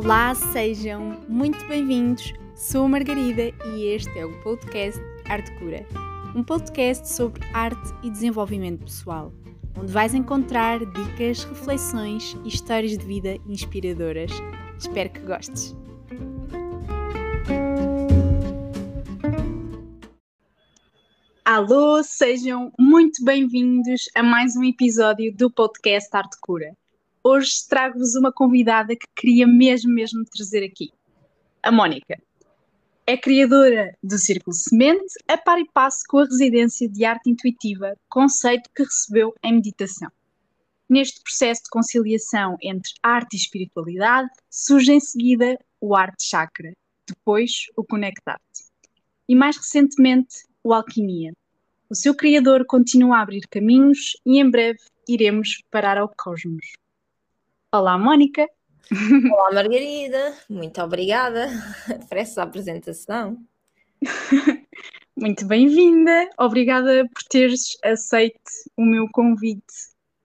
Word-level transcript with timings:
Olá, 0.00 0.32
sejam 0.32 1.18
muito 1.28 1.58
bem-vindos. 1.66 2.32
Sou 2.54 2.84
a 2.84 2.88
Margarida 2.88 3.52
e 3.74 3.86
este 3.86 4.16
é 4.16 4.24
o 4.24 4.42
podcast 4.42 5.00
Arte 5.24 5.50
Cura, 5.58 5.84
um 6.36 6.44
podcast 6.44 7.08
sobre 7.12 7.44
arte 7.52 7.92
e 8.04 8.08
desenvolvimento 8.08 8.84
pessoal, 8.84 9.32
onde 9.76 9.92
vais 9.92 10.14
encontrar 10.14 10.78
dicas, 10.78 11.42
reflexões 11.42 12.36
e 12.44 12.48
histórias 12.48 12.96
de 12.96 13.04
vida 13.04 13.38
inspiradoras. 13.48 14.30
Espero 14.78 15.10
que 15.10 15.18
gostes. 15.18 15.76
Alô, 21.44 22.04
sejam 22.04 22.72
muito 22.78 23.24
bem-vindos 23.24 24.02
a 24.14 24.22
mais 24.22 24.54
um 24.54 24.62
episódio 24.62 25.34
do 25.34 25.50
podcast 25.50 26.08
Arte 26.16 26.36
Cura. 26.40 26.72
Hoje 27.22 27.50
trago-vos 27.68 28.14
uma 28.14 28.32
convidada 28.32 28.94
que 28.94 29.06
queria 29.16 29.46
mesmo, 29.46 29.92
mesmo 29.92 30.24
trazer 30.24 30.64
aqui, 30.64 30.90
a 31.62 31.72
Mónica. 31.72 32.16
É 33.06 33.16
criadora 33.16 33.96
do 34.02 34.18
Círculo 34.18 34.54
Semente, 34.54 35.14
a 35.26 35.36
par 35.36 35.58
e 35.58 35.68
passo 35.72 36.04
com 36.08 36.18
a 36.18 36.24
residência 36.24 36.88
de 36.88 37.04
arte 37.04 37.30
intuitiva, 37.30 37.96
conceito 38.08 38.70
que 38.74 38.84
recebeu 38.84 39.34
em 39.42 39.54
meditação. 39.54 40.10
Neste 40.88 41.20
processo 41.22 41.64
de 41.64 41.70
conciliação 41.70 42.56
entre 42.62 42.92
arte 43.02 43.34
e 43.34 43.36
espiritualidade, 43.36 44.30
surge 44.48 44.92
em 44.92 45.00
seguida 45.00 45.58
o 45.80 45.94
Arte 45.94 46.24
Chakra, 46.24 46.72
depois 47.06 47.66
o 47.76 47.84
Conectar-te. 47.84 48.64
E 49.28 49.34
mais 49.34 49.56
recentemente, 49.56 50.46
o 50.62 50.72
Alquimia. 50.72 51.32
O 51.90 51.94
seu 51.94 52.14
criador 52.14 52.64
continua 52.64 53.18
a 53.18 53.22
abrir 53.22 53.46
caminhos 53.50 54.16
e 54.24 54.38
em 54.38 54.50
breve 54.50 54.80
iremos 55.08 55.62
parar 55.70 55.98
ao 55.98 56.08
cosmos. 56.08 56.66
Olá, 57.70 57.98
Mónica. 57.98 58.48
Olá, 59.30 59.52
Margarida. 59.52 60.34
Muito 60.48 60.80
obrigada 60.80 61.48
por 62.08 62.16
essa 62.16 62.42
apresentação. 62.42 63.36
Muito 65.14 65.46
bem-vinda. 65.46 66.30
Obrigada 66.38 67.06
por 67.12 67.22
teres 67.24 67.76
aceito 67.84 68.40
o 68.74 68.82
meu 68.82 69.06
convite. 69.12 69.74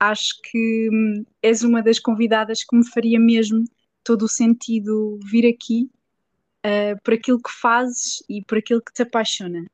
Acho 0.00 0.40
que 0.42 0.88
hum, 0.90 1.24
és 1.42 1.62
uma 1.62 1.82
das 1.82 1.98
convidadas 1.98 2.64
que 2.64 2.74
me 2.74 2.88
faria 2.88 3.20
mesmo 3.20 3.64
todo 4.02 4.22
o 4.22 4.28
sentido 4.28 5.18
vir 5.30 5.46
aqui 5.46 5.90
uh, 6.64 6.98
por 7.04 7.12
aquilo 7.12 7.42
que 7.42 7.50
fazes 7.50 8.22
e 8.26 8.42
por 8.42 8.56
aquilo 8.56 8.80
que 8.80 8.92
te 8.94 9.02
apaixona. 9.02 9.66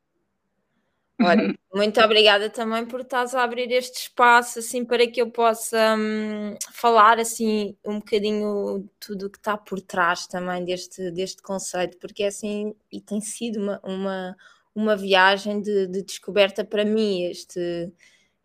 Olha, 1.22 1.54
muito 1.74 2.00
obrigada 2.00 2.48
também 2.48 2.86
por 2.86 3.02
estás 3.02 3.34
a 3.34 3.42
abrir 3.42 3.70
este 3.72 4.02
espaço 4.02 4.58
assim 4.58 4.84
para 4.86 5.06
que 5.06 5.20
eu 5.20 5.30
possa 5.30 5.94
hum, 5.98 6.56
falar 6.72 7.18
assim 7.18 7.76
um 7.84 7.98
bocadinho 7.98 8.88
tudo 8.98 9.26
o 9.26 9.30
que 9.30 9.36
está 9.36 9.56
por 9.56 9.80
trás 9.82 10.26
também 10.26 10.64
deste, 10.64 11.10
deste 11.10 11.42
conceito, 11.42 11.98
porque 11.98 12.22
é 12.22 12.28
assim 12.28 12.74
e 12.90 13.00
tem 13.02 13.20
sido 13.20 13.60
uma, 13.60 13.80
uma, 13.84 14.36
uma 14.74 14.96
viagem 14.96 15.60
de, 15.60 15.86
de 15.88 16.02
descoberta 16.02 16.64
para 16.64 16.84
mim, 16.86 17.24
este 17.24 17.92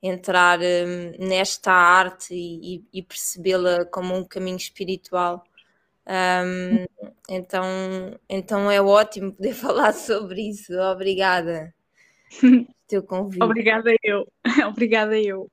entrar 0.02 0.60
hum, 0.60 1.14
nesta 1.20 1.72
arte 1.72 2.34
e, 2.36 2.84
e 2.94 3.02
percebê-la 3.04 3.86
como 3.86 4.16
um 4.16 4.24
caminho 4.26 4.58
espiritual. 4.58 5.44
Um, 6.08 6.86
então, 7.30 7.66
então 8.30 8.72
é 8.72 8.82
ótimo 8.82 9.34
poder 9.34 9.54
falar 9.56 9.94
sobre 9.94 10.50
isso. 10.50 10.74
Obrigada 10.74 11.75
teu 12.88 13.04
convite. 13.04 13.44
Obrigada 13.44 13.94
eu. 14.04 14.28
Obrigada 14.68 15.20
eu. 15.20 15.50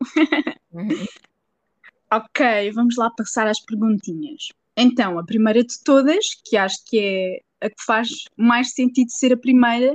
Uhum. 0.72 0.88
ok, 2.10 2.72
vamos 2.72 2.96
lá 2.96 3.10
passar 3.10 3.46
às 3.46 3.60
perguntinhas. 3.60 4.48
Então, 4.76 5.18
a 5.18 5.24
primeira 5.24 5.62
de 5.62 5.82
todas, 5.84 6.34
que 6.44 6.56
acho 6.56 6.78
que 6.86 6.98
é 6.98 7.66
a 7.66 7.70
que 7.70 7.84
faz 7.84 8.08
mais 8.36 8.72
sentido 8.72 9.10
ser 9.10 9.32
a 9.32 9.36
primeira, 9.36 9.94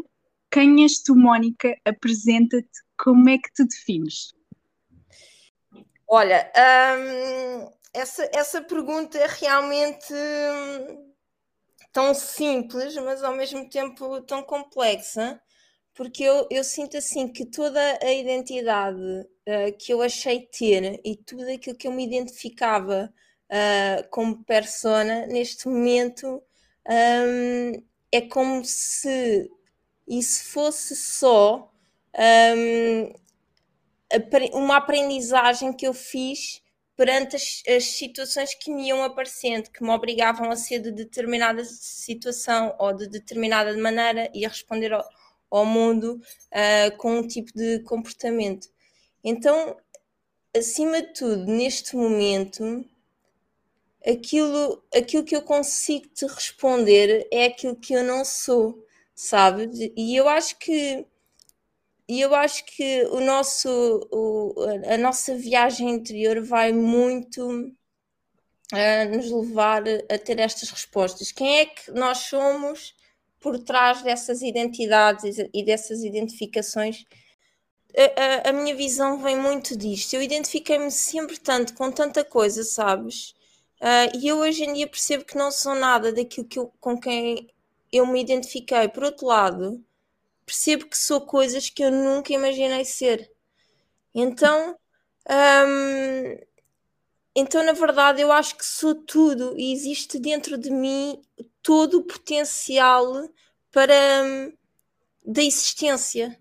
quem 0.49 0.83
és 0.83 1.01
tu, 1.03 1.15
Mónica? 1.15 1.75
Apresenta-te, 1.83 2.81
como 2.97 3.29
é 3.29 3.37
que 3.37 3.51
te 3.53 3.65
defines? 3.65 4.33
Olha, 6.07 6.49
hum, 6.55 7.69
essa, 7.93 8.29
essa 8.33 8.61
pergunta 8.61 9.17
é 9.17 9.27
realmente 9.27 10.13
hum, 10.13 11.13
tão 11.91 12.13
simples, 12.13 12.95
mas 12.95 13.23
ao 13.23 13.35
mesmo 13.35 13.69
tempo 13.69 14.21
tão 14.21 14.41
complexa, 14.41 15.41
porque 15.97 16.23
eu, 16.23 16.47
eu 16.51 16.63
sinto 16.63 16.95
assim 16.95 17.27
que 17.27 17.43
toda 17.43 17.81
a 18.03 18.13
identidade 18.13 19.01
uh, 19.01 19.75
que 19.79 19.91
eu 19.91 20.03
achei 20.03 20.41
ter 20.41 21.01
e 21.03 21.15
tudo 21.15 21.51
aquilo 21.51 21.75
que 21.75 21.87
eu 21.87 21.91
me 21.91 22.05
identificava 22.05 23.11
uh, 23.49 24.07
como 24.11 24.43
persona, 24.43 25.25
neste 25.25 25.67
momento 25.67 26.39
um, 26.87 27.83
é 28.11 28.21
como 28.21 28.63
se 28.63 29.49
isso 30.07 30.45
fosse 30.51 30.95
só 30.95 31.73
um, 32.15 33.11
uma 34.53 34.77
aprendizagem 34.77 35.73
que 35.73 35.87
eu 35.87 35.95
fiz 35.95 36.61
perante 36.95 37.35
as, 37.35 37.63
as, 37.67 37.85
situações 37.85 38.53
que 38.53 38.71
me 38.71 38.87
iam 38.87 39.03
aparecendo, 39.03 39.71
que 39.71 39.83
me 39.83 39.89
obrigavam 39.89 40.51
a 40.51 40.55
ser 40.55 40.79
de 40.79 40.91
determinada 40.91 41.65
situação 41.65 42.75
ou 42.77 42.93
de 42.93 43.07
determinada 43.07 43.75
maneira 43.77 44.29
e 44.33 44.45
a 44.45 44.49
responder 44.49 44.93
ao, 44.93 45.03
ao 45.49 45.65
mundo 45.65 46.21
uh, 46.51 46.97
com 46.97 47.19
um 47.19 47.27
tipo 47.27 47.51
de 47.53 47.79
comportamento. 47.79 48.67
Então, 49.23 49.75
acima 50.55 51.01
de 51.01 51.13
tudo, 51.13 51.45
neste 51.45 51.95
momento, 51.95 52.85
aquilo, 54.05 54.83
aquilo 54.93 55.23
que 55.23 55.35
eu 55.35 55.41
consigo 55.41 56.07
te 56.09 56.25
responder 56.25 57.27
é 57.31 57.45
aquilo 57.45 57.75
que 57.75 57.93
eu 57.93 58.03
não 58.03 58.23
sou, 58.23 58.85
sabes? 59.15 59.79
E 59.95 60.15
eu 60.15 60.27
acho 60.29 60.57
que 60.57 61.05
e 62.09 62.21
eu 62.21 62.33
acho 62.33 62.63
que 62.65 63.03
o 63.07 63.19
nosso, 63.19 63.69
o, 64.11 64.55
a 64.89 64.97
nossa 64.97 65.35
viagem 65.35 65.89
interior 65.89 66.41
vai 66.41 66.71
muito 66.71 67.45
uh, 68.73 69.15
nos 69.15 69.29
levar 69.29 69.83
a 70.09 70.17
ter 70.17 70.39
estas 70.39 70.69
respostas. 70.69 71.33
Quem 71.33 71.59
é 71.59 71.65
que 71.65 71.91
nós 71.91 72.19
somos 72.19 72.95
por 73.47 73.57
trás 73.59 74.01
dessas 74.01 74.41
identidades 74.41 75.37
e 75.53 75.63
dessas 75.63 76.03
identificações. 76.03 77.05
A, 77.95 78.49
a, 78.49 78.49
a 78.49 78.53
minha 78.53 78.75
visão 78.75 79.23
vem 79.23 79.37
muito 79.37 79.77
disto. 79.77 80.15
Eu 80.15 80.21
identifiquei-me 80.21 80.91
sempre 80.91 81.39
tanto 81.39 81.73
com 81.73 81.89
tanta 81.89 82.25
coisa, 82.25 82.61
sabes? 82.65 83.33
Uh, 83.79 84.19
e 84.19 84.27
eu 84.27 84.39
hoje 84.39 84.65
em 84.65 84.73
dia 84.73 84.85
percebo 84.85 85.23
que 85.23 85.37
não 85.37 85.49
sou 85.49 85.73
nada 85.75 86.11
daquilo 86.11 86.45
que 86.45 86.59
eu, 86.59 86.73
com 86.77 86.99
quem 86.99 87.47
eu 87.89 88.05
me 88.05 88.19
identifiquei. 88.19 88.89
Por 88.89 89.05
outro 89.05 89.27
lado, 89.27 89.81
percebo 90.45 90.85
que 90.85 90.97
sou 90.97 91.21
coisas 91.21 91.69
que 91.69 91.81
eu 91.81 91.89
nunca 91.89 92.33
imaginei 92.33 92.83
ser. 92.83 93.31
Então, 94.13 94.75
então 97.33 97.63
na 97.63 97.71
verdade, 97.71 98.21
eu 98.21 98.29
acho 98.29 98.57
que 98.57 98.65
sou 98.65 98.93
tudo 98.93 99.57
e 99.57 99.71
existe 99.71 100.19
dentro 100.19 100.57
de 100.57 100.69
mim 100.69 101.21
todo 101.67 101.97
o 101.97 102.03
potencial 102.03 103.29
para 103.73 104.23
hum, 104.23 104.53
da 105.25 105.43
existência, 105.43 106.39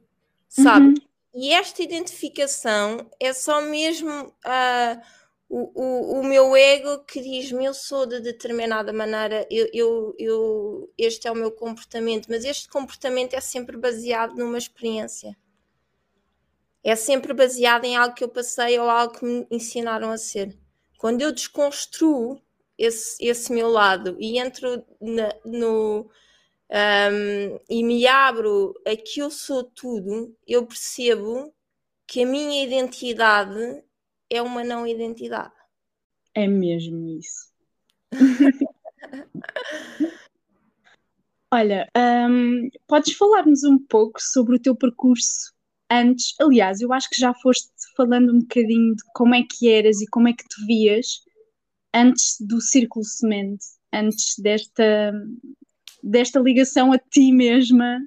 sabe? 0.48 0.86
Uhum. 0.86 0.94
E 1.34 1.52
esta 1.52 1.82
identificação 1.82 3.10
é 3.18 3.32
só 3.32 3.60
mesmo 3.60 4.08
uh, 4.08 5.02
o, 5.48 5.82
o, 5.82 6.20
o 6.20 6.24
meu 6.24 6.54
ego 6.54 7.00
que 7.04 7.20
diz-me 7.20 7.64
eu 7.64 7.74
sou 7.74 8.06
de 8.06 8.20
determinada 8.20 8.92
maneira, 8.92 9.44
eu, 9.50 9.68
eu, 9.72 10.14
eu, 10.16 10.94
este 10.96 11.26
é 11.26 11.32
o 11.32 11.34
meu 11.34 11.50
comportamento, 11.50 12.28
mas 12.28 12.44
este 12.44 12.68
comportamento 12.68 13.34
é 13.34 13.40
sempre 13.40 13.76
baseado 13.76 14.36
numa 14.36 14.56
experiência. 14.56 15.36
É 16.84 16.94
sempre 16.94 17.34
baseado 17.34 17.84
em 17.84 17.96
algo 17.96 18.14
que 18.14 18.22
eu 18.22 18.28
passei 18.28 18.78
ou 18.78 18.88
algo 18.88 19.18
que 19.18 19.24
me 19.24 19.44
ensinaram 19.50 20.12
a 20.12 20.18
ser. 20.18 20.56
Quando 20.96 21.20
eu 21.20 21.32
desconstruo 21.32 22.40
esse, 22.78 23.24
esse 23.24 23.52
meu 23.52 23.68
lado 23.68 24.16
e 24.18 24.38
entro 24.38 24.84
na, 25.00 25.34
no 25.44 26.10
um, 26.70 27.60
e 27.70 27.82
me 27.84 28.06
abro 28.06 28.74
a 28.86 28.96
que 28.96 29.20
eu 29.20 29.30
sou 29.30 29.64
tudo, 29.64 30.36
eu 30.46 30.66
percebo 30.66 31.54
que 32.06 32.22
a 32.22 32.26
minha 32.26 32.64
identidade 32.64 33.82
é 34.28 34.42
uma 34.42 34.64
não 34.64 34.86
identidade. 34.86 35.54
É 36.34 36.46
mesmo 36.46 37.18
isso. 37.18 37.50
Olha, 41.52 41.88
um, 41.96 42.68
podes 42.86 43.16
falar-nos 43.16 43.62
um 43.62 43.78
pouco 43.78 44.20
sobre 44.20 44.56
o 44.56 44.60
teu 44.60 44.74
percurso 44.74 45.54
antes? 45.90 46.34
Aliás, 46.40 46.80
eu 46.80 46.92
acho 46.92 47.08
que 47.08 47.20
já 47.20 47.32
foste 47.34 47.70
falando 47.96 48.34
um 48.34 48.40
bocadinho 48.40 48.96
de 48.96 49.02
como 49.14 49.34
é 49.34 49.42
que 49.48 49.68
eras 49.68 50.00
e 50.00 50.06
como 50.08 50.26
é 50.28 50.32
que 50.32 50.44
te 50.44 50.66
vias 50.66 51.24
antes 51.96 52.36
do 52.40 52.60
Círculo 52.60 53.04
Semente, 53.04 53.64
antes 53.92 54.38
desta, 54.38 55.12
desta 56.02 56.38
ligação 56.38 56.92
a 56.92 56.98
ti 56.98 57.32
mesma. 57.32 57.98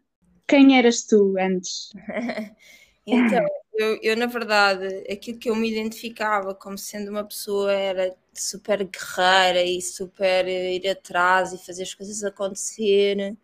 Quem 0.48 0.78
eras 0.78 1.04
tu 1.04 1.36
antes? 1.40 1.90
então, 3.06 3.46
eu, 3.74 4.00
eu, 4.02 4.18
na 4.18 4.28
verdade, 4.28 5.04
aquilo 5.12 5.40
que 5.40 5.50
eu 5.50 5.56
me 5.56 5.72
identificava 5.72 6.54
como 6.54 6.78
sendo 6.78 7.10
uma 7.10 7.24
pessoa 7.24 7.72
era 7.72 8.16
super 8.34 8.84
guerreira 8.84 9.64
e 9.64 9.82
super 9.82 10.48
ir 10.48 10.88
atrás 10.88 11.52
e 11.54 11.66
fazer 11.66 11.84
as 11.84 11.94
coisas 11.94 12.24
acontecer. 12.24 13.36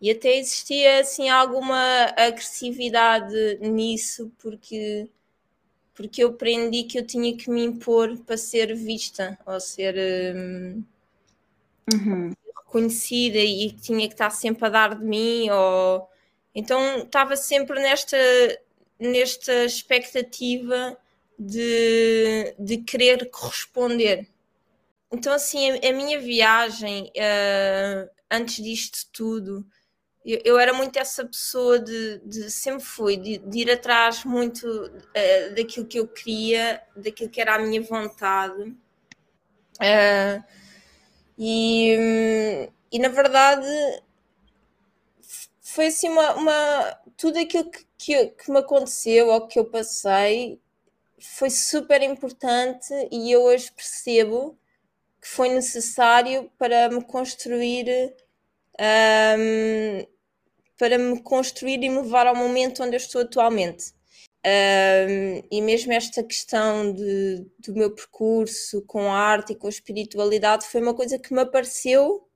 E 0.00 0.10
até 0.10 0.36
existia 0.36 1.00
assim 1.00 1.28
alguma 1.28 2.12
agressividade 2.16 3.58
nisso, 3.60 4.32
porque 4.38 5.08
porque 5.98 6.22
eu 6.22 6.28
aprendi 6.28 6.84
que 6.84 6.96
eu 6.96 7.04
tinha 7.04 7.36
que 7.36 7.50
me 7.50 7.64
impor 7.64 8.16
para 8.18 8.36
ser 8.36 8.72
vista 8.72 9.36
ou 9.44 9.58
ser 9.58 9.96
hum, 10.32 10.84
uhum. 11.92 12.32
reconhecida 12.56 13.38
e 13.38 13.72
que 13.72 13.80
tinha 13.80 14.06
que 14.06 14.14
estar 14.14 14.30
sempre 14.30 14.64
a 14.66 14.68
dar 14.68 14.94
de 14.94 15.04
mim 15.04 15.50
ou 15.50 16.08
então 16.54 16.98
estava 16.98 17.34
sempre 17.34 17.82
nesta 17.82 18.16
nesta 18.96 19.64
expectativa 19.64 20.96
de, 21.36 22.54
de 22.56 22.76
querer 22.78 23.28
corresponder 23.30 24.28
então 25.10 25.32
assim 25.32 25.68
a, 25.68 25.88
a 25.88 25.92
minha 25.92 26.20
viagem 26.20 27.10
uh, 27.16 28.08
antes 28.30 28.62
disto 28.62 29.08
tudo 29.12 29.66
eu, 30.28 30.40
eu, 30.44 30.58
era 30.58 30.74
muito 30.74 30.98
essa 30.98 31.24
pessoa 31.24 31.78
de, 31.78 32.18
de 32.18 32.50
sempre 32.50 32.84
fui, 32.84 33.16
de, 33.16 33.38
de, 33.38 33.58
ir 33.60 33.70
atrás 33.70 34.24
muito 34.24 34.66
uh, 34.66 35.54
daquilo 35.54 35.86
que 35.86 35.98
eu 35.98 36.06
queria, 36.06 36.82
daquilo 36.94 37.30
que 37.30 37.40
era 37.40 37.54
a 37.54 37.58
minha 37.58 37.80
vontade. 37.80 38.62
Uh, 39.80 40.44
e, 41.38 42.68
e 42.92 42.98
na 42.98 43.08
verdade 43.08 43.66
foi 45.62 45.86
assim 45.86 46.08
uma, 46.08 46.34
uma 46.34 47.00
tudo 47.16 47.38
aquilo 47.38 47.70
que, 47.70 47.86
que, 47.96 48.26
que, 48.26 48.50
me 48.50 48.58
aconteceu 48.58 49.28
ou 49.28 49.46
que 49.46 49.58
eu 49.58 49.64
passei 49.64 50.60
foi 51.20 51.48
super 51.48 52.02
importante 52.02 52.92
e 53.10 53.32
eu 53.32 53.42
hoje 53.44 53.70
percebo 53.72 54.58
que 55.20 55.28
foi 55.28 55.48
necessário 55.48 56.50
para 56.58 56.88
me 56.90 57.02
construir 57.04 58.14
um, 58.80 60.06
para 60.78 60.96
me 60.96 61.20
construir 61.20 61.82
e 61.82 61.88
me 61.88 62.00
levar 62.00 62.26
ao 62.26 62.36
momento 62.36 62.82
onde 62.82 62.94
eu 62.94 62.98
estou 62.98 63.22
atualmente. 63.22 63.92
Um, 64.46 65.42
e 65.50 65.60
mesmo 65.60 65.92
esta 65.92 66.22
questão 66.22 66.92
de, 66.92 67.44
do 67.58 67.74
meu 67.74 67.90
percurso 67.90 68.80
com 68.82 69.12
a 69.12 69.18
arte 69.18 69.52
e 69.52 69.56
com 69.56 69.66
a 69.66 69.70
espiritualidade 69.70 70.64
foi 70.64 70.80
uma 70.80 70.94
coisa 70.94 71.18
que 71.18 71.34
me 71.34 71.40
apareceu 71.40 72.26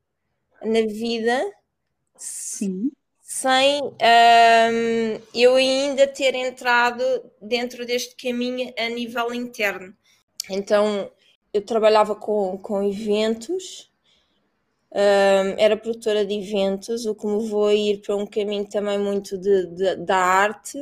na 0.61 0.81
vida 0.81 1.41
Sim. 2.17 2.91
sem 3.21 3.81
um, 3.83 5.21
eu 5.33 5.55
ainda 5.55 6.09
ter 6.09 6.35
entrado 6.35 7.05
dentro 7.41 7.87
deste 7.87 8.17
caminho 8.17 8.75
a 8.77 8.89
nível 8.89 9.33
interno. 9.33 9.97
Então 10.51 11.09
eu 11.55 11.63
trabalhava 11.63 12.17
com, 12.17 12.59
com 12.59 12.83
eventos 12.83 13.92
era 14.95 15.77
produtora 15.77 16.25
de 16.25 16.35
eventos, 16.35 17.07
o 17.07 17.15
que 17.15 17.27
me 17.27 17.43
levou 17.43 17.67
a 17.67 17.75
ir 17.75 18.03
para 18.03 18.17
um 18.17 18.27
caminho 18.27 18.69
também 18.69 18.99
muito 18.99 19.39
de, 19.39 19.67
de 19.69 19.97
da 19.97 20.17
arte 20.17 20.79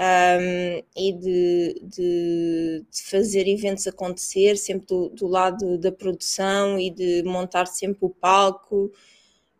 um, 0.00 0.82
e 0.96 1.12
de, 1.12 1.80
de, 1.82 2.84
de, 2.90 3.02
fazer 3.02 3.48
eventos 3.48 3.86
acontecer, 3.86 4.56
sempre 4.56 4.86
do, 4.86 5.08
do, 5.10 5.26
lado 5.26 5.76
da 5.78 5.92
produção 5.92 6.78
e 6.78 6.90
de 6.90 7.22
montar 7.24 7.66
sempre 7.66 7.98
o 8.02 8.10
palco. 8.10 8.90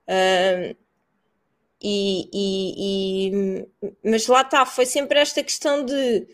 Um, 0.09 0.75
e, 1.83 2.29
e, 2.33 3.29
e, 3.29 3.69
mas 4.05 4.27
lá 4.27 4.43
está, 4.43 4.67
foi 4.67 4.87
sempre 4.87 5.19
esta 5.19 5.43
questão 5.43 5.85
de 5.85 6.27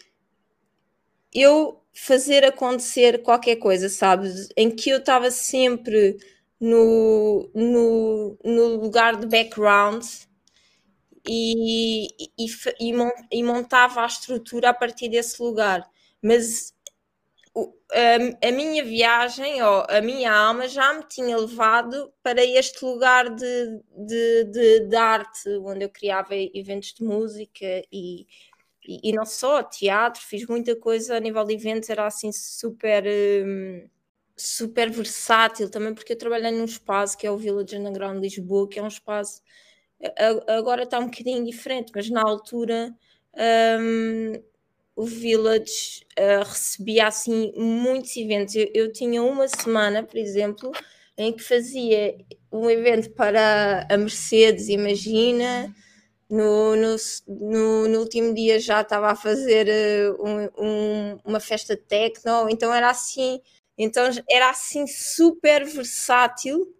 eu 1.32 1.80
fazer 1.92 2.44
acontecer 2.44 3.22
qualquer 3.22 3.56
coisa, 3.56 3.88
sabes? 3.88 4.48
Em 4.56 4.70
que 4.70 4.90
eu 4.90 4.98
estava 4.98 5.30
sempre 5.30 6.18
no, 6.60 7.50
no, 7.54 8.38
no 8.44 8.66
lugar 8.76 9.16
de 9.16 9.26
background 9.26 10.04
e, 11.28 12.06
e, 12.38 12.46
e, 13.32 13.42
montava 13.42 14.02
a 14.02 14.06
estrutura 14.06 14.70
a 14.70 14.74
partir 14.74 15.08
desse 15.08 15.42
lugar. 15.42 15.88
Mas 16.22 16.74
a, 17.92 18.48
a, 18.48 18.52
minha 18.52 18.84
viagem, 18.84 19.62
ou 19.62 19.84
a 19.88 20.00
minha 20.00 20.32
alma, 20.32 20.68
já 20.68 20.92
me 20.94 21.04
tinha 21.04 21.36
levado 21.36 22.12
para 22.22 22.44
este 22.44 22.84
lugar 22.84 23.30
de, 23.30 23.80
de, 23.96 24.44
de, 24.44 24.80
de 24.80 24.96
arte, 24.96 25.48
onde 25.62 25.84
eu 25.84 25.90
criava 25.90 26.34
eventos 26.34 26.92
de 26.92 27.02
música 27.02 27.66
e, 27.92 28.26
e, 28.86 29.10
e, 29.10 29.12
não 29.12 29.24
só 29.24 29.62
teatro, 29.62 30.22
fiz 30.22 30.46
muita 30.46 30.76
coisa 30.76 31.16
a 31.16 31.20
nível 31.20 31.44
de 31.44 31.54
eventos, 31.54 31.90
era 31.90 32.06
assim 32.06 32.30
super. 32.32 33.04
Hum, 33.06 33.88
super 34.36 34.90
versátil 34.90 35.70
também, 35.70 35.94
porque 35.94 36.12
eu 36.12 36.18
trabalhei 36.18 36.50
num 36.50 36.64
espaço 36.64 37.16
que 37.16 37.26
é 37.26 37.30
o 37.30 37.38
Village 37.38 37.76
Underground 37.76 38.22
Lisboa, 38.22 38.68
que 38.68 38.78
é 38.78 38.82
um 38.82 38.88
espaço 38.88 39.42
agora 40.46 40.82
está 40.82 40.98
um 40.98 41.06
bocadinho 41.06 41.44
diferente, 41.44 41.92
mas 41.94 42.10
na 42.10 42.22
altura 42.22 42.94
um, 43.80 44.32
o 44.94 45.04
Village 45.04 46.06
uh, 46.18 46.44
recebia 46.44 47.06
assim 47.06 47.52
muitos 47.56 48.16
eventos. 48.16 48.54
Eu, 48.54 48.68
eu, 48.74 48.92
tinha 48.92 49.22
uma 49.22 49.46
semana, 49.48 50.02
por 50.02 50.16
exemplo, 50.16 50.72
em 51.16 51.32
que 51.32 51.42
fazia 51.42 52.16
um 52.50 52.68
evento 52.70 53.10
para 53.10 53.86
a 53.90 53.96
Mercedes, 53.96 54.68
imagina. 54.68 55.74
No, 56.28 56.74
no, 56.74 56.96
no, 57.28 57.88
no 57.88 58.00
último 58.00 58.34
dia 58.34 58.58
já 58.58 58.80
estava 58.80 59.12
a 59.12 59.14
fazer 59.14 59.68
uh, 59.68 60.26
um, 60.26 60.48
um, 60.58 61.18
uma 61.24 61.38
festa 61.38 61.76
techno, 61.76 62.50
então 62.50 62.74
era 62.74 62.90
assim 62.90 63.40
então 63.76 64.08
era 64.30 64.50
assim 64.50 64.86
super 64.86 65.64
versátil, 65.64 66.74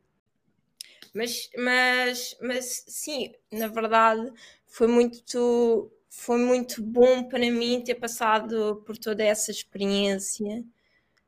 mas, 1.15 1.51
mas, 1.57 2.37
mas 2.41 2.85
sim, 2.87 3.33
na 3.51 3.69
verdade 3.69 4.33
foi 4.67 4.87
muito, 4.87 5.91
foi 6.11 6.39
muito 6.39 6.83
bom 6.83 7.25
para 7.25 7.39
mim 7.51 7.83
ter 7.83 7.95
passado 7.95 8.83
por 8.87 8.99
toda 8.99 9.25
essa 9.25 9.51
experiência 9.51 10.63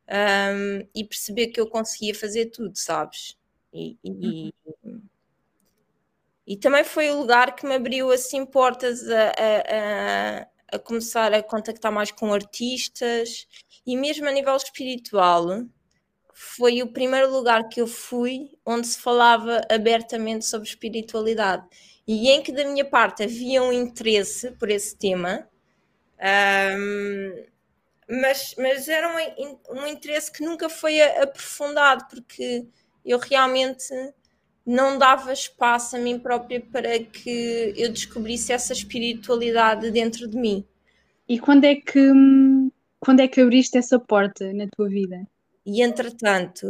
um, 0.08 0.86
e 0.94 1.04
perceber 1.04 1.48
que 1.48 1.60
eu 1.60 1.66
conseguia 1.66 2.14
fazer 2.14 2.46
tudo, 2.46 2.76
sabes? 2.76 3.36
E, 3.72 3.96
e, 4.02 4.54
uhum. 4.82 5.02
e, 6.46 6.56
também 6.56 6.84
foi 6.84 7.10
o 7.10 7.18
lugar 7.18 7.54
que 7.54 7.66
me 7.66 7.74
abriu 7.74 8.10
assim 8.10 8.46
portas 8.46 9.06
a, 9.08 9.28
a, 9.28 10.40
a, 10.40 10.76
a 10.76 10.78
começar 10.78 11.32
a 11.34 11.42
contactar 11.42 11.92
mais 11.92 12.10
com 12.10 12.32
artistas 12.32 13.46
e 13.88 13.96
mesmo 13.96 14.28
a 14.28 14.30
nível 14.30 14.54
espiritual, 14.54 15.64
foi 16.34 16.82
o 16.82 16.92
primeiro 16.92 17.32
lugar 17.32 17.70
que 17.70 17.80
eu 17.80 17.86
fui 17.86 18.50
onde 18.64 18.86
se 18.86 19.00
falava 19.00 19.62
abertamente 19.70 20.44
sobre 20.44 20.68
espiritualidade 20.68 21.66
e 22.06 22.28
em 22.28 22.42
que 22.42 22.52
da 22.52 22.64
minha 22.64 22.84
parte 22.84 23.22
havia 23.22 23.62
um 23.62 23.72
interesse 23.72 24.50
por 24.52 24.70
esse 24.70 24.94
tema, 24.94 25.48
um, 26.78 27.44
mas, 28.10 28.54
mas 28.58 28.88
era 28.90 29.08
um, 29.08 29.58
um 29.70 29.86
interesse 29.86 30.30
que 30.30 30.44
nunca 30.44 30.68
foi 30.68 31.00
aprofundado, 31.00 32.06
porque 32.10 32.66
eu 33.06 33.18
realmente 33.18 33.88
não 34.66 34.98
dava 34.98 35.32
espaço 35.32 35.96
a 35.96 35.98
mim 35.98 36.18
própria 36.18 36.60
para 36.60 36.98
que 36.98 37.72
eu 37.74 37.90
descobrisse 37.90 38.52
essa 38.52 38.74
espiritualidade 38.74 39.90
dentro 39.90 40.28
de 40.28 40.36
mim. 40.36 40.66
E 41.26 41.38
quando 41.38 41.64
é 41.64 41.74
que 41.74 41.98
hum, 41.98 42.57
quando 43.00 43.20
é 43.20 43.28
que 43.28 43.40
abriste 43.40 43.78
essa 43.78 43.98
porta 43.98 44.52
na 44.52 44.66
tua 44.68 44.88
vida? 44.88 45.26
E 45.64 45.82
entretanto, 45.82 46.66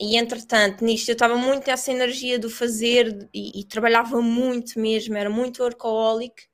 e 0.00 0.16
entretanto, 0.16 0.84
nisto 0.84 1.10
eu 1.10 1.12
estava 1.12 1.36
muito 1.36 1.66
nessa 1.66 1.92
energia 1.92 2.38
do 2.38 2.50
fazer 2.50 3.28
e, 3.32 3.60
e 3.60 3.64
trabalhava 3.64 4.20
muito 4.20 4.80
mesmo, 4.80 5.16
era 5.16 5.28
muito 5.30 5.62
workaholic. 5.62 6.48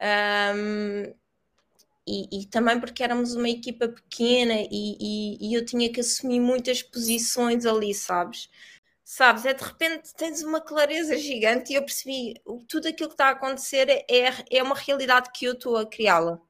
Um, 0.00 1.12
e, 2.06 2.42
e, 2.42 2.46
também 2.46 2.80
porque 2.80 3.02
éramos 3.02 3.34
uma 3.34 3.48
equipa 3.48 3.88
pequena 3.88 4.54
e, 4.54 4.96
e, 5.00 5.50
e, 5.50 5.54
eu 5.54 5.64
tinha 5.64 5.92
que 5.92 6.00
assumir 6.00 6.40
muitas 6.40 6.82
posições 6.82 7.64
ali, 7.64 7.94
sabes? 7.94 8.50
Sabes, 9.04 9.44
é 9.46 9.54
de 9.54 9.62
repente 9.62 10.12
tens 10.16 10.42
uma 10.42 10.60
clareza 10.60 11.16
gigante 11.16 11.72
e 11.72 11.76
eu 11.76 11.82
percebi 11.84 12.34
tudo 12.68 12.88
aquilo 12.88 13.08
que 13.08 13.14
está 13.14 13.28
a 13.28 13.30
acontecer 13.32 13.88
é, 13.90 14.04
é 14.50 14.62
uma 14.62 14.74
realidade 14.74 15.30
que 15.32 15.44
eu 15.44 15.52
estou 15.52 15.76
a 15.76 15.86
criá-la. 15.86 16.40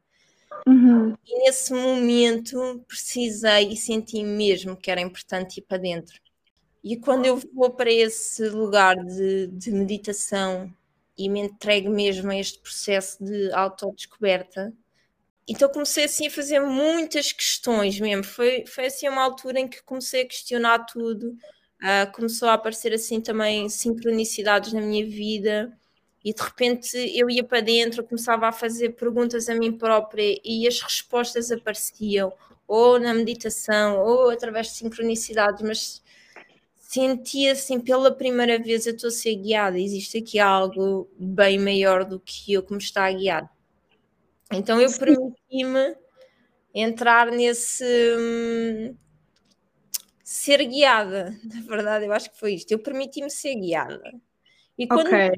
Uhum. 0.67 1.17
E 1.27 1.39
nesse 1.41 1.73
momento 1.73 2.85
precisei 2.87 3.69
e 3.73 3.77
senti 3.77 4.23
mesmo 4.23 4.77
que 4.77 4.91
era 4.91 5.01
importante 5.01 5.59
ir 5.59 5.63
para 5.63 5.79
dentro. 5.79 6.21
E 6.83 6.97
quando 6.97 7.27
eu 7.27 7.41
vou 7.55 7.71
para 7.71 7.91
esse 7.91 8.49
lugar 8.49 8.97
de, 8.97 9.47
de 9.49 9.71
meditação 9.71 10.73
e 11.17 11.29
me 11.29 11.41
entrego 11.41 11.91
mesmo 11.91 12.31
a 12.31 12.37
este 12.37 12.59
processo 12.59 13.23
de 13.25 13.53
autodescoberta, 13.53 14.73
então 15.47 15.69
comecei 15.69 16.05
assim 16.05 16.27
a 16.27 16.31
fazer 16.31 16.61
muitas 16.61 17.33
questões 17.33 17.99
mesmo. 18.01 18.25
Foi, 18.25 18.65
foi 18.67 18.87
assim 18.87 19.09
uma 19.09 19.23
altura 19.23 19.61
em 19.61 19.69
que 19.69 19.83
comecei 19.83 20.23
a 20.23 20.27
questionar 20.27 20.81
tudo. 20.87 21.37
Uh, 21.83 22.13
começou 22.13 22.49
a 22.49 22.55
aparecer 22.55 22.93
assim 22.93 23.21
também 23.21 23.69
sincronicidades 23.69 24.73
na 24.73 24.81
minha 24.81 25.05
vida 25.05 25.77
e 26.25 26.33
de 26.33 26.43
repente 26.43 26.97
eu 27.19 27.29
ia 27.29 27.43
para 27.43 27.61
dentro, 27.61 28.05
começava 28.05 28.47
a 28.47 28.53
fazer 28.53 28.91
perguntas 28.91 29.49
a 29.49 29.55
mim 29.55 29.73
própria 29.73 30.41
e 30.45 30.67
as 30.69 30.81
respostas 30.81 31.51
apareciam, 31.51 32.33
ou 32.67 32.99
na 32.99 33.13
meditação, 33.13 33.99
ou 34.01 34.31
através 34.31 34.69
de 34.69 34.75
sincronicidades, 34.75 35.63
mas 35.63 36.03
sentia 36.77 37.53
assim 37.53 37.81
pela 37.81 38.15
primeira 38.15 38.59
vez 38.59 38.87
eu 38.87 38.95
estou 38.95 39.09
a 39.09 39.11
ser 39.11 39.35
guiada, 39.35 39.79
existe 39.79 40.19
aqui 40.19 40.39
algo 40.39 41.11
bem 41.19 41.59
maior 41.59 42.05
do 42.05 42.21
que 42.21 42.53
eu 42.53 42.63
que 42.63 42.73
me 42.73 42.79
está 42.79 43.07
a 43.07 43.13
guiar. 43.13 43.51
Então 44.53 44.81
eu 44.81 44.93
permiti-me 44.93 45.97
entrar 46.75 47.31
nesse 47.31 47.85
hum, 48.19 48.95
ser 50.23 50.65
guiada, 50.65 51.37
na 51.45 51.63
verdade 51.63 52.05
eu 52.05 52.13
acho 52.13 52.31
que 52.31 52.39
foi 52.39 52.55
isto, 52.55 52.71
eu 52.71 52.79
permiti-me 52.79 53.31
ser 53.31 53.55
guiada. 53.57 54.03
E 54.79 54.87
quando, 54.87 55.09
okay. 55.09 55.33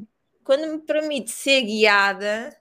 Quando 0.45 0.71
me 0.71 0.79
permite 0.79 1.33
ser 1.33 1.63
guiada, 1.63 2.55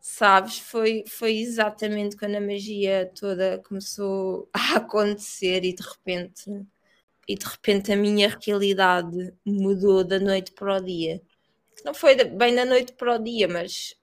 sabes, 0.00 0.58
foi, 0.58 1.04
foi 1.06 1.36
exatamente 1.38 2.16
quando 2.16 2.36
a 2.36 2.40
magia 2.40 3.10
toda 3.14 3.62
começou 3.66 4.48
a 4.54 4.78
acontecer 4.78 5.64
e 5.64 5.74
de 5.74 5.82
repente 5.82 6.66
e 7.28 7.36
de 7.36 7.46
repente 7.46 7.92
a 7.92 7.96
minha 7.96 8.36
realidade 8.44 9.32
mudou 9.44 10.02
da 10.02 10.18
noite 10.18 10.50
para 10.52 10.78
o 10.78 10.80
dia. 10.80 11.22
Não 11.84 11.94
foi 11.94 12.16
bem 12.24 12.54
da 12.54 12.64
noite 12.64 12.92
para 12.94 13.14
o 13.14 13.18
dia, 13.22 13.46
mas 13.46 13.94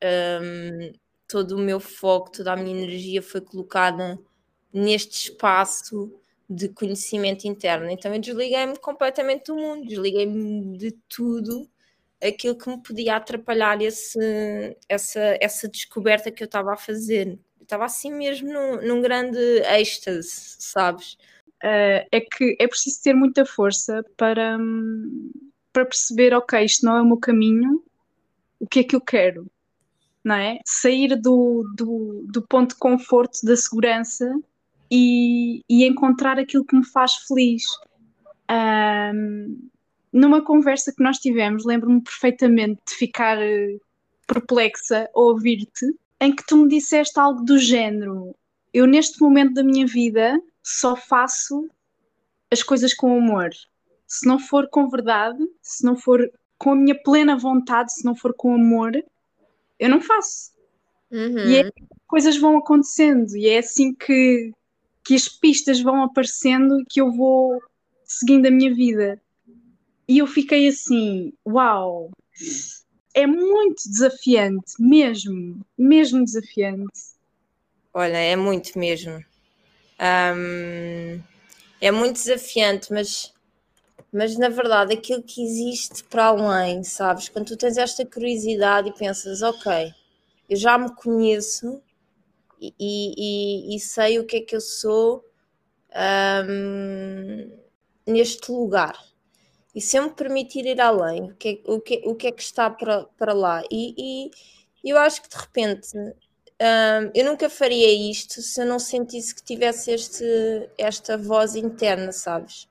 um, 0.41 0.93
todo 1.27 1.57
o 1.57 1.59
meu 1.59 1.79
foco, 1.79 2.31
toda 2.31 2.53
a 2.53 2.55
minha 2.55 2.77
energia 2.77 3.21
foi 3.21 3.41
colocada 3.41 4.17
neste 4.71 5.29
espaço 5.29 6.09
de 6.49 6.69
conhecimento 6.69 7.45
interno. 7.45 7.89
Então 7.89 8.13
eu 8.13 8.21
desliguei-me 8.21 8.77
completamente 8.77 9.47
do 9.47 9.55
mundo, 9.57 9.85
desliguei-me 9.85 10.77
de 10.77 10.91
tudo 11.09 11.69
aquilo 12.21 12.57
que 12.57 12.69
me 12.69 12.81
podia 12.81 13.15
atrapalhar 13.15 13.81
esse, 13.81 14.77
essa, 14.89 15.37
essa 15.39 15.67
descoberta 15.67 16.31
que 16.31 16.43
eu 16.43 16.45
estava 16.45 16.73
a 16.73 16.77
fazer. 16.77 17.39
estava 17.61 17.85
assim 17.85 18.13
mesmo 18.13 18.51
num, 18.51 18.81
num 18.81 19.01
grande 19.01 19.39
êxtase, 19.65 20.55
sabes? 20.59 21.13
Uh, 21.63 22.05
é 22.11 22.21
que 22.21 22.55
é 22.59 22.67
preciso 22.67 23.01
ter 23.01 23.13
muita 23.13 23.45
força 23.45 24.03
para, 24.15 24.57
para 25.73 25.85
perceber, 25.85 26.33
ok, 26.33 26.63
isto 26.63 26.85
não 26.85 26.97
é 26.97 27.01
o 27.01 27.05
meu 27.05 27.17
caminho, 27.17 27.83
o 28.59 28.67
que 28.67 28.79
é 28.79 28.83
que 28.83 28.95
eu 28.95 29.01
quero? 29.01 29.47
Não 30.23 30.35
é? 30.35 30.59
Sair 30.65 31.15
do, 31.15 31.63
do, 31.75 32.25
do 32.31 32.41
ponto 32.41 32.71
de 32.71 32.79
conforto, 32.79 33.45
da 33.45 33.55
segurança 33.55 34.29
e, 34.91 35.63
e 35.69 35.85
encontrar 35.85 36.37
aquilo 36.37 36.65
que 36.65 36.75
me 36.75 36.85
faz 36.85 37.15
feliz. 37.27 37.63
Um, 38.49 39.69
numa 40.11 40.43
conversa 40.43 40.93
que 40.93 41.03
nós 41.03 41.17
tivemos, 41.17 41.65
lembro-me 41.65 42.01
perfeitamente 42.01 42.81
de 42.87 42.95
ficar 42.95 43.37
eh, 43.41 43.77
perplexa 44.25 45.09
a 45.13 45.19
ouvir-te, 45.19 45.85
em 46.19 46.35
que 46.35 46.45
tu 46.45 46.57
me 46.57 46.67
disseste 46.67 47.19
algo 47.19 47.43
do 47.43 47.57
género: 47.57 48.35
Eu, 48.73 48.85
neste 48.85 49.21
momento 49.21 49.53
da 49.53 49.63
minha 49.63 49.85
vida, 49.85 50.39
só 50.63 50.95
faço 50.95 51.69
as 52.51 52.63
coisas 52.63 52.93
com 52.93 53.17
amor. 53.17 53.49
Se 54.05 54.25
não 54.25 54.39
for 54.39 54.69
com 54.69 54.89
verdade, 54.89 55.39
se 55.61 55.83
não 55.83 55.95
for 55.95 56.31
com 56.57 56.71
a 56.71 56.75
minha 56.75 56.95
plena 57.01 57.37
vontade, 57.37 57.93
se 57.93 58.05
não 58.05 58.15
for 58.15 58.33
com 58.33 58.53
amor, 58.53 58.91
eu 59.79 59.89
não 59.89 60.01
faço. 60.01 60.51
Uhum. 61.11 61.39
E 61.39 61.57
é, 61.57 61.71
coisas 62.07 62.37
vão 62.37 62.57
acontecendo, 62.57 63.35
e 63.35 63.47
é 63.47 63.59
assim 63.59 63.93
que, 63.93 64.51
que 65.03 65.15
as 65.15 65.27
pistas 65.27 65.79
vão 65.79 66.03
aparecendo 66.03 66.79
e 66.79 66.85
que 66.85 67.01
eu 67.01 67.11
vou 67.11 67.61
seguindo 68.03 68.47
a 68.47 68.51
minha 68.51 68.73
vida. 68.73 69.21
E 70.07 70.19
eu 70.19 70.27
fiquei 70.27 70.69
assim, 70.69 71.33
uau, 71.45 72.09
é 73.13 73.27
muito 73.27 73.89
desafiante, 73.89 74.73
mesmo, 74.79 75.65
mesmo 75.77 76.23
desafiante. 76.23 77.17
Olha, 77.93 78.17
é 78.17 78.35
muito 78.35 78.79
mesmo. 78.79 79.23
Um, 79.99 81.21
é 81.81 81.91
muito 81.91 82.13
desafiante, 82.13 82.93
mas, 82.93 83.33
mas 84.13 84.37
na 84.37 84.47
verdade 84.47 84.93
aquilo 84.93 85.23
que 85.23 85.43
existe 85.43 86.03
para 86.05 86.27
além, 86.27 86.83
sabes? 86.83 87.27
Quando 87.27 87.47
tu 87.47 87.57
tens 87.57 87.77
esta 87.77 88.05
curiosidade 88.05 88.89
e 88.89 88.93
pensas, 88.93 89.41
ok, 89.41 89.91
eu 90.49 90.55
já 90.55 90.77
me 90.77 90.93
conheço 90.95 91.81
e, 92.61 92.73
e, 92.79 93.75
e 93.75 93.79
sei 93.79 94.19
o 94.19 94.25
que 94.25 94.37
é 94.37 94.41
que 94.41 94.55
eu 94.55 94.61
sou 94.61 95.25
um, 96.47 97.51
neste 98.05 98.51
lugar 98.51 99.06
e 99.77 99.81
se 99.81 99.95
eu 99.95 100.05
me 100.05 100.09
permitir 100.09 100.65
ir 100.65 100.81
além, 100.81 101.29
o 101.29 101.35
que 101.35 101.49
é, 101.63 101.71
o 101.71 101.79
que, 101.79 102.01
o 102.03 102.15
que, 102.15 102.25
é 102.25 102.31
que 102.31 102.41
está 102.41 102.67
para, 102.67 103.03
para 103.15 103.31
lá? 103.31 103.61
E, 103.69 104.31
e 104.83 104.89
eu 104.89 104.97
acho 104.97 105.21
que 105.21 105.29
de 105.29 105.35
repente 105.35 105.95
um, 105.95 107.11
eu 107.13 107.23
nunca 107.23 107.47
faria 107.47 108.09
isto 108.09 108.41
se 108.41 108.59
eu 108.59 108.65
não 108.65 108.79
sentisse 108.79 109.35
que 109.35 109.43
tivesse 109.43 109.91
este, 109.91 110.25
esta 110.79 111.15
voz 111.15 111.55
interna, 111.55 112.11
sabes? 112.11 112.67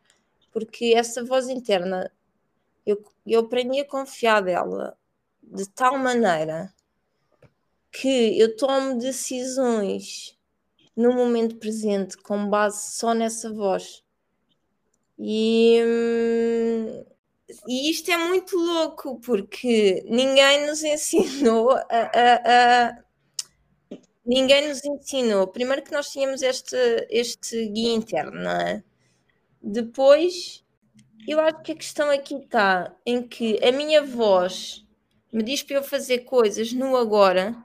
Porque 0.52 0.94
essa 0.96 1.22
voz 1.22 1.48
interna 1.48 2.10
eu, 2.84 3.00
eu 3.24 3.38
aprendi 3.38 3.78
a 3.78 3.88
confiar 3.88 4.42
dela 4.42 4.98
de 5.40 5.64
tal 5.68 5.96
maneira 5.98 6.74
que 7.92 8.36
eu 8.36 8.56
tomo 8.56 8.98
decisões 8.98 10.36
no 10.96 11.12
momento 11.12 11.54
presente 11.54 12.16
com 12.16 12.50
base 12.50 12.96
só 12.96 13.14
nessa 13.14 13.52
voz. 13.52 14.02
E, 15.18 15.82
hum, 15.82 17.04
e 17.68 17.90
isto 17.90 18.10
é 18.10 18.16
muito 18.16 18.56
louco 18.56 19.18
porque 19.20 20.04
ninguém 20.08 20.66
nos 20.66 20.82
ensinou 20.84 21.70
a, 21.70 21.84
a, 21.90 22.88
a, 22.88 22.98
ninguém 24.24 24.68
nos 24.68 24.84
ensinou. 24.84 25.46
Primeiro 25.46 25.82
que 25.82 25.92
nós 25.92 26.10
tínhamos 26.10 26.42
este, 26.42 26.76
este 27.10 27.66
guia 27.68 27.94
interno, 27.94 28.42
não 28.42 28.50
é? 28.50 28.84
Depois, 29.62 30.64
eu 31.26 31.40
acho 31.40 31.62
que 31.62 31.72
a 31.72 31.76
questão 31.76 32.10
aqui 32.10 32.36
está 32.36 32.94
em 33.04 33.22
que 33.22 33.58
a 33.64 33.72
minha 33.72 34.02
voz 34.02 34.84
me 35.32 35.42
diz 35.42 35.62
para 35.62 35.76
eu 35.76 35.82
fazer 35.82 36.20
coisas 36.20 36.72
no 36.72 36.96
agora 36.96 37.56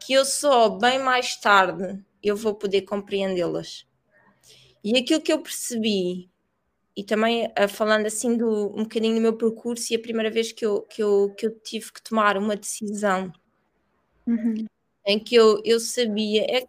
que 0.00 0.12
eu 0.12 0.24
só 0.24 0.68
bem 0.68 0.98
mais 0.98 1.36
tarde 1.36 2.02
eu 2.22 2.36
vou 2.36 2.54
poder 2.54 2.82
compreendê-las. 2.82 3.86
E 4.82 4.96
aquilo 4.96 5.20
que 5.20 5.32
eu 5.32 5.42
percebi 5.42 6.30
e 6.98 7.04
também 7.04 7.46
uh, 7.46 7.68
falando 7.68 8.06
assim 8.06 8.36
do 8.36 8.76
um 8.76 8.82
bocadinho 8.82 9.14
do 9.14 9.20
meu 9.20 9.36
percurso 9.36 9.92
e 9.92 9.96
a 9.96 10.00
primeira 10.00 10.32
vez 10.32 10.50
que 10.50 10.66
eu, 10.66 10.82
que 10.82 11.00
eu, 11.00 11.32
que 11.38 11.46
eu 11.46 11.56
tive 11.60 11.92
que 11.92 12.02
tomar 12.02 12.36
uma 12.36 12.56
decisão 12.56 13.32
uhum. 14.26 14.66
em 15.06 15.16
que 15.20 15.36
eu, 15.36 15.62
eu 15.64 15.78
sabia 15.78 16.42
é, 16.42 16.64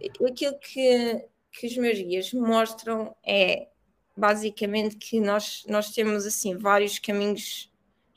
é 0.00 0.26
aquilo 0.26 0.58
que, 0.58 1.24
que 1.52 1.68
os 1.68 1.76
meus 1.76 2.00
guias 2.00 2.32
mostram 2.32 3.14
é 3.24 3.68
basicamente 4.16 4.96
que 4.96 5.20
nós, 5.20 5.62
nós 5.68 5.92
temos 5.92 6.26
assim 6.26 6.56
vários 6.56 6.98
caminhos 6.98 7.70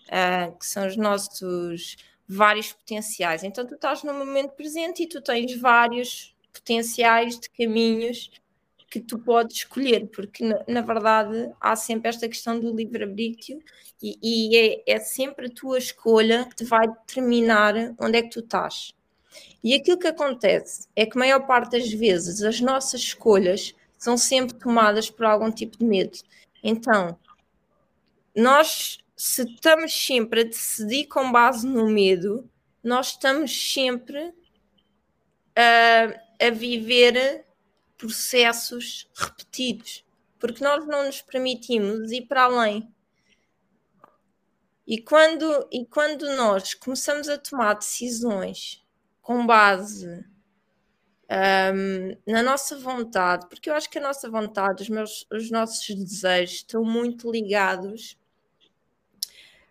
uh, 0.08 0.58
que 0.58 0.66
são 0.66 0.88
os 0.88 0.98
nossos 0.98 1.98
vários 2.28 2.74
potenciais. 2.74 3.44
Então 3.44 3.64
tu 3.64 3.76
estás 3.76 4.02
no 4.02 4.12
momento 4.12 4.54
presente 4.54 5.04
e 5.04 5.08
tu 5.08 5.22
tens 5.22 5.56
vários 5.60 6.36
potenciais 6.52 7.40
de 7.40 7.48
caminhos 7.52 8.32
que 8.94 9.00
tu 9.00 9.18
podes 9.18 9.58
escolher, 9.58 10.08
porque 10.10 10.46
na, 10.46 10.64
na 10.68 10.82
verdade 10.82 11.52
há 11.60 11.76
sempre 11.76 12.10
esta 12.10 12.30
questão 12.30 12.60
do 12.60 12.76
livre-arbítrio 12.76 13.60
e, 14.00 14.20
e 14.22 14.56
é, 14.56 14.84
é, 14.86 15.00
sempre 15.00 15.48
a 15.48 15.50
tua 15.50 15.80
escolha 15.80 16.48
que 16.56 16.64
vai 16.64 16.88
determinar 16.88 17.74
onde 18.00 18.20
é 18.20 18.22
que 18.22 18.30
tu 18.30 18.42
estás. 18.42 18.94
E 19.64 19.74
aquilo 19.74 19.98
que 19.98 20.06
acontece 20.06 20.88
é 20.96 21.08
que 21.08 21.18
a 21.18 21.20
maior 21.20 21.48
parte 21.48 21.72
das 21.72 21.92
vezes 21.92 22.44
as 22.44 22.62
nossas 22.62 23.02
escolhas 23.02 23.74
são 23.98 24.16
sempre 24.16 24.54
tomadas 24.60 25.10
por 25.10 25.26
algum 25.26 25.50
tipo 25.50 25.76
de 25.80 25.86
medo. 25.86 26.20
Então, 26.64 27.18
nós, 28.36 29.00
se 29.18 29.42
estamos 29.42 29.92
sempre 29.92 30.42
a 30.42 30.44
decidir 30.44 31.08
com 31.08 31.32
base 31.32 31.66
no 31.66 31.90
medo, 31.90 32.48
nós 32.84 33.08
estamos 33.08 33.74
sempre 33.74 34.32
a, 35.56 36.46
a 36.46 36.52
viver 36.52 37.44
processos 38.04 39.10
repetidos, 39.16 40.04
porque 40.38 40.62
nós 40.62 40.86
não 40.86 41.06
nos 41.06 41.22
permitimos 41.22 42.12
ir 42.12 42.24
para 42.24 42.44
além. 42.44 42.94
E 44.86 45.02
quando, 45.02 45.70
e 45.72 45.86
quando 45.86 46.26
nós 46.36 46.74
começamos 46.74 47.30
a 47.30 47.38
tomar 47.38 47.76
decisões 47.76 48.86
com 49.22 49.48
base 49.48 50.26
um, 51.32 52.18
na 52.30 52.44
nossa 52.44 52.78
vontade, 52.78 53.48
porque 53.48 53.70
eu 53.70 53.74
acho 53.74 53.90
que 53.90 53.98
a 53.98 54.02
nossa 54.02 54.30
vontade, 54.30 54.84
os, 54.84 54.90
meus, 54.90 55.26
os 55.32 55.50
nossos 55.50 55.96
desejos 55.96 56.58
estão 56.58 56.84
muito 56.84 57.32
ligados 57.32 58.18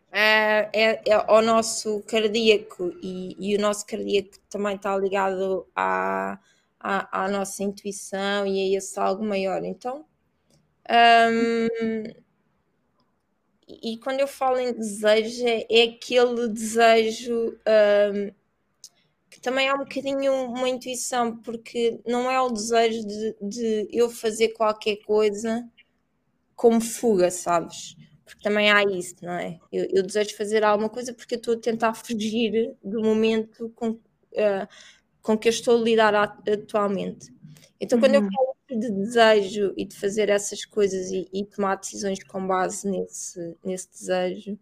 uh, 0.08 0.72
é, 0.72 1.02
é 1.06 1.12
ao 1.12 1.42
nosso 1.42 2.02
cardíaco 2.08 2.94
e, 3.02 3.36
e, 3.38 3.54
o 3.54 3.60
nosso 3.60 3.84
cardíaco 3.84 4.38
também 4.48 4.76
está 4.76 4.96
ligado 4.96 5.66
à, 5.76 6.38
à, 6.82 7.28
nossa 7.28 7.62
intuição 7.62 8.46
e 8.46 8.74
a 8.74 8.78
esse 8.78 8.98
algo 8.98 9.24
maior. 9.24 9.64
Então, 9.64 10.04
um, 10.90 12.22
e 13.68 13.96
quando 13.98 14.20
eu 14.20 14.26
falo 14.26 14.58
em 14.58 14.72
desejo, 14.72 15.46
é, 15.46 15.66
é 15.70 15.82
aquele 15.84 16.48
desejo 16.48 17.56
um, 18.14 18.32
que 19.30 19.40
também 19.40 19.68
é 19.68 19.74
um 19.74 19.78
bocadinho 19.78 20.32
uma 20.46 20.68
intuição, 20.68 21.36
porque 21.38 22.00
não 22.06 22.30
é 22.30 22.40
o 22.40 22.50
desejo 22.50 23.06
de, 23.06 23.36
de 23.40 23.88
eu 23.90 24.10
fazer 24.10 24.48
qualquer 24.50 24.96
coisa 24.96 25.66
como 26.54 26.80
fuga, 26.80 27.30
sabes? 27.30 27.96
Porque 28.24 28.42
também 28.42 28.70
há 28.70 28.82
isso, 28.84 29.16
não 29.22 29.32
é? 29.32 29.58
Eu, 29.72 29.86
eu 29.90 30.02
desejo 30.02 30.36
fazer 30.36 30.62
alguma 30.64 30.88
coisa 30.88 31.14
porque 31.14 31.34
eu 31.34 31.38
estou 31.38 31.54
a 31.54 31.60
tentar 31.60 31.94
fugir 31.94 32.74
do 32.84 33.00
momento 33.00 33.70
com, 33.74 33.90
uh, 33.90 34.68
com 35.22 35.38
que 35.38 35.48
eu 35.48 35.50
estou 35.50 35.80
a 35.80 35.82
lidar 35.82 36.14
atualmente. 36.14 37.32
Então, 37.80 37.98
quando 37.98 38.16
uhum. 38.16 38.24
eu 38.24 38.30
falo 38.32 38.80
de 38.80 38.90
desejo 38.90 39.74
e 39.76 39.84
de 39.84 39.96
fazer 39.96 40.28
essas 40.28 40.64
coisas 40.64 41.10
e, 41.10 41.28
e 41.32 41.44
tomar 41.44 41.76
decisões 41.76 42.22
com 42.22 42.46
base 42.46 42.88
nesse, 42.88 43.56
nesse 43.64 43.90
desejo, 43.90 44.58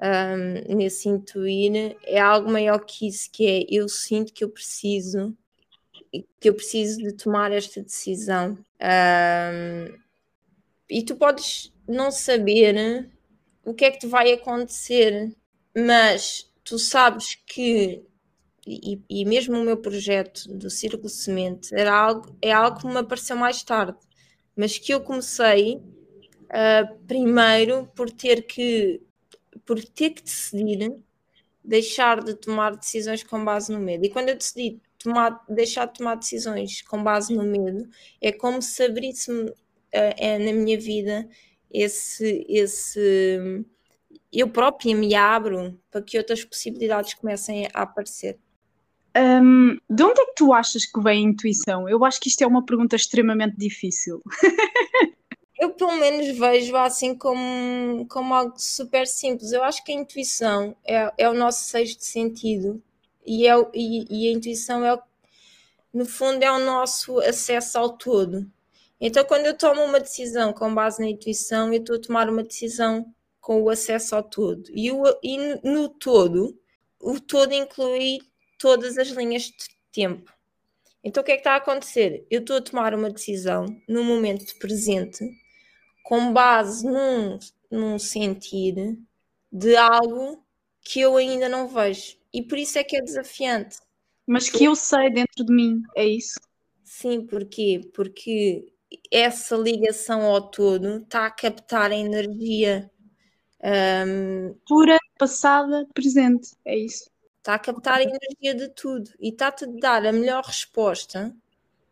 um, 0.00 0.76
nesse 0.76 1.08
intuir, 1.08 1.96
é 2.04 2.18
algo 2.18 2.50
maior 2.50 2.78
que 2.78 3.06
isso, 3.06 3.30
que 3.30 3.46
é 3.46 3.66
eu 3.68 3.88
sinto 3.88 4.32
que 4.32 4.44
eu 4.44 4.48
preciso 4.48 5.36
que 6.40 6.48
eu 6.48 6.54
preciso 6.54 6.98
de 6.98 7.12
tomar 7.12 7.52
esta 7.52 7.80
decisão. 7.80 8.58
Um, 8.82 9.98
e 10.88 11.04
tu 11.04 11.14
podes 11.14 11.72
não 11.86 12.10
saber 12.10 13.08
o 13.64 13.72
que 13.72 13.84
é 13.84 13.90
que 13.92 14.00
te 14.00 14.06
vai 14.08 14.32
acontecer, 14.32 15.32
mas 15.76 16.50
tu 16.64 16.78
sabes 16.80 17.36
que 17.46 18.02
e, 18.70 19.02
e 19.22 19.24
mesmo 19.24 19.58
o 19.58 19.64
meu 19.64 19.76
projeto 19.76 20.48
do 20.48 20.70
Círculo 20.70 21.08
Semente 21.08 21.74
era 21.74 21.94
algo, 21.94 22.36
é 22.40 22.52
algo 22.52 22.78
que 22.78 22.86
me 22.86 22.98
apareceu 22.98 23.36
mais 23.36 23.62
tarde, 23.62 23.98
mas 24.56 24.78
que 24.78 24.92
eu 24.92 25.00
comecei 25.00 25.76
uh, 25.76 26.98
primeiro 27.06 27.90
por 27.94 28.10
ter 28.10 28.42
que 28.42 29.00
por 29.64 29.82
ter 29.84 30.10
que 30.10 30.22
decidir 30.22 30.94
deixar 31.64 32.22
de 32.22 32.34
tomar 32.34 32.76
decisões 32.76 33.22
com 33.22 33.44
base 33.44 33.72
no 33.72 33.78
medo. 33.78 34.04
E 34.04 34.10
quando 34.10 34.30
eu 34.30 34.36
decidi 34.36 34.80
tomar, 34.98 35.44
deixar 35.48 35.86
de 35.86 35.94
tomar 35.98 36.16
decisões 36.16 36.82
com 36.82 37.02
base 37.02 37.34
no 37.34 37.44
medo, 37.44 37.88
é 38.20 38.32
como 38.32 38.62
se 38.62 38.82
abrisse-me 38.82 39.50
uh, 39.50 39.54
é, 39.92 40.38
na 40.38 40.52
minha 40.52 40.78
vida 40.78 41.28
esse, 41.70 42.44
esse 42.48 43.64
eu 44.32 44.48
própria 44.48 44.94
me 44.94 45.14
abro 45.14 45.78
para 45.90 46.02
que 46.02 46.18
outras 46.18 46.44
possibilidades 46.44 47.14
comecem 47.14 47.66
a 47.72 47.82
aparecer. 47.82 48.38
Um, 49.16 49.76
de 49.88 50.02
onde 50.04 50.20
é 50.20 50.26
que 50.26 50.34
tu 50.36 50.52
achas 50.52 50.86
que 50.86 51.00
vem 51.00 51.26
a 51.26 51.30
intuição? 51.30 51.88
Eu 51.88 52.04
acho 52.04 52.20
que 52.20 52.28
isto 52.28 52.42
é 52.42 52.46
uma 52.46 52.64
pergunta 52.64 52.94
extremamente 52.94 53.56
difícil. 53.56 54.20
eu 55.58 55.70
pelo 55.70 55.96
menos 55.96 56.38
vejo 56.38 56.76
assim 56.76 57.14
como, 57.14 58.06
como 58.08 58.34
algo 58.34 58.54
super 58.56 59.06
simples. 59.06 59.52
Eu 59.52 59.64
acho 59.64 59.84
que 59.84 59.92
a 59.92 59.94
intuição 59.94 60.76
é, 60.84 61.12
é 61.18 61.28
o 61.28 61.34
nosso 61.34 61.64
sexto 61.64 62.04
sentido 62.04 62.82
e, 63.26 63.46
é, 63.46 63.54
e, 63.74 64.06
e 64.08 64.28
a 64.28 64.32
intuição 64.32 64.84
é 64.84 64.98
no 65.92 66.06
fundo 66.06 66.42
é 66.42 66.50
o 66.50 66.60
nosso 66.60 67.18
acesso 67.18 67.78
ao 67.78 67.90
todo. 67.96 68.48
Então, 69.00 69.24
quando 69.24 69.46
eu 69.46 69.56
tomo 69.56 69.82
uma 69.82 69.98
decisão 69.98 70.52
com 70.52 70.74
base 70.74 71.00
na 71.00 71.08
intuição, 71.08 71.72
eu 71.72 71.80
estou 71.80 71.96
a 71.96 72.00
tomar 72.00 72.28
uma 72.28 72.42
decisão 72.42 73.12
com 73.40 73.62
o 73.62 73.70
acesso 73.70 74.14
ao 74.14 74.22
todo. 74.22 74.70
E, 74.72 74.92
o, 74.92 75.02
e 75.22 75.36
no 75.64 75.88
todo, 75.88 76.56
o 77.00 77.18
todo 77.18 77.52
inclui 77.52 78.20
todas 78.60 78.98
as 78.98 79.08
linhas 79.08 79.44
de 79.44 79.68
tempo. 79.90 80.30
Então, 81.02 81.22
o 81.22 81.24
que 81.24 81.32
é 81.32 81.34
que 81.36 81.40
está 81.40 81.54
a 81.54 81.56
acontecer? 81.56 82.26
Eu 82.30 82.40
estou 82.40 82.58
a 82.58 82.62
tomar 82.62 82.94
uma 82.94 83.10
decisão 83.10 83.66
no 83.88 84.04
momento 84.04 84.54
presente, 84.58 85.24
com 86.04 86.30
base 86.32 86.86
num, 86.86 87.38
num 87.70 87.98
sentir 87.98 88.98
de 89.50 89.74
algo 89.76 90.44
que 90.82 91.00
eu 91.00 91.16
ainda 91.16 91.48
não 91.48 91.66
vejo. 91.66 92.18
E 92.32 92.42
por 92.42 92.58
isso 92.58 92.78
é 92.78 92.84
que 92.84 92.96
é 92.96 93.02
desafiante. 93.02 93.78
Mas 94.26 94.50
que 94.50 94.64
eu 94.64 94.76
sei 94.76 95.10
dentro 95.10 95.44
de 95.44 95.52
mim, 95.52 95.82
é 95.96 96.06
isso? 96.06 96.38
Sim, 96.84 97.26
porquê? 97.26 97.80
Porque 97.94 98.72
essa 99.10 99.56
ligação 99.56 100.22
ao 100.22 100.50
todo 100.50 100.98
está 100.98 101.26
a 101.26 101.30
captar 101.30 101.90
a 101.90 101.96
energia 101.96 102.90
um, 103.62 104.54
pura, 104.66 104.98
passada, 105.18 105.86
presente, 105.94 106.50
é 106.64 106.76
isso. 106.76 107.10
Está 107.50 107.54
a 107.54 107.58
captar 107.58 107.98
a 107.98 108.02
energia 108.04 108.54
de 108.54 108.68
tudo 108.68 109.10
e 109.18 109.30
está-te 109.30 109.64
a 109.64 109.68
dar 109.80 110.06
a 110.06 110.12
melhor 110.12 110.44
resposta 110.44 111.34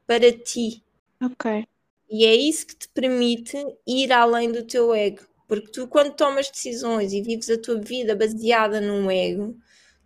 para 0.06 0.30
ti. 0.30 0.84
Ok. 1.20 1.66
E 2.08 2.24
é 2.24 2.32
isso 2.32 2.68
que 2.68 2.76
te 2.76 2.88
permite 2.88 3.56
ir 3.84 4.12
além 4.12 4.52
do 4.52 4.62
teu 4.62 4.94
ego. 4.94 5.26
Porque 5.48 5.66
tu, 5.72 5.88
quando 5.88 6.14
tomas 6.14 6.48
decisões 6.48 7.12
e 7.12 7.20
vives 7.20 7.50
a 7.50 7.58
tua 7.58 7.80
vida 7.80 8.14
baseada 8.14 8.80
num 8.80 9.10
ego, 9.10 9.56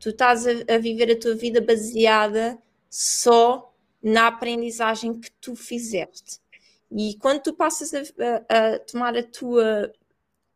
tu 0.00 0.08
estás 0.08 0.46
a, 0.46 0.52
a 0.74 0.78
viver 0.78 1.12
a 1.12 1.18
tua 1.20 1.34
vida 1.34 1.60
baseada 1.60 2.58
só 2.88 3.74
na 4.02 4.28
aprendizagem 4.28 5.20
que 5.20 5.30
tu 5.32 5.54
fizeste. 5.54 6.40
E 6.90 7.14
quando 7.18 7.42
tu 7.42 7.52
passas 7.52 7.92
a, 7.92 7.98
a, 7.98 8.74
a 8.74 8.78
tomar 8.78 9.14
a 9.18 9.22
tua 9.22 9.92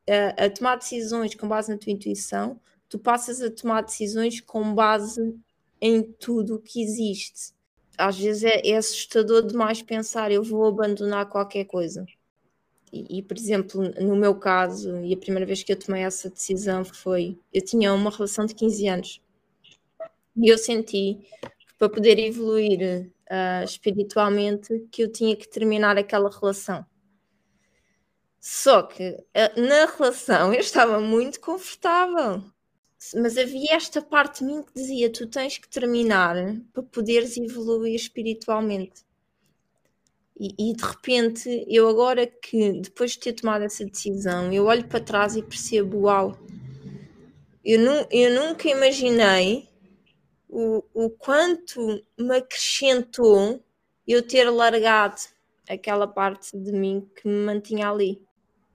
a, 0.09 0.45
a, 0.47 0.51
tomar 0.51 0.77
decisões 0.77 1.35
com 1.35 1.47
base 1.47 1.71
na 1.71 1.77
tua 1.77 1.93
intuição, 1.93 2.59
tu 2.97 2.99
passas 2.99 3.43
a 3.43 3.51
tomar 3.51 3.83
decisões 3.83 4.41
com 4.41 4.75
base 4.75 5.39
em 5.81 6.03
tudo 6.03 6.57
o 6.57 6.59
que 6.59 6.83
existe. 6.83 7.55
Às 7.99 8.19
vezes 8.19 8.45
é, 8.45 8.67
é, 8.67 8.77
assustador 8.77 9.47
demais 9.47 9.83
pensar 9.83 10.33
eu 10.33 10.43
vou 10.43 10.67
abandonar 10.67 11.29
qualquer 11.29 11.65
coisa. 11.65 12.07
E, 12.93 13.19
e, 13.19 13.23
por 13.23 13.37
exemplo, 13.37 13.83
no 14.01 14.17
meu 14.17 14.35
caso, 14.35 15.01
e 15.01 15.13
a 15.13 15.17
primeira 15.17 15.45
vez 15.45 15.63
que 15.63 15.73
eu 15.73 15.79
tomei 15.79 16.03
essa 16.03 16.31
decisão 16.31 16.85
foi: 16.85 17.39
eu 17.53 17.63
tinha 17.63 17.93
uma 17.93 18.11
relação 18.11 18.47
de 18.47 18.55
15 18.55 18.89
anos 18.89 19.23
e 20.37 20.49
eu 20.49 20.57
senti 20.57 21.19
que 21.41 21.75
para 21.79 21.89
poder 21.89 22.19
evoluir 22.19 23.11
uh, 23.31 23.65
espiritualmente 23.65 24.87
que 24.91 25.03
eu 25.03 25.13
tinha 25.13 25.37
que 25.37 25.49
terminar 25.49 25.99
aquela 25.99 26.31
relação. 26.31 26.87
Só 28.41 28.83
que 28.83 29.11
uh, 29.11 29.61
na 29.61 29.87
relação 29.87 30.55
eu 30.55 30.61
estava 30.61 31.01
muito 31.01 31.41
confortável, 31.41 32.45
mas 33.15 33.37
havia 33.37 33.75
esta 33.75 34.01
parte 34.01 34.41
de 34.41 34.47
mim 34.47 34.63
que 34.63 34.73
dizia: 34.75 35.11
tu 35.11 35.27
tens 35.27 35.59
que 35.59 35.69
terminar 35.69 36.37
para 36.73 36.83
poderes 36.83 37.37
evoluir 37.37 37.95
espiritualmente. 37.95 39.05
E, 40.39 40.55
e, 40.59 40.75
de 40.75 40.85
repente, 40.85 41.65
eu 41.69 41.89
agora 41.89 42.27
que 42.27 42.73
depois 42.81 43.13
de 43.13 43.21
ter 43.21 43.33
tomado 43.33 43.63
essa 43.63 43.85
decisão, 43.85 44.53
eu 44.53 44.67
olho 44.67 44.87
para 44.87 45.01
trás 45.01 45.37
e 45.37 45.43
percebo: 45.43 46.03
uau, 46.03 46.39
eu, 47.65 47.81
nu 47.81 48.07
eu 48.11 48.35
nunca 48.35 48.69
imaginei 48.69 49.69
o, 50.49 50.83
o 50.95 51.11
quanto 51.11 51.81
me 52.19 52.37
acrescentou 52.37 53.63
eu 54.07 54.23
ter 54.23 54.49
largado 54.51 55.21
aquela 55.69 56.07
parte 56.07 56.57
de 56.57 56.71
mim 56.73 57.09
que 57.17 57.27
me 57.27 57.45
mantinha 57.45 57.91
ali. 57.91 58.23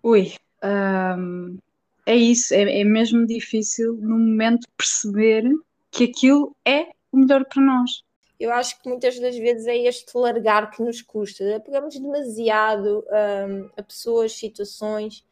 Ui, 0.03 0.34
um, 0.63 1.57
é 2.05 2.15
isso, 2.15 2.53
é, 2.53 2.81
é 2.81 2.83
mesmo 2.83 3.25
difícil 3.25 3.93
no 3.93 4.17
momento 4.17 4.67
perceber 4.77 5.43
que 5.91 6.05
aquilo 6.05 6.55
é 6.65 6.87
o 7.11 7.17
melhor 7.17 7.45
para 7.45 7.61
nós. 7.61 8.03
Eu 8.39 8.51
acho 8.51 8.81
que 8.81 8.89
muitas 8.89 9.19
das 9.19 9.37
vezes 9.37 9.67
é 9.67 9.77
este 9.77 10.17
largar 10.17 10.71
que 10.71 10.81
nos 10.81 10.99
custa. 11.01 11.61
Pegamos 11.63 11.99
demasiado 11.99 13.05
um, 13.07 13.69
a 13.77 13.83
pessoas, 13.83 14.31
situações 14.33 15.23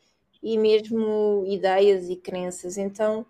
e 0.43 0.58
mesmo 0.60 1.43
ideias 1.47 2.08
e 2.08 2.15
crenças. 2.15 2.77
Então, 2.77 3.25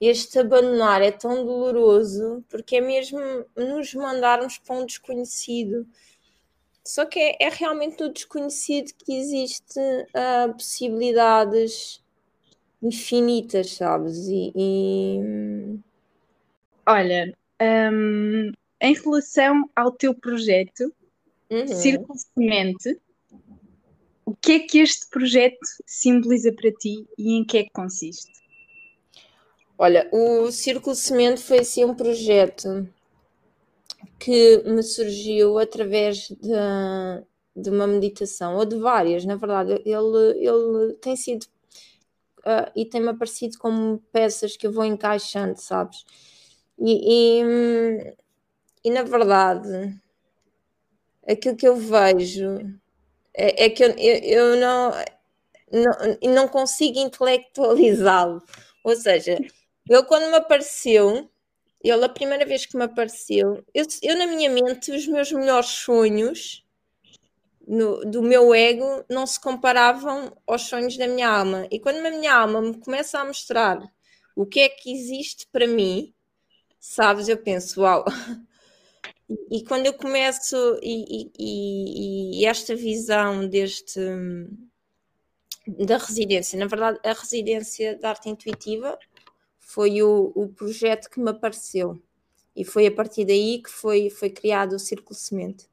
este 0.00 0.38
abandonar 0.38 1.02
é 1.02 1.10
tão 1.10 1.44
doloroso 1.44 2.44
porque 2.48 2.76
é 2.76 2.80
mesmo 2.80 3.18
nos 3.56 3.92
mandarmos 3.94 4.58
para 4.58 4.76
um 4.76 4.86
desconhecido. 4.86 5.84
Só 6.86 7.04
que 7.04 7.18
é, 7.18 7.36
é 7.40 7.48
realmente 7.48 8.00
no 8.00 8.12
desconhecido 8.12 8.92
que 9.04 9.16
existem 9.16 10.02
uh, 10.02 10.52
possibilidades 10.52 12.03
infinitas, 12.84 13.72
sabes? 13.72 14.28
E, 14.28 14.52
e... 14.54 15.78
Olha, 16.86 17.34
um, 17.92 18.52
em 18.80 18.94
relação 18.94 19.68
ao 19.74 19.90
teu 19.90 20.14
projeto, 20.14 20.92
uhum. 21.50 21.66
Círculo 21.66 22.18
Semente, 22.18 23.00
o 24.26 24.36
que 24.36 24.52
é 24.52 24.58
que 24.60 24.78
este 24.78 25.08
projeto 25.08 25.58
simboliza 25.86 26.52
para 26.52 26.70
ti 26.72 27.06
e 27.16 27.32
em 27.32 27.44
que 27.44 27.58
é 27.58 27.64
que 27.64 27.70
consiste? 27.70 28.32
Olha, 29.76 30.08
o 30.12 30.50
Círculo 30.52 30.94
Semente 30.94 31.40
foi 31.40 31.60
assim 31.60 31.84
um 31.84 31.94
projeto 31.94 32.88
que 34.18 34.62
me 34.64 34.82
surgiu 34.82 35.58
através 35.58 36.28
de, 36.28 36.52
de 37.56 37.70
uma 37.70 37.86
meditação, 37.86 38.56
ou 38.56 38.64
de 38.64 38.76
várias, 38.76 39.24
na 39.24 39.36
verdade. 39.36 39.72
Ele, 39.84 40.46
ele 40.46 40.94
tem 40.94 41.16
sido 41.16 41.46
uh, 42.46 42.70
e 42.76 42.84
tem-me 42.84 43.08
aparecido 43.08 43.58
como 43.58 43.98
peças 44.12 44.56
que 44.56 44.66
eu 44.66 44.72
vou 44.72 44.84
encaixando, 44.84 45.60
sabes? 45.60 46.04
E, 46.78 47.40
e, 47.42 48.14
e 48.84 48.90
na 48.90 49.02
verdade, 49.02 50.00
aquilo 51.26 51.56
que 51.56 51.66
eu 51.66 51.76
vejo 51.76 52.58
é, 53.34 53.66
é 53.66 53.70
que 53.70 53.84
eu, 53.84 53.90
eu, 53.90 54.18
eu 54.24 54.56
não 54.56 54.92
não, 55.72 56.32
não 56.34 56.48
consigo 56.48 56.98
intelectualizá-lo. 56.98 58.42
Ou 58.84 58.94
seja, 58.94 59.38
ele 59.88 60.02
quando 60.04 60.30
me 60.30 60.36
apareceu, 60.36 61.28
ele 61.82 62.04
a 62.04 62.08
primeira 62.08 62.46
vez 62.46 62.66
que 62.66 62.76
me 62.76 62.84
apareceu, 62.84 63.64
eu, 63.74 63.84
eu 64.02 64.16
na 64.16 64.26
minha 64.26 64.50
mente, 64.50 64.92
os 64.92 65.06
meus 65.06 65.32
melhores 65.32 65.68
sonhos 65.68 66.63
no, 67.66 68.04
do 68.04 68.22
meu 68.22 68.54
ego 68.54 69.04
não 69.08 69.26
se 69.26 69.40
comparavam 69.40 70.36
aos 70.46 70.62
sonhos 70.62 70.96
da 70.96 71.06
minha 71.06 71.28
alma. 71.28 71.66
E 71.70 71.78
quando 71.80 72.04
a 72.04 72.10
minha 72.10 72.34
alma 72.34 72.60
me 72.60 72.78
começa 72.78 73.18
a 73.18 73.24
mostrar 73.24 73.80
o 74.36 74.44
que 74.44 74.60
é 74.60 74.68
que 74.68 74.92
existe 74.92 75.46
para 75.50 75.66
mim, 75.66 76.12
sabes, 76.78 77.28
eu 77.28 77.38
penso, 77.38 77.82
uau. 77.82 78.04
E, 79.50 79.64
quando 79.64 79.86
eu 79.86 79.94
começo, 79.94 80.54
e, 80.82 81.30
e, 81.38 82.40
e, 82.40 82.46
esta 82.46 82.76
visão 82.76 83.48
deste 83.48 83.98
da 85.66 85.96
residência, 85.96 86.58
na 86.58 86.66
verdade, 86.66 87.00
a 87.02 87.14
residência 87.14 87.98
da 87.98 88.10
arte 88.10 88.28
intuitiva 88.28 88.98
foi 89.58 90.02
o, 90.02 90.30
o 90.34 90.48
projeto 90.48 91.08
que 91.08 91.18
me 91.18 91.30
apareceu. 91.30 91.98
E 92.54 92.64
foi 92.64 92.86
a 92.86 92.92
partir 92.92 93.24
daí 93.24 93.62
que 93.62 93.70
foi, 93.70 94.10
foi 94.10 94.28
criado 94.28 94.74
o 94.74 94.78
Círculo 94.78 95.14
Semente. 95.14 95.66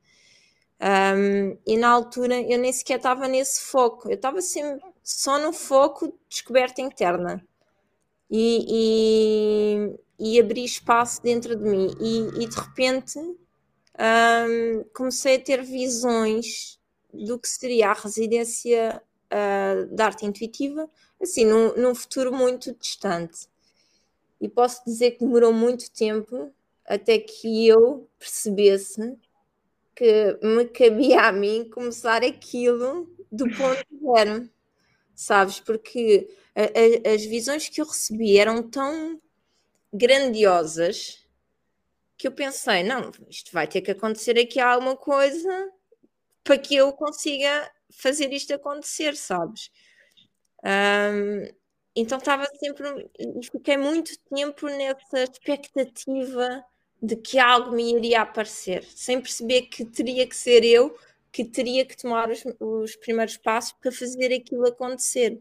Um, 0.81 1.55
e 1.65 1.77
na 1.77 1.89
altura 1.89 2.41
eu 2.41 2.57
nem 2.57 2.73
sequer 2.73 2.97
estava 2.97 3.27
nesse 3.27 3.61
foco, 3.61 4.09
eu 4.09 4.15
estava 4.15 4.41
sempre 4.41 4.83
só 5.03 5.37
no 5.37 5.53
foco 5.53 6.07
de 6.07 6.13
descoberta 6.27 6.81
interna 6.81 7.45
e, 8.27 8.65
e, 10.17 10.35
e 10.35 10.39
abri 10.39 10.65
espaço 10.65 11.21
dentro 11.21 11.55
de 11.55 11.63
mim. 11.63 11.95
E, 11.99 12.43
e 12.43 12.47
de 12.47 12.55
repente 12.55 13.19
um, 13.19 14.83
comecei 14.95 15.35
a 15.35 15.39
ter 15.39 15.61
visões 15.61 16.79
do 17.13 17.37
que 17.37 17.47
seria 17.47 17.91
a 17.91 17.93
residência 17.93 19.03
uh, 19.31 19.95
da 19.95 20.05
arte 20.05 20.25
intuitiva, 20.25 20.89
assim, 21.21 21.45
num, 21.45 21.75
num 21.75 21.93
futuro 21.93 22.33
muito 22.33 22.73
distante. 22.73 23.47
E 24.39 24.49
posso 24.49 24.83
dizer 24.85 25.11
que 25.11 25.19
demorou 25.19 25.53
muito 25.53 25.91
tempo 25.91 26.51
até 26.85 27.19
que 27.19 27.67
eu 27.67 28.09
percebesse 28.17 29.15
que 30.01 30.39
me 30.41 30.65
cabia 30.65 31.27
a 31.27 31.31
mim 31.31 31.69
começar 31.69 32.23
aquilo 32.23 33.07
do 33.31 33.45
ponto 33.55 33.85
zero, 34.03 34.49
sabes? 35.13 35.59
Porque 35.59 36.27
a, 36.55 36.63
a, 36.63 37.13
as 37.13 37.23
visões 37.23 37.69
que 37.69 37.79
eu 37.79 37.85
recebi 37.85 38.35
eram 38.35 38.67
tão 38.67 39.21
grandiosas 39.93 41.23
que 42.17 42.27
eu 42.27 42.31
pensei: 42.31 42.81
não, 42.81 43.11
isto 43.29 43.51
vai 43.51 43.67
ter 43.67 43.81
que 43.81 43.91
acontecer 43.91 44.39
aqui 44.39 44.59
alguma 44.59 44.97
coisa 44.97 45.71
para 46.43 46.57
que 46.57 46.75
eu 46.75 46.91
consiga 46.93 47.71
fazer 47.91 48.33
isto 48.33 48.55
acontecer, 48.55 49.15
sabes? 49.15 49.69
Um, 50.65 51.45
então 51.95 52.17
estava 52.17 52.47
sempre, 52.55 53.07
fiquei 53.51 53.77
muito 53.77 54.17
tempo 54.33 54.65
nessa 54.65 55.23
expectativa 55.31 56.65
de 57.01 57.15
que 57.15 57.39
algo 57.39 57.71
me 57.71 57.93
iria 57.93 58.21
aparecer, 58.21 58.83
sem 58.83 59.19
perceber 59.19 59.63
que 59.63 59.83
teria 59.85 60.27
que 60.27 60.35
ser 60.35 60.63
eu 60.63 60.95
que 61.31 61.45
teria 61.45 61.85
que 61.85 61.95
tomar 61.95 62.29
os, 62.29 62.43
os 62.59 62.95
primeiros 62.97 63.37
passos 63.37 63.71
para 63.73 63.91
fazer 63.91 64.33
aquilo 64.33 64.67
acontecer. 64.67 65.39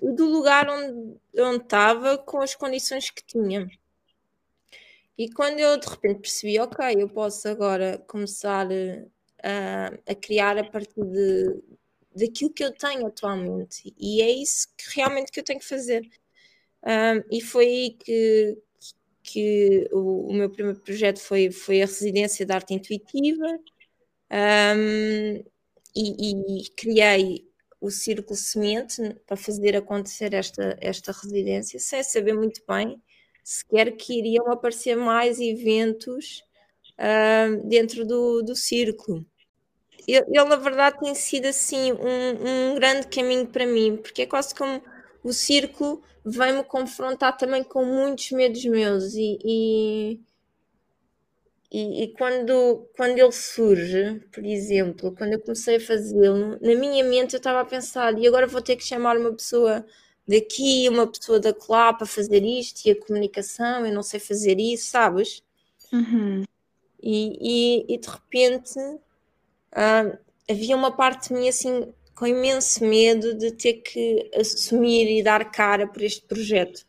Do 0.00 0.26
lugar 0.26 0.68
onde, 0.68 1.18
onde 1.38 1.64
estava, 1.64 2.18
com 2.18 2.40
as 2.40 2.54
condições 2.54 3.10
que 3.10 3.24
tinha. 3.24 3.68
E 5.18 5.30
quando 5.30 5.58
eu 5.58 5.78
de 5.78 5.88
repente 5.88 6.20
percebi, 6.20 6.58
ok, 6.60 6.94
eu 6.98 7.08
posso 7.08 7.48
agora 7.48 7.98
começar 8.06 8.68
a, 9.42 9.86
a 10.06 10.14
criar 10.14 10.58
a 10.58 10.64
partir 10.64 11.02
de, 11.02 11.62
daquilo 12.14 12.52
que 12.52 12.62
eu 12.62 12.72
tenho 12.72 13.06
atualmente, 13.06 13.94
e 13.98 14.20
é 14.20 14.30
isso 14.30 14.68
que 14.76 14.96
realmente 14.96 15.32
que 15.32 15.40
eu 15.40 15.44
tenho 15.44 15.58
que 15.58 15.66
fazer. 15.66 16.06
Um, 16.84 17.36
e 17.36 17.40
foi 17.40 17.64
aí 17.66 17.90
que, 17.98 18.58
que 19.26 19.88
o, 19.92 20.30
o, 20.30 20.32
meu 20.32 20.48
primeiro 20.48 20.80
projeto 20.80 21.18
foi, 21.18 21.50
foi 21.50 21.82
a 21.82 21.86
residência 21.86 22.46
de 22.46 22.52
arte 22.52 22.74
intuitiva 22.74 23.46
um, 24.30 25.44
e, 25.94 26.62
e, 26.62 26.70
criei 26.76 27.44
o 27.80 27.90
Círculo 27.90 28.36
Semente 28.36 29.16
para 29.26 29.36
fazer 29.36 29.76
acontecer 29.76 30.32
esta, 30.32 30.76
esta 30.80 31.12
residência, 31.12 31.78
sem 31.80 32.02
saber 32.02 32.34
muito 32.34 32.62
bem 32.66 33.00
sequer 33.42 33.92
que 33.96 34.18
iriam 34.18 34.50
aparecer 34.50 34.96
mais 34.96 35.38
eventos 35.38 36.42
dentro 37.64 38.04
do, 38.04 38.42
do 38.42 38.56
círculo. 38.56 39.24
Ele, 40.06 40.24
ele, 40.28 40.44
na 40.44 40.56
verdade, 40.56 40.98
tem 40.98 41.14
sido 41.14 41.46
assim 41.46 41.92
um, 41.92 42.72
um 42.72 42.74
grande 42.74 43.06
caminho 43.08 43.46
para 43.46 43.66
mim, 43.66 43.96
porque 43.96 44.22
é 44.22 44.26
quase 44.26 44.54
como 44.54 44.82
o 45.26 45.32
círculo 45.32 46.02
vem-me 46.24 46.62
confrontar 46.62 47.36
também 47.36 47.64
com 47.64 47.84
muitos 47.84 48.30
medos 48.30 48.64
meus 48.64 49.14
e, 49.14 49.38
e, 49.44 50.20
e, 51.70 52.04
e, 52.04 52.08
quando, 52.12 52.88
quando 52.96 53.18
ele 53.18 53.32
surge, 53.32 54.20
por 54.32 54.44
exemplo, 54.44 55.12
quando 55.16 55.32
eu 55.32 55.40
comecei 55.40 55.76
a 55.76 55.80
fazê-lo, 55.80 56.58
na 56.60 56.74
minha 56.76 57.02
mente 57.04 57.34
eu 57.34 57.38
estava 57.38 57.60
a 57.60 57.64
pensar, 57.64 58.16
e 58.16 58.26
agora 58.26 58.46
vou 58.46 58.62
ter 58.62 58.76
que 58.76 58.84
chamar 58.84 59.16
uma 59.16 59.32
pessoa 59.32 59.84
daqui, 60.28 60.88
uma 60.88 61.08
pessoa 61.08 61.40
da 61.40 61.52
lá 61.68 61.92
para 61.92 62.06
fazer 62.06 62.44
isto 62.44 62.86
e 62.86 62.92
a 62.92 63.00
comunicação, 63.00 63.84
eu 63.84 63.92
não 63.92 64.02
sei 64.02 64.20
fazer 64.20 64.60
isso, 64.60 64.90
sabes? 64.90 65.42
Uhum. 65.92 66.44
E, 67.02 67.84
e, 67.88 67.94
e, 67.94 67.98
de 67.98 68.08
repente 68.08 68.78
uh, 68.78 70.18
havia 70.48 70.76
uma 70.76 70.92
parte 70.92 71.28
de 71.28 71.34
mim 71.34 71.48
assim 71.48 71.92
com 72.16 72.26
imenso 72.26 72.82
medo 72.82 73.34
de 73.34 73.52
ter 73.52 73.74
que 73.74 74.30
assumir 74.34 75.18
e 75.18 75.22
dar 75.22 75.52
cara 75.52 75.86
por 75.86 76.02
este 76.02 76.22
projeto. 76.22 76.86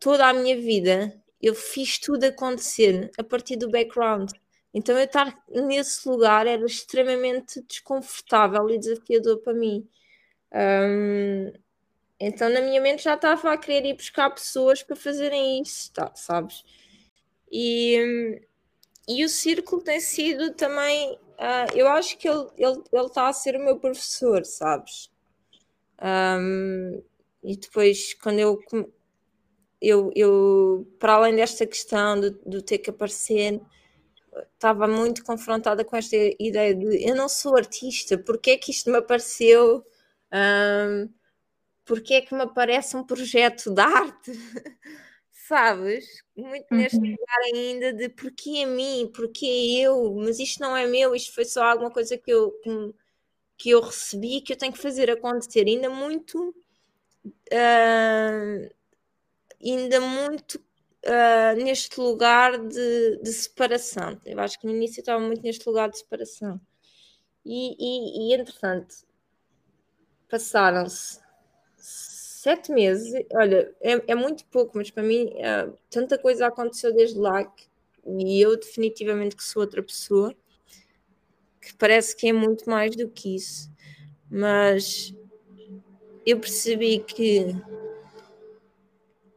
Toda 0.00 0.26
a 0.26 0.32
minha 0.32 0.56
vida 0.56 1.22
eu 1.40 1.54
fiz 1.54 1.98
tudo 1.98 2.24
acontecer 2.24 3.10
a 3.18 3.22
partir 3.22 3.56
do 3.56 3.70
background. 3.70 4.30
Então 4.72 4.96
eu 4.96 5.04
estar 5.04 5.38
nesse 5.50 6.08
lugar 6.08 6.46
era 6.46 6.64
extremamente 6.64 7.62
desconfortável 7.62 8.70
e 8.70 8.78
desafiador 8.78 9.38
para 9.42 9.52
mim. 9.52 9.86
Então 12.18 12.48
na 12.48 12.62
minha 12.62 12.80
mente 12.80 13.04
já 13.04 13.14
estava 13.14 13.52
a 13.52 13.58
querer 13.58 13.86
ir 13.86 13.94
buscar 13.94 14.30
pessoas 14.30 14.82
para 14.82 14.96
fazerem 14.96 15.60
isso, 15.60 15.92
tá, 15.92 16.10
sabes? 16.14 16.64
E, 17.52 18.40
e 19.06 19.24
o 19.24 19.28
círculo 19.28 19.82
tem 19.82 20.00
sido 20.00 20.54
também 20.54 21.18
Uh, 21.40 21.74
eu 21.74 21.88
acho 21.88 22.18
que 22.18 22.28
ele 22.28 22.42
está 22.42 22.54
ele, 22.58 22.82
ele 22.92 23.10
a 23.16 23.32
ser 23.32 23.56
o 23.56 23.64
meu 23.64 23.78
professor, 23.78 24.44
sabes? 24.44 25.10
Um, 26.02 27.02
e 27.42 27.56
depois, 27.56 28.12
quando 28.12 28.38
eu, 28.38 28.60
eu, 29.80 30.12
eu, 30.14 30.86
para 30.98 31.14
além 31.14 31.34
desta 31.34 31.66
questão 31.66 32.20
de, 32.20 32.30
de 32.46 32.62
ter 32.62 32.76
que 32.76 32.90
aparecer, 32.90 33.58
estava 34.54 34.86
muito 34.86 35.24
confrontada 35.24 35.82
com 35.82 35.96
esta 35.96 36.14
ideia 36.38 36.74
de 36.74 37.08
eu 37.08 37.16
não 37.16 37.28
sou 37.28 37.56
artista, 37.56 38.18
porque 38.18 38.50
é 38.50 38.58
que 38.58 38.70
isto 38.70 38.90
me 38.90 38.98
apareceu? 38.98 39.82
Um, 40.30 41.08
porque 41.86 42.14
é 42.14 42.20
que 42.20 42.34
me 42.34 42.42
aparece 42.42 42.96
um 42.96 43.04
projeto 43.04 43.70
de 43.70 43.80
arte? 43.80 44.32
sabes? 45.50 46.22
Muito 46.36 46.72
neste 46.72 46.96
uhum. 46.96 47.10
lugar 47.10 47.38
ainda 47.52 47.92
de 47.92 48.08
porquê 48.08 48.62
a 48.62 48.66
mim, 48.68 49.10
porquê 49.12 49.80
eu, 49.80 50.14
mas 50.14 50.38
isto 50.38 50.60
não 50.60 50.76
é 50.76 50.86
meu, 50.86 51.12
isto 51.12 51.34
foi 51.34 51.44
só 51.44 51.64
alguma 51.64 51.90
coisa 51.90 52.16
que 52.16 52.30
eu, 52.30 52.54
que 53.56 53.70
eu 53.70 53.80
recebi 53.80 54.40
que 54.42 54.52
eu 54.52 54.56
tenho 54.56 54.72
que 54.72 54.78
fazer 54.78 55.10
acontecer. 55.10 55.66
Ainda 55.66 55.90
muito. 55.90 56.54
Uh, 57.52 58.70
ainda 59.60 60.00
muito 60.00 60.54
uh, 61.04 61.56
neste 61.56 62.00
lugar 62.00 62.56
de, 62.56 63.18
de, 63.20 63.32
separação. 63.32 64.20
Eu 64.24 64.38
acho 64.38 64.58
que 64.58 64.66
no 64.66 64.72
início 64.72 65.00
estava 65.00 65.20
muito 65.20 65.42
neste 65.42 65.66
lugar 65.68 65.90
de 65.90 65.98
separação. 65.98 66.60
E, 67.44 67.74
e, 67.76 68.30
e 68.30 68.34
entretanto, 68.34 68.94
passaram-se 70.28 71.18
sete 72.40 72.72
meses, 72.72 73.12
olha, 73.34 73.70
é, 73.82 74.12
é 74.12 74.14
muito 74.14 74.46
pouco, 74.46 74.78
mas 74.78 74.90
para 74.90 75.02
mim 75.02 75.30
é, 75.36 75.68
tanta 75.90 76.16
coisa 76.16 76.46
aconteceu 76.46 76.90
desde 76.94 77.18
lá 77.18 77.44
que, 77.44 77.68
e 78.06 78.40
eu 78.40 78.56
definitivamente 78.56 79.36
que 79.36 79.44
sou 79.44 79.60
outra 79.60 79.82
pessoa 79.82 80.34
que 81.60 81.74
parece 81.74 82.16
que 82.16 82.28
é 82.28 82.32
muito 82.32 82.68
mais 82.68 82.96
do 82.96 83.10
que 83.10 83.36
isso, 83.36 83.70
mas 84.30 85.14
eu 86.24 86.40
percebi 86.40 87.00
que 87.00 87.54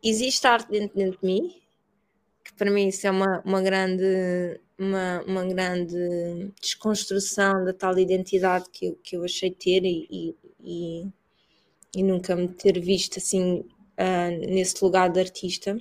existe 0.01 0.47
arte 0.47 0.71
dentro, 0.71 0.95
dentro 0.95 1.19
de 1.19 1.25
mim, 1.25 1.61
que 2.41 2.53
para 2.53 2.71
mim 2.71 2.87
isso 2.87 3.05
é 3.05 3.11
uma, 3.11 3.41
uma 3.41 3.61
grande 3.61 4.61
uma, 4.79 5.21
uma 5.23 5.45
grande 5.45 6.53
desconstrução 6.61 7.65
da 7.65 7.73
tal 7.73 7.97
identidade 7.99 8.69
que 8.71 8.85
eu, 8.85 8.95
que 9.03 9.17
eu 9.17 9.25
achei 9.25 9.51
ter 9.51 9.83
e, 9.83 10.07
e 10.09 10.35
e 10.65 11.11
nunca 12.01 12.35
me 12.35 12.47
ter 12.47 12.79
visto 12.79 13.19
assim 13.19 13.59
uh, 13.59 14.49
nesse 14.49 14.83
lugar 14.83 15.09
de 15.11 15.19
artista. 15.19 15.77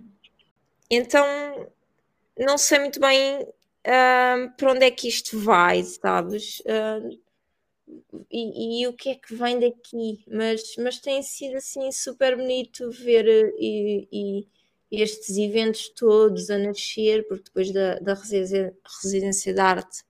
Então 0.90 1.24
não 2.38 2.58
sei 2.58 2.80
muito 2.80 3.00
bem 3.00 3.42
uh, 3.42 4.56
para 4.56 4.72
onde 4.72 4.84
é 4.84 4.90
que 4.90 5.08
isto 5.08 5.38
vai, 5.38 5.82
sabes? 5.82 6.60
Uh, 6.60 7.18
e, 8.30 8.82
e, 8.82 8.86
o 8.86 8.92
que 8.94 9.10
é 9.10 9.14
que 9.14 9.34
vem 9.34 9.58
daqui, 9.58 10.24
mas, 10.26 10.76
mas 10.78 10.98
tem 10.98 11.22
sido 11.22 11.56
assim 11.56 11.90
super 11.92 12.36
bonito 12.36 12.90
ver 12.90 13.26
e, 13.58 14.08
e, 14.10 14.48
estes 14.90 15.36
eventos 15.36 15.88
todos 15.90 16.50
a 16.50 16.58
nascer, 16.58 17.26
porque 17.26 17.44
depois 17.44 17.72
da, 17.72 17.98
da 17.98 18.14
residência 18.14 19.52
de 19.54 19.60
arte 19.60 20.02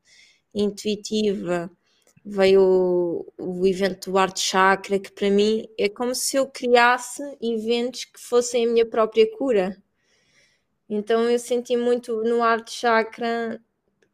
intuitiva 0.54 1.70
veio 2.24 3.26
o, 3.38 3.66
evento 3.66 4.10
do 4.10 4.18
Arte 4.18 4.40
Chakra, 4.40 4.98
que 4.98 5.10
para 5.12 5.30
mim 5.30 5.68
é 5.78 5.88
como 5.88 6.14
se 6.14 6.36
eu 6.36 6.46
criasse 6.46 7.22
eventos 7.40 8.04
que 8.04 8.20
fossem 8.20 8.66
a 8.66 8.68
minha 8.68 8.86
própria 8.86 9.30
cura. 9.36 9.76
Então 10.88 11.28
eu 11.30 11.38
senti 11.38 11.76
muito 11.76 12.22
no 12.22 12.42
Arte 12.42 12.72
Chakra 12.72 13.60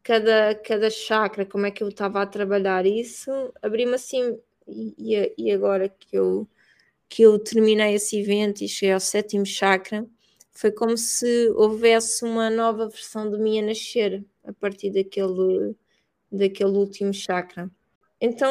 cada, 0.02 0.54
cada 0.54 0.90
chakra, 0.90 1.44
como 1.44 1.66
é 1.66 1.70
que 1.70 1.82
eu 1.82 1.88
estava 1.88 2.22
a 2.22 2.26
trabalhar 2.26 2.86
isso, 2.86 3.30
abri-me 3.60 3.94
assim, 3.94 4.38
e, 4.66 5.34
e 5.36 5.52
agora 5.52 5.88
que 5.88 6.16
eu, 6.16 6.48
que 7.08 7.22
eu 7.22 7.38
terminei 7.38 7.94
esse 7.94 8.18
evento 8.18 8.62
e 8.62 8.68
cheguei 8.68 8.94
ao 8.94 9.00
sétimo 9.00 9.44
chakra, 9.44 10.06
foi 10.50 10.72
como 10.72 10.96
se 10.96 11.50
houvesse 11.50 12.24
uma 12.24 12.50
nova 12.50 12.88
versão 12.88 13.30
de 13.30 13.38
mim 13.38 13.58
a 13.60 13.62
nascer 13.62 14.24
a 14.44 14.52
partir 14.52 14.90
daquele, 14.90 15.76
daquele 16.32 16.70
último 16.70 17.12
chakra. 17.12 17.70
Então, 18.20 18.50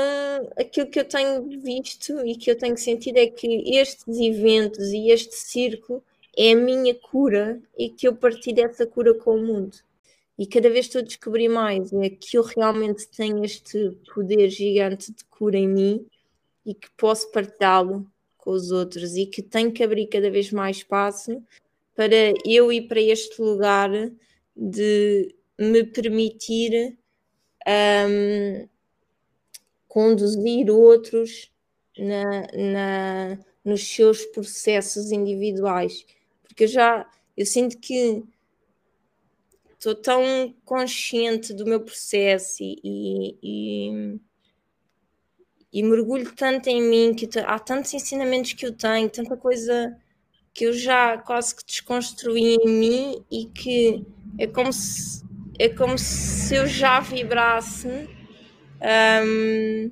aquilo 0.58 0.88
que 0.88 1.00
eu 1.00 1.06
tenho 1.06 1.44
visto 1.60 2.26
e 2.26 2.36
que 2.36 2.50
eu 2.50 2.58
tenho 2.58 2.78
sentido 2.78 3.18
é 3.18 3.28
que 3.28 3.76
estes 3.76 4.18
eventos 4.18 4.88
e 4.94 5.10
este 5.10 5.36
círculo 5.36 6.02
é 6.38 6.52
a 6.52 6.56
minha 6.56 6.96
cura 6.96 7.62
e 7.78 7.90
que 7.90 8.08
eu 8.08 8.16
parti 8.16 8.54
dessa 8.54 8.86
cura 8.86 9.14
com 9.14 9.36
o 9.36 9.46
mundo. 9.46 9.78
E 10.38 10.46
cada 10.46 10.70
vez 10.70 10.86
estou 10.86 11.02
a 11.02 11.04
descobrir 11.04 11.50
mais 11.50 11.92
é 11.92 12.10
que 12.10 12.38
eu 12.38 12.44
realmente 12.44 13.08
tenho 13.08 13.44
este 13.44 13.92
poder 14.14 14.50
gigante 14.50 15.12
de 15.12 15.24
cura 15.26 15.58
em 15.58 15.68
mim 15.68 16.06
e 16.66 16.74
que 16.74 16.90
posso 16.92 17.32
partilhá-lo 17.32 18.06
com 18.38 18.52
os 18.52 18.72
outros 18.72 19.16
e 19.16 19.26
que 19.26 19.42
tenho 19.42 19.72
que 19.72 19.84
abrir 19.84 20.08
cada 20.08 20.30
vez 20.30 20.52
mais 20.52 20.78
espaço 20.78 21.44
para 21.96 22.34
eu 22.46 22.72
ir 22.72 22.84
para 22.84 23.02
este 23.02 23.42
lugar 23.42 23.90
de 24.56 25.36
me 25.58 25.84
permitir 25.84 26.96
um, 27.68 28.68
conduzir 29.88 30.69
outros 30.69 31.52
na, 31.97 32.47
na, 32.54 33.39
nos 33.63 33.88
seus 33.88 34.26
processos 34.26 35.12
individuais. 35.12 36.06
Porque 36.43 36.65
eu 36.65 36.67
já 36.67 37.10
eu 37.36 37.45
sinto 37.45 37.78
que 37.78 38.23
estou 39.73 39.93
tão 39.93 40.56
consciente 40.65 41.54
do 41.54 41.65
meu 41.65 41.80
processo 41.80 42.63
e, 42.63 42.80
e, 42.84 43.38
e, 43.43 44.19
e 45.71 45.84
mergulho 45.84 46.34
tanto 46.36 46.67
em 46.67 46.82
mim 46.82 47.13
que 47.13 47.30
há 47.39 47.60
tantos 47.60 47.93
ensinamentos 47.93 48.54
que 48.54 48.65
eu 48.65 48.73
tenho, 48.73 49.08
tanta 49.08 49.38
coisa 49.38 49.95
que 50.52 50.65
eu 50.65 50.73
já 50.73 51.19
quase 51.19 51.56
que 51.56 51.63
desconstruí 51.63 52.56
em 52.56 52.67
mim 52.67 53.26
e 53.30 53.45
que 53.45 54.04
é 54.39 54.47
como 54.47 54.73
se 54.73 55.23
é 55.60 55.69
como 55.69 55.97
se 55.97 56.56
eu 56.56 56.67
já 56.67 57.00
vibrasse 57.00 58.10
um, 58.82 59.92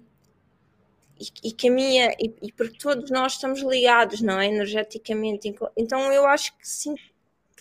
e, 1.19 1.48
e, 1.50 1.52
que 1.52 1.69
a 1.69 1.71
minha 1.71 2.12
e, 2.19 2.34
e 2.41 2.52
porque 2.52 2.78
todos 2.78 3.10
nós 3.10 3.34
estamos 3.34 3.62
ligados, 3.62 4.21
não 4.21 4.39
é? 4.39 4.48
Energeticamente. 4.48 5.54
Então 5.78 6.12
eu 6.12 6.26
acho 6.26 6.56
que 6.58 6.67
sim, 6.67 6.95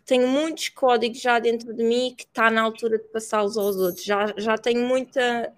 tenho 0.05 0.29
muitos 0.29 0.69
códigos 0.69 1.21
já 1.21 1.39
dentro 1.39 1.73
de 1.73 1.83
mim 1.83 2.15
que 2.17 2.25
está 2.25 2.51
na 2.51 2.63
altura 2.63 2.99
de 2.99 3.05
passá-los 3.05 3.57
aos 3.57 3.77
outros. 3.77 4.05
Já, 4.05 4.35
já 4.37 4.59
tenho 4.59 4.87
muita 4.87 5.53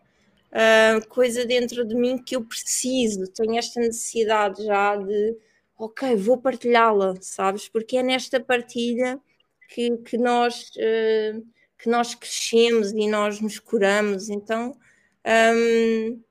uh, 0.53 1.09
coisa 1.09 1.45
dentro 1.45 1.85
de 1.85 1.95
mim 1.95 2.19
que 2.19 2.37
eu 2.37 2.45
preciso, 2.45 3.27
tenho 3.29 3.57
esta 3.57 3.81
necessidade 3.81 4.65
já 4.65 4.97
de, 4.97 5.37
ok, 5.79 6.15
vou 6.17 6.39
partilhá-la, 6.39 7.15
sabes? 7.21 7.69
Porque 7.69 7.97
é 7.97 8.03
nesta 8.03 8.39
partilha 8.41 9.19
que, 9.69 9.97
que, 9.99 10.17
nós, 10.17 10.71
uh, 10.77 11.45
que 11.79 11.89
nós 11.89 12.15
crescemos 12.15 12.93
e 12.93 13.09
nós 13.09 13.41
nos 13.41 13.59
curamos. 13.59 14.29
Então, 14.29 14.77
um, 15.27 16.23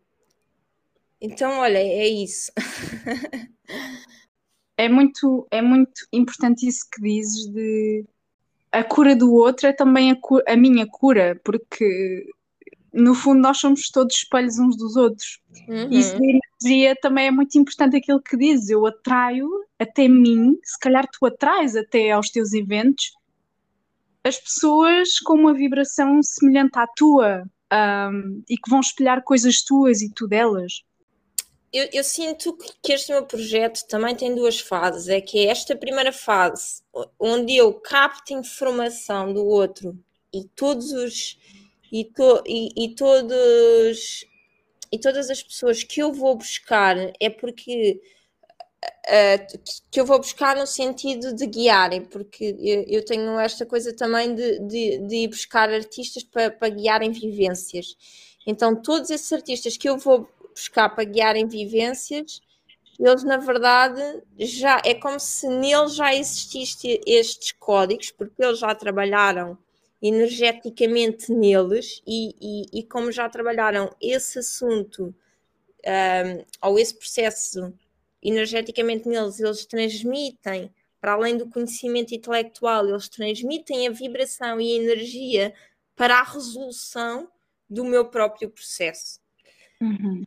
então 1.20 1.60
olha, 1.60 1.78
é 1.78 2.08
isso. 2.08 2.52
é 4.78 4.88
muito, 4.88 5.48
é 5.52 5.62
muito 5.62 6.08
importante 6.14 6.68
isso 6.68 6.86
que 6.92 7.02
dizes 7.02 7.48
de 7.52 8.06
a 8.72 8.84
cura 8.84 9.16
do 9.16 9.34
outro 9.34 9.68
é 9.68 9.74
também 9.74 10.12
a, 10.12 10.16
cura, 10.16 10.44
a 10.48 10.58
minha 10.58 10.86
cura, 10.86 11.40
porque 11.44 12.28
no 12.94 13.16
fundo 13.16 13.42
nós 13.42 13.58
somos 13.58 13.90
todos 13.90 14.16
espelhos 14.16 14.60
uns 14.60 14.76
dos 14.78 14.96
outros. 14.96 15.40
Uhum. 15.68 15.88
E 15.92 16.00
isso 16.00 16.18
da 16.18 16.26
energia 16.26 16.96
também 17.02 17.28
é 17.28 17.32
muito 17.32 17.58
importante 17.58 17.96
aquilo 17.96 18.22
que 18.22 18.36
dizes. 18.36 18.70
Eu 18.70 18.86
atraio 18.86 19.50
até 19.80 20.08
mim, 20.08 20.58
se 20.64 20.78
calhar 20.80 21.08
tu 21.08 21.26
atrais 21.26 21.76
até 21.76 22.12
aos 22.12 22.30
teus 22.30 22.54
eventos, 22.54 23.14
as 24.24 24.38
pessoas 24.38 25.20
com 25.20 25.36
uma 25.36 25.54
vibração 25.54 26.22
semelhante 26.22 26.78
à 26.78 26.86
tua 26.88 27.46
um, 27.74 28.44
e 28.50 28.58
que 28.58 28.70
vão 28.70 28.80
espelhar 28.80 29.24
coisas 29.24 29.62
tuas 29.64 30.02
e 30.02 30.12
tu 30.14 30.28
delas 30.28 30.84
eu, 31.76 31.90
eu, 31.92 32.04
sinto 32.06 32.58
que 32.82 32.94
este 32.94 33.12
meu 33.12 33.26
projeto 33.26 33.86
também 33.90 34.16
tem 34.16 34.34
duas 34.34 34.62
fases. 34.62 35.10
É 35.10 35.20
que 35.20 35.40
é 35.40 35.52
esta 35.52 35.76
primeira 35.76 36.14
fase, 36.14 36.82
onde 37.20 37.54
eu 37.54 37.74
capto 37.74 38.32
informação 38.32 39.34
do 39.34 39.46
outro 39.46 40.02
e 40.34 40.46
todos 40.56 40.94
os 40.94 41.38
e, 41.92 42.06
to, 42.06 42.44
e, 42.46 42.86
e 42.86 42.96
todos 42.96 44.26
e 44.90 44.98
todas 44.98 45.30
as 45.30 45.44
pessoas 45.44 45.84
que 45.84 46.02
eu 46.02 46.14
vou 46.14 46.38
buscar 46.38 46.96
é 47.20 47.30
porque 47.30 48.00
uh, 49.08 49.60
que 49.92 50.00
eu 50.00 50.06
vou 50.06 50.20
buscar 50.20 50.56
no 50.56 50.68
sentido 50.68 51.34
de 51.34 51.46
guiarem, 51.46 52.02
porque 52.02 52.56
eu, 52.60 52.84
eu 52.88 53.06
tenho 53.06 53.40
esta 53.40 53.66
coisa 53.66 53.94
também 53.94 54.34
de, 54.36 54.60
de, 54.60 54.98
de 55.00 55.16
ir 55.16 55.28
buscar 55.28 55.70
artistas 55.70 56.24
para, 56.24 56.52
para 56.52 56.70
guiarem 56.70 57.12
vivências. 57.12 57.96
Então, 58.46 58.76
todos 58.76 59.10
esses 59.10 59.32
artistas 59.34 59.78
que 59.78 59.90
eu 59.90 59.98
vou 59.98 60.30
buscar 60.54 60.90
para 60.90 61.04
guiar 61.04 61.36
em 61.36 61.48
vivências, 61.48 62.42
eles 63.00 63.24
na 63.24 63.38
verdade 63.38 64.02
já 64.38 64.82
é 64.86 64.94
como 64.94 65.20
se 65.20 65.48
neles 65.48 65.96
já 65.96 66.14
existissem 66.16 67.02
estes 67.06 67.52
códigos, 67.52 68.12
porque 68.12 68.44
eles 68.44 68.60
já 68.60 68.74
trabalharam 68.74 69.58
energeticamente 70.02 71.32
neles 71.32 72.02
e, 72.06 72.36
e, 72.40 72.80
e 72.80 72.84
como 72.84 73.12
já 73.12 73.28
trabalharam 73.28 73.90
esse 74.02 74.40
assunto 74.40 75.14
um, 75.86 76.46
ou 76.62 76.80
esse 76.80 76.94
processo 76.96 77.74
energeticamente 78.28 79.08
neles, 79.08 79.40
eles 79.40 79.66
transmitem 79.66 80.72
para 81.00 81.14
além 81.14 81.38
do 81.38 81.48
conhecimento 81.48 82.16
intelectual, 82.16 82.88
eles 82.88 83.08
transmitem 83.08 83.88
a 83.88 83.92
vibração 83.92 84.60
e 84.60 84.74
a 84.74 84.82
energia 84.82 85.54
para 85.96 86.20
a 86.20 86.24
resolução 86.24 87.30
do 87.70 87.84
meu 87.84 88.06
próprio 88.06 88.50
processo. 88.50 89.20
Uhum. 89.80 90.24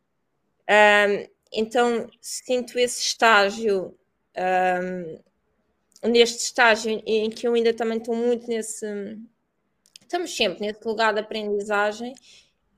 Um, 0.68 1.28
então 1.52 2.08
sinto 2.20 2.78
esse 2.78 3.00
estágio, 3.00 3.96
um, 6.04 6.10
neste 6.10 6.44
estágio 6.44 7.02
em 7.06 7.30
que 7.30 7.48
eu 7.48 7.54
ainda 7.54 7.72
também 7.74 7.98
estou 7.98 8.14
muito 8.14 8.46
nesse. 8.46 8.86
Estamos 10.00 10.34
sempre 10.34 10.60
nesse 10.60 10.86
lugar 10.86 11.12
de 11.12 11.20
aprendizagem 11.20 12.14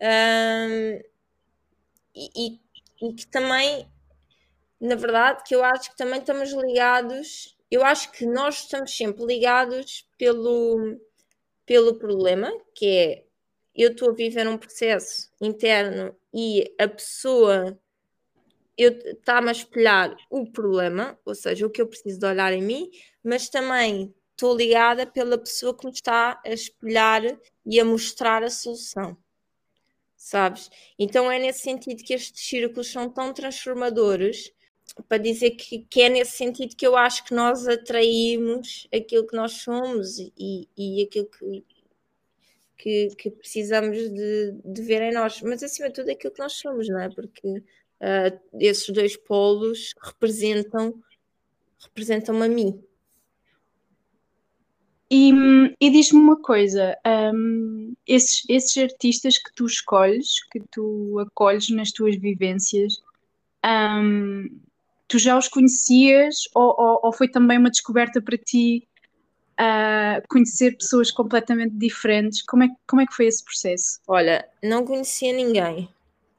um, 0.01 1.01
e, 2.15 2.31
e, 2.35 2.61
e 3.03 3.13
que 3.13 3.27
também, 3.27 3.87
na 4.81 4.95
verdade, 4.95 5.43
que 5.45 5.55
eu 5.55 5.63
acho 5.63 5.91
que 5.91 5.97
também 5.97 6.21
estamos 6.21 6.53
ligados. 6.53 7.57
Eu 7.71 7.85
acho 7.85 8.11
que 8.13 8.27
nós 8.27 8.61
estamos 8.61 8.97
sempre 8.97 9.25
ligados 9.25 10.09
pelo, 10.17 10.99
pelo 11.67 11.97
problema, 11.97 12.51
que 12.75 12.87
é 12.87 13.25
eu 13.75 13.93
estou 13.93 14.11
a 14.11 14.15
viver 14.15 14.49
um 14.49 14.59
processo 14.59 15.31
interno 15.41 16.15
e 16.35 16.75
a 16.79 16.89
pessoa 16.89 17.79
está-me 18.77 19.49
a 19.49 19.53
espelhar 19.53 20.17
o 20.29 20.51
problema, 20.51 21.19
ou 21.25 21.35
seja, 21.35 21.67
o 21.67 21.71
que 21.71 21.81
eu 21.81 21.87
preciso 21.87 22.19
de 22.19 22.27
olhar 22.27 22.53
em 22.53 22.63
mim, 22.63 22.91
mas 23.23 23.49
também 23.49 24.15
estou 24.31 24.57
ligada 24.57 25.07
pela 25.07 25.39
pessoa 25.39 25.77
que 25.77 25.87
me 25.87 25.93
está 25.93 26.41
a 26.45 26.51
espelhar 26.51 27.23
e 27.65 27.79
a 27.79 27.85
mostrar 27.85 28.43
a 28.43 28.51
solução. 28.51 29.17
Sabes? 30.17 30.71
Então 30.99 31.31
é 31.31 31.39
nesse 31.39 31.61
sentido 31.61 32.03
que 32.03 32.15
estes 32.15 32.49
círculos 32.49 32.91
são 32.91 33.09
tão 33.09 33.33
transformadores 33.33 34.53
para 35.09 35.19
dizer 35.19 35.51
que, 35.53 35.81
que, 35.91 36.03
é 36.03 36.09
nesse 36.09 36.37
sentido 36.37 36.77
que 36.77 36.87
eu 36.87 36.97
acho 36.97 37.25
que 37.25 37.35
nós 37.35 37.67
atraímos 37.67 38.89
aquilo 38.95 39.27
que 39.27 39.37
nós 39.37 39.53
somos 39.53 40.19
e, 40.19 40.69
e 40.77 41.03
aquilo 41.03 41.27
que, 41.27 41.65
que, 42.77 43.09
que 43.17 43.31
precisamos 43.31 43.97
de, 43.97 44.53
de, 44.65 44.83
ver 44.83 45.03
em 45.03 45.13
nós, 45.13 45.41
mas 45.43 45.63
acima 45.63 45.89
de 45.89 45.95
tudo 45.95 46.11
aquilo 46.11 46.33
que 46.33 46.41
nós 46.41 46.55
somos, 46.55 46.89
não 46.89 47.01
é? 47.01 47.09
Porque 47.09 47.49
uh, 47.49 48.41
esses 48.59 48.89
dois 48.91 49.17
polos 49.17 49.95
representam 50.03 51.01
representam-me 51.81 52.45
a 52.45 52.49
mim. 52.49 52.83
E, 55.11 55.33
e 55.81 55.91
diz-me 55.91 56.21
uma 56.21 56.41
coisa: 56.41 56.97
um, 57.35 57.95
esses, 58.07 58.45
esses 58.49 58.77
artistas 58.77 59.39
que 59.39 59.53
tu 59.55 59.67
escolhes, 59.67 60.45
que 60.51 60.61
tu 60.71 61.19
acolhes 61.19 61.69
nas 61.71 61.91
tuas 61.91 62.17
vivências, 62.17 63.01
um, 63.65 64.49
tu 65.11 65.19
já 65.19 65.37
os 65.37 65.49
conhecias 65.49 66.49
ou, 66.55 66.73
ou, 66.79 67.01
ou, 67.03 67.13
foi 67.13 67.29
também 67.29 67.59
uma 67.59 67.69
descoberta 67.69 68.23
para 68.23 68.39
ti 68.39 68.87
uh, 69.59 70.23
conhecer 70.29 70.77
pessoas 70.77 71.11
completamente 71.11 71.75
diferentes? 71.77 72.43
Como 72.43 72.63
é, 72.63 72.69
como 72.87 73.03
é 73.03 73.07
que 73.07 73.15
foi 73.15 73.27
esse 73.27 73.45
processo? 73.45 73.99
Olha, 74.07 74.49
não 74.63 74.87
conhecia 74.87 75.33
ninguém. 75.33 75.89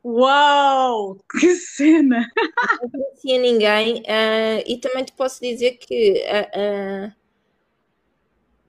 Uau! 0.03 1.17
Que 1.37 1.53
cena! 1.55 2.25
Não 2.81 2.89
conhecia 2.89 3.39
ninguém 3.39 3.99
uh, 3.99 4.63
e 4.65 4.77
também 4.77 5.03
te 5.03 5.11
posso 5.11 5.41
dizer 5.41 5.71
que 5.71 6.23
uh, 6.25 7.13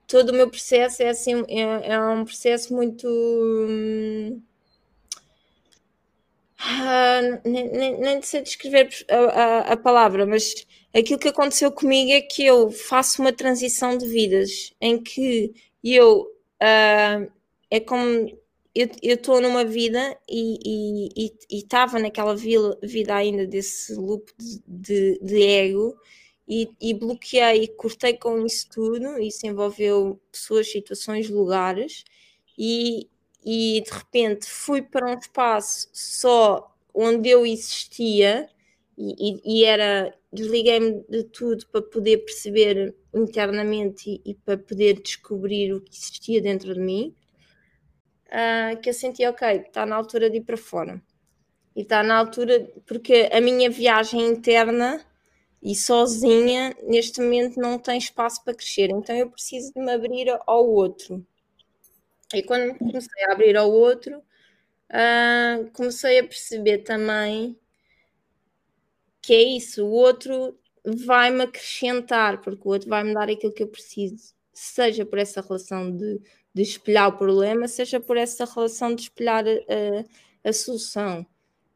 todo 0.09 0.31
o 0.31 0.35
meu 0.35 0.51
processo 0.51 1.01
é 1.05 1.11
assim 1.11 1.45
é, 1.49 1.93
é 1.93 2.01
um 2.01 2.25
processo 2.25 2.75
muito 2.75 3.07
hum, 3.09 4.43
ah, 6.65 7.21
nem, 7.45 7.99
nem, 7.99 8.23
sei 8.23 8.43
descrever 8.43 8.89
a, 9.11 9.17
a, 9.17 9.59
a, 9.73 9.77
palavra, 9.77 10.25
mas 10.25 10.67
aquilo 10.95 11.19
que 11.19 11.29
aconteceu 11.29 11.73
comigo 11.73 12.13
é 12.13 12.21
que 12.21 12.45
eu 12.45 12.71
faço 12.71 13.21
uma 13.21 13.33
transição 13.33 13.99
de 13.99 14.07
vidas 14.07 14.73
em 14.81 15.03
que 15.03 15.53
eu 15.83 16.23
uh, 16.63 17.33
é 17.71 17.81
como 17.81 18.31
eu 18.75 18.89
estou 19.03 19.41
numa 19.41 19.65
vida 19.65 20.17
e 20.29 21.13
estava 21.51 21.99
naquela 21.99 22.35
vida 22.35 23.15
ainda 23.15 23.47
desse 23.47 23.95
loop 23.95 24.33
de, 24.39 24.63
de, 24.67 25.19
de 25.21 25.43
ego 25.43 25.97
e, 26.49 26.69
e, 26.81 26.95
bloqueei, 26.95 27.69
cortei 27.69 28.15
com 28.15 28.45
isso 28.47 28.69
tudo. 28.71 29.19
Isso 29.19 29.47
envolveu 29.47 30.21
pessoas, 30.31 30.71
situações, 30.71 31.29
lugares, 31.29 32.05
e, 32.59 33.09
e 33.45 33.83
de 33.85 33.91
repente 33.91 34.47
fui 34.47 34.83
para 34.83 35.11
um 35.11 35.19
espaço 35.19 35.89
só 35.93 36.75
onde 36.95 37.29
eu 37.29 37.45
existia 37.45 38.49
e, 38.97 39.61
e 39.61 39.65
era 39.65 40.15
desliguei-me 40.33 41.05
de 41.09 41.25
tudo 41.25 41.67
para 41.67 41.83
poder 41.83 42.19
perceber 42.19 42.95
internamente 43.15 44.11
e, 44.25 44.31
e, 44.31 44.35
para 44.35 44.57
poder 44.57 45.01
descobrir 45.01 45.73
o 45.73 45.81
que 45.81 45.95
existia 45.95 46.41
dentro 46.41 46.73
de 46.73 46.81
mim 46.81 47.15
uh, 48.29 48.81
que 48.81 48.89
eu 48.89 48.95
senti 48.95 49.27
ok, 49.27 49.49
está 49.67 49.85
na 49.85 49.97
altura 49.97 50.31
de 50.31 50.39
ir 50.39 50.43
para 50.43 50.57
fora. 50.57 51.03
E 51.75 51.83
está 51.83 52.03
na 52.03 52.17
altura 52.17 52.71
porque 52.87 53.29
a 53.33 53.41
minha 53.41 53.71
viagem 53.71 54.27
interna 54.27 55.05
e 55.63 55.75
sozinha 55.75 56.75
neste 56.83 57.21
momento 57.21 57.61
não 57.61 57.79
tem 57.79 57.99
espaço 57.99 58.43
para 58.45 58.55
crescer. 58.55 58.91
Então 58.91 59.15
eu 59.17 59.31
preciso 59.31 59.73
de 59.73 59.81
me 59.81 59.93
abrir 59.93 60.29
ao 60.47 60.69
outro 60.69 61.25
e 62.35 62.43
quando 62.43 62.77
comecei 62.79 63.25
a 63.25 63.33
abrir 63.33 63.57
ao 63.57 63.71
outro, 63.71 64.19
uh, 64.19 65.71
comecei 65.73 66.19
a 66.19 66.25
perceber 66.25 66.79
também 66.79 67.59
que 69.21 69.33
é 69.33 69.43
isso, 69.43 69.85
o 69.85 69.91
outro 69.91 70.59
vai-me 70.85 71.43
acrescentar, 71.43 72.41
porque 72.41 72.67
o 72.67 72.73
outro 72.73 72.89
vai-me 72.89 73.15
dar 73.15 73.31
aquilo 73.31 73.53
que 73.53 73.63
eu 73.63 73.69
preciso, 73.69 74.35
seja 74.53 75.07
por 75.07 75.19
essa 75.19 75.41
relação 75.41 75.97
de, 75.97 76.21
de 76.53 76.63
espelhar 76.63 77.09
o 77.09 77.17
problema, 77.17 77.69
seja 77.69 78.01
por 78.01 78.17
essa 78.17 78.45
relação 78.45 78.95
de 78.95 79.03
espelhar 79.03 79.45
a, 79.47 80.49
a 80.49 80.53
solução 80.53 81.25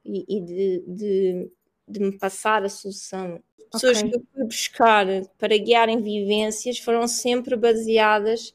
e, 0.05 0.25
e 0.29 0.41
de, 0.41 0.85
de, 0.89 1.51
de, 1.87 2.01
me 2.01 2.19
passar 2.19 2.65
a 2.65 2.69
solução. 2.69 3.41
Pessoas 3.73 3.99
okay. 3.99 4.11
que 4.11 4.17
eu 4.17 4.23
fui 4.35 4.45
buscar 4.45 5.07
para 5.39 5.57
guiarem 5.57 6.03
vivências 6.03 6.79
foram 6.79 7.07
sempre 7.07 7.55
baseadas 7.57 8.55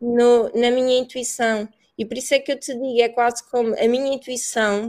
no, 0.00 0.50
na 0.54 0.70
minha 0.70 0.98
intuição. 0.98 1.68
E 1.98 2.04
por 2.04 2.16
isso 2.16 2.34
é 2.34 2.38
que 2.38 2.52
eu 2.52 2.58
te 2.58 2.72
digo, 2.72 3.00
é 3.00 3.08
quase 3.08 3.48
como 3.50 3.74
a 3.74 3.88
minha 3.88 4.14
intuição 4.14 4.88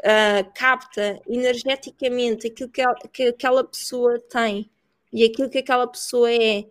uh, 0.00 0.52
capta 0.54 1.20
energeticamente 1.26 2.48
aquilo 2.48 2.68
que, 2.68 2.82
que 3.12 3.22
aquela 3.28 3.64
pessoa 3.64 4.20
tem 4.30 4.70
e 5.12 5.24
aquilo 5.24 5.48
que 5.48 5.58
aquela 5.58 5.86
pessoa 5.86 6.30
é. 6.30 6.64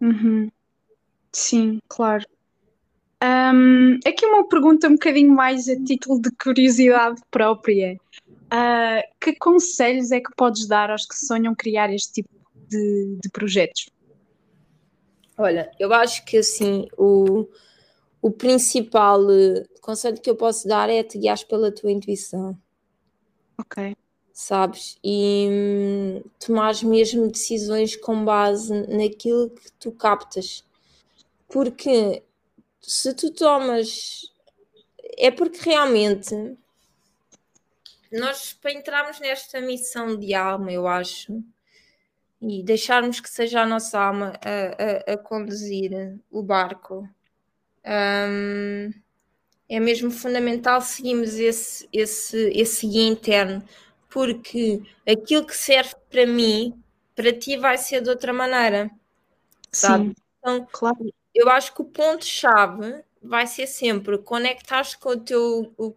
Uhum. 0.00 0.50
Sim, 1.32 1.80
claro. 1.88 2.24
Um, 3.22 3.98
aqui 4.06 4.26
uma 4.26 4.46
pergunta 4.46 4.88
um 4.88 4.92
bocadinho 4.92 5.32
mais 5.32 5.68
a 5.68 5.82
título 5.82 6.20
de 6.20 6.30
curiosidade 6.32 7.20
própria. 7.30 7.96
Uh, 8.28 9.02
que 9.20 9.34
conselhos 9.36 10.12
é 10.12 10.20
que 10.20 10.30
podes 10.36 10.66
dar 10.68 10.90
aos 10.90 11.06
que 11.06 11.16
sonham 11.16 11.54
criar 11.54 11.92
este 11.92 12.22
tipo 12.22 12.28
de, 12.68 13.18
de 13.22 13.28
projetos? 13.30 13.86
Olha, 15.36 15.70
eu 15.78 15.92
acho 15.92 16.24
que 16.24 16.38
assim 16.38 16.86
o, 16.96 17.48
o 18.22 18.30
principal 18.30 19.20
uh, 19.22 19.80
conselho 19.80 20.20
que 20.20 20.30
eu 20.30 20.36
posso 20.36 20.68
dar 20.68 20.88
é 20.88 21.02
te 21.02 21.18
guiar 21.18 21.38
pela 21.46 21.72
tua 21.72 21.90
intuição. 21.90 22.56
Ok. 23.58 23.96
Sabes? 24.32 24.98
E 25.02 25.48
hum, 25.50 26.22
tomares 26.38 26.82
mesmo 26.82 27.28
decisões 27.28 27.96
com 27.96 28.24
base 28.24 28.72
naquilo 28.88 29.50
que 29.50 29.70
tu 29.72 29.92
captas. 29.92 30.64
Porque 31.48 32.22
se 32.80 33.14
tu 33.14 33.30
tomas. 33.30 34.32
É 35.16 35.30
porque 35.30 35.58
realmente 35.60 36.56
nós, 38.14 38.52
para 38.52 38.72
entrarmos 38.72 39.18
nesta 39.18 39.60
missão 39.60 40.16
de 40.16 40.34
alma, 40.34 40.70
eu 40.70 40.86
acho, 40.86 41.42
e 42.48 42.62
deixarmos 42.62 43.20
que 43.20 43.28
seja 43.28 43.62
a 43.62 43.66
nossa 43.66 43.98
alma 43.98 44.32
a, 44.44 45.10
a, 45.10 45.14
a 45.14 45.18
conduzir 45.18 46.18
o 46.30 46.42
barco. 46.42 47.08
Um, 47.86 48.90
é 49.68 49.80
mesmo 49.80 50.10
fundamental 50.10 50.80
seguirmos 50.80 51.34
esse, 51.34 51.88
esse, 51.92 52.50
esse 52.54 52.86
guia 52.86 53.08
interno, 53.08 53.62
porque 54.10 54.82
aquilo 55.06 55.46
que 55.46 55.56
serve 55.56 55.94
para 56.10 56.26
mim, 56.26 56.78
para 57.14 57.32
ti 57.32 57.56
vai 57.56 57.78
ser 57.78 58.02
de 58.02 58.10
outra 58.10 58.32
maneira. 58.32 58.90
Sabe? 59.72 60.06
Sim, 60.06 60.14
então, 60.38 60.66
claro. 60.70 61.14
eu 61.34 61.48
acho 61.50 61.74
que 61.74 61.82
o 61.82 61.86
ponto-chave 61.86 63.02
vai 63.24 63.46
ser 63.46 63.66
sempre 63.66 64.18
conectar-te 64.18 64.98
com 64.98 65.10
o 65.10 65.16
teu 65.16 65.72
o, 65.78 65.90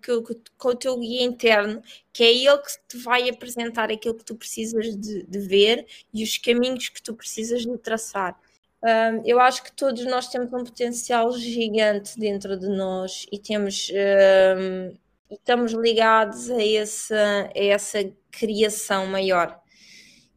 com 0.58 0.68
o 0.70 0.76
teu 0.76 0.98
guia 0.98 1.24
interno, 1.24 1.82
que 2.14 2.24
é 2.24 2.34
ele 2.34 2.58
que 2.58 2.72
te 2.88 2.98
vai 2.98 3.30
apresentar 3.30 3.92
aquilo 3.92 4.16
que 4.16 4.24
tu 4.24 4.36
precisas 4.36 4.96
de, 4.96 5.24
de 5.24 5.40
ver 5.40 5.86
e 6.14 6.24
os 6.24 6.38
caminhos 6.38 6.90
que 6.90 7.02
tu 7.02 7.14
precisas 7.14 7.64
de 7.64 7.78
traçar. 7.78 8.40
Um, 8.82 9.24
eu 9.26 9.40
acho 9.40 9.64
que 9.64 9.72
todos 9.72 10.06
nós 10.06 10.30
temos 10.30 10.54
um 10.54 10.64
potencial 10.64 11.32
gigante 11.38 12.18
dentro 12.18 12.58
de 12.58 12.70
nós 12.70 13.26
e 13.32 13.40
temos 13.40 13.92
um, 13.92 14.96
e 15.30 15.36
estamos 15.36 15.74
ligados 15.74 16.50
a 16.50 16.64
essa, 16.64 17.52
a 17.54 17.60
essa 17.60 18.10
criação 18.32 19.06
maior. 19.08 19.60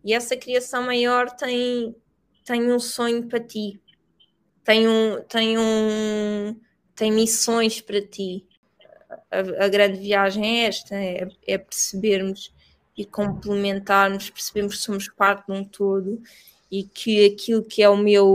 E 0.04 0.12
essa 0.12 0.36
criação 0.36 0.82
maior 0.82 1.30
tem, 1.30 1.94
tem 2.44 2.72
um 2.72 2.78
sonho 2.80 3.28
para 3.28 3.38
ti, 3.38 3.80
tem 4.64 4.88
um, 4.88 5.22
tem 5.28 5.58
um, 5.58 6.58
tem 7.00 7.10
missões 7.10 7.80
para 7.80 8.02
ti. 8.02 8.44
A, 9.30 9.64
a 9.64 9.68
grande 9.68 9.98
viagem 9.98 10.64
é 10.64 10.66
esta: 10.66 10.94
é, 10.94 11.26
é, 11.46 11.56
percebermos 11.56 12.52
e 12.94 13.06
complementarmos, 13.06 14.28
percebermos 14.28 14.76
que 14.76 14.82
somos 14.82 15.08
parte 15.08 15.46
de 15.46 15.52
um 15.52 15.64
todo 15.64 16.22
e 16.70 16.84
que 16.84 17.24
aquilo 17.24 17.64
que 17.64 17.82
é 17.82 17.88
o 17.88 17.96
meu 17.96 18.28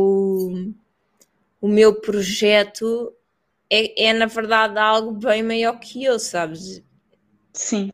o 1.62 1.68
meu 1.68 2.02
projeto 2.02 3.14
é, 3.70 4.08
é 4.08 4.14
na 4.14 4.26
verdade 4.26 4.80
algo 4.80 5.12
bem 5.12 5.44
maior 5.44 5.80
que 5.80 6.04
eu, 6.04 6.18
sabes? 6.18 6.84
Sim. 7.54 7.92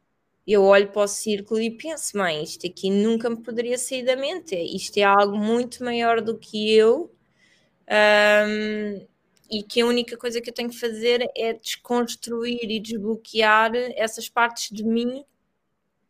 Eu 0.48 0.64
olho 0.64 0.90
para 0.90 1.04
o 1.04 1.08
círculo 1.08 1.60
e 1.60 1.70
penso, 1.70 2.18
mãe, 2.18 2.42
isto 2.44 2.66
aqui 2.66 2.90
nunca 2.90 3.30
me 3.30 3.38
poderia 3.44 3.78
sair 3.78 4.04
da 4.04 4.16
mente. 4.16 4.56
Isto 4.56 4.98
é 4.98 5.04
algo 5.04 5.38
muito 5.38 5.84
maior 5.84 6.22
do 6.22 6.38
que 6.38 6.74
eu. 6.74 7.14
Um, 7.88 9.11
e 9.52 9.62
que 9.62 9.82
a 9.82 9.86
única 9.86 10.16
coisa 10.16 10.40
que 10.40 10.50
eu 10.50 10.54
tenho 10.54 10.70
que 10.70 10.80
fazer 10.80 11.30
é 11.36 11.54
desconstruir 11.54 12.64
e 12.64 12.80
desbloquear 12.80 13.72
essas 13.96 14.30
partes 14.30 14.70
de 14.72 14.84
mim. 14.84 15.26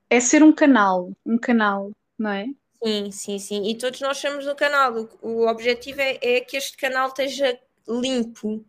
É 0.10 0.20
ser 0.20 0.44
um 0.44 0.52
canal, 0.52 1.12
um 1.26 1.38
canal, 1.38 1.92
não 2.18 2.30
é? 2.30 2.46
Sim, 2.84 3.12
sim, 3.12 3.40
sim. 3.40 3.70
E 3.70 3.76
todos 3.76 4.00
nós 4.02 4.18
somos 4.18 4.46
um 4.46 4.56
canal. 4.56 4.94
O, 5.22 5.28
o 5.28 5.48
objetivo 5.48 6.02
é, 6.02 6.20
é, 6.22 6.42
que 6.42 6.56
este 6.56 6.78
canal 6.78 7.08
esteja 7.08 7.60
limpo. 7.88 8.64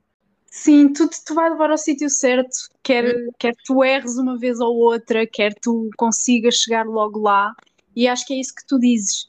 Sim, 0.47 0.93
tudo 0.93 1.11
te 1.11 1.33
vai 1.33 1.51
levar 1.51 1.71
ao 1.71 1.79
sítio 1.79 2.09
certo. 2.09 2.69
Quer, 2.83 3.05
hum. 3.05 3.31
quer 3.39 3.55
tu 3.65 3.83
erres 3.83 4.17
uma 4.17 4.39
vez 4.39 4.61
ou 4.61 4.77
outra, 4.77 5.27
quer 5.27 5.55
tu 5.55 5.91
consigas 5.97 6.57
chegar 6.57 6.87
logo 6.87 7.21
lá. 7.21 7.55
E 7.95 8.09
acho 8.09 8.27
que 8.27 8.35
é 8.35 8.41
isso 8.41 8.55
que 8.55 8.67
tu 8.67 8.79
dizes. 8.79 9.27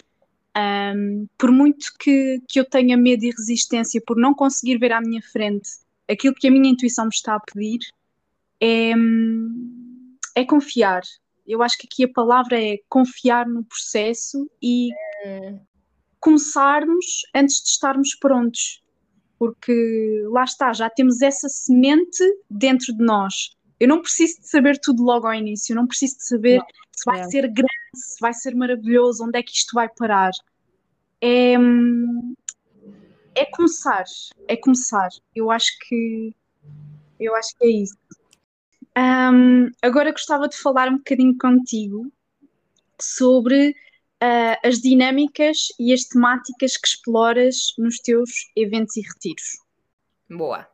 Um, 0.55 1.27
por 1.37 1.51
muito 1.51 1.87
que, 1.99 2.39
que 2.47 2.59
eu 2.59 2.65
tenha 2.65 2.95
medo 2.95 3.25
e 3.25 3.31
resistência 3.31 3.99
por 4.05 4.17
não 4.17 4.35
conseguir 4.35 4.77
ver 4.77 4.91
à 4.91 5.01
minha 5.01 5.21
frente 5.21 5.69
aquilo 6.07 6.35
que 6.35 6.47
a 6.47 6.51
minha 6.51 6.69
intuição 6.69 7.05
me 7.05 7.11
está 7.11 7.35
a 7.35 7.39
pedir, 7.39 7.79
é, 8.61 8.93
é 10.35 10.45
confiar. 10.45 11.01
Eu 11.45 11.61
acho 11.61 11.77
que 11.77 11.87
aqui 11.87 12.03
a 12.05 12.13
palavra 12.13 12.61
é 12.61 12.79
confiar 12.87 13.47
no 13.47 13.63
processo 13.63 14.49
e 14.61 14.89
começarmos 16.19 17.23
antes 17.35 17.61
de 17.61 17.69
estarmos 17.69 18.15
prontos. 18.15 18.81
porque 19.37 20.23
lá 20.29 20.45
está, 20.45 20.71
já 20.71 20.89
temos 20.89 21.21
essa 21.21 21.49
semente 21.49 22.23
dentro 22.49 22.95
de 22.95 23.03
nós. 23.03 23.57
Eu 23.77 23.89
não 23.89 24.01
preciso 24.01 24.39
de 24.39 24.47
saber 24.47 24.79
tudo 24.79 25.03
logo 25.03 25.27
ao 25.27 25.33
início, 25.33 25.73
eu 25.73 25.75
não 25.75 25.85
preciso 25.85 26.17
de 26.17 26.25
saber 26.25 26.59
não, 26.59 26.65
se 27.03 27.11
vai 27.11 27.19
é. 27.19 27.23
ser 27.25 27.47
grande, 27.47 27.69
se 27.95 28.19
vai 28.19 28.33
ser 28.33 28.55
maravilhoso, 28.55 29.25
onde 29.25 29.37
é 29.37 29.43
que 29.43 29.53
isto 29.53 29.73
vai 29.73 29.89
parar. 29.89 30.31
É, 31.21 31.53
é 33.35 33.45
começar, 33.45 34.05
é 34.47 34.55
começar. 34.55 35.09
Eu 35.35 35.51
acho 35.51 35.71
que 35.87 36.33
eu 37.19 37.35
acho 37.35 37.55
que 37.57 37.65
é 37.65 37.69
isso. 37.69 37.97
Um, 38.97 39.71
agora 39.81 40.11
gostava 40.11 40.47
de 40.47 40.57
falar 40.57 40.89
um 40.89 40.97
bocadinho 40.97 41.37
contigo 41.37 42.11
sobre 43.01 43.69
uh, 43.69 44.67
as 44.67 44.79
dinâmicas 44.79 45.69
e 45.79 45.93
as 45.93 46.03
temáticas 46.03 46.77
que 46.77 46.87
exploras 46.87 47.73
nos 47.77 47.97
teus 47.97 48.29
eventos 48.55 48.95
e 48.97 49.01
retiros. 49.01 49.57
Boa. 50.29 50.67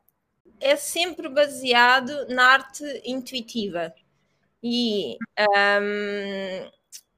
É 0.60 0.76
sempre 0.76 1.30
baseado 1.30 2.28
na 2.28 2.46
arte 2.46 2.84
intuitiva 3.06 3.94
e 4.64 5.18
um, 5.82 6.70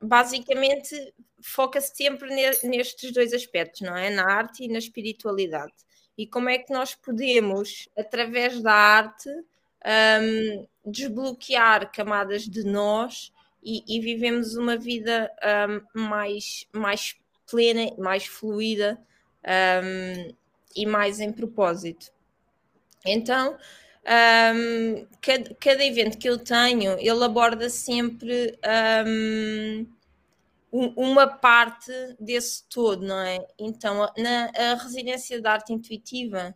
basicamente 0.02 1.14
foca-se 1.44 1.96
sempre 1.96 2.30
nestes 2.64 3.12
dois 3.12 3.34
aspectos, 3.34 3.82
não 3.82 3.96
é? 3.96 4.10
Na 4.10 4.32
arte 4.32 4.64
e 4.64 4.68
na 4.68 4.78
espiritualidade. 4.78 5.74
E 6.18 6.28
como 6.28 6.50
é 6.50 6.58
que 6.58 6.72
nós 6.72 6.94
podemos, 6.94 7.90
através 7.98 8.62
da 8.62 8.74
arte, 8.74 9.30
um, 9.30 10.68
desbloquear 10.86 11.92
camadas 11.92 12.44
de 12.44 12.64
nós 12.64 13.32
e, 13.64 13.84
e 13.88 14.00
vivemos 14.00 14.56
uma 14.56 14.78
vida 14.78 15.32
um, 15.96 16.02
mais, 16.08 16.68
mais 16.72 17.16
plena, 17.50 17.92
mais 17.98 18.26
fluida 18.26 19.00
um, 19.84 20.34
e 20.76 20.86
mais 20.86 21.20
em 21.20 21.32
propósito. 21.32 22.12
Então, 23.06 23.58
um, 24.06 25.08
cada, 25.22 25.56
cada, 25.56 25.86
evento 25.86 26.18
que 26.18 26.28
eu 26.30 26.38
tenho, 26.38 26.98
ele 27.00 27.24
aborda 27.24 27.70
sempre 27.70 28.58
um, 29.06 29.86
uma 30.96 31.28
parte 31.28 31.92
desse 32.20 32.64
todo, 32.70 33.06
não 33.06 33.20
é? 33.20 33.46
Então, 33.60 34.10
na 34.18 34.52
a 34.56 34.76
residência 34.76 35.40
de 35.40 35.48
arte 35.48 35.74
intuitiva 35.74 36.56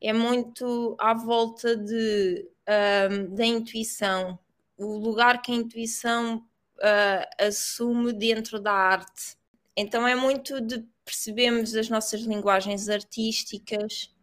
é 0.00 0.12
muito 0.12 0.94
à 0.98 1.14
volta 1.14 1.76
de, 1.76 2.46
um, 2.68 3.34
da 3.34 3.44
intuição, 3.44 4.38
o 4.76 4.98
lugar 4.98 5.40
que 5.40 5.50
a 5.50 5.54
intuição 5.54 6.44
uh, 6.78 7.44
assume 7.46 8.12
dentro 8.12 8.60
da 8.60 8.72
arte. 8.72 9.36
Então 9.76 10.06
é 10.06 10.14
muito 10.14 10.60
de 10.60 10.84
percebermos 11.04 11.74
as 11.74 11.88
nossas 11.88 12.20
linguagens 12.20 12.88
artísticas 12.88 14.13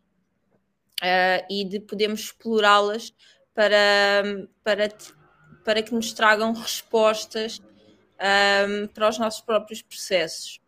uh, 1.02 1.45
e 1.49 1.66
de 1.66 1.80
podermos 1.80 2.22
explorá-las 2.22 3.14
para, 3.54 4.24
para, 4.64 4.89
para 5.66 5.84
que 5.84 5.93
nos 5.93 6.14
tragam 6.14 6.54
respostas 6.54 7.60
um, 7.60 8.88
para 8.88 9.10
os 9.10 9.18
nossos 9.18 9.41
próprios 9.41 9.82
processos. 9.82 10.60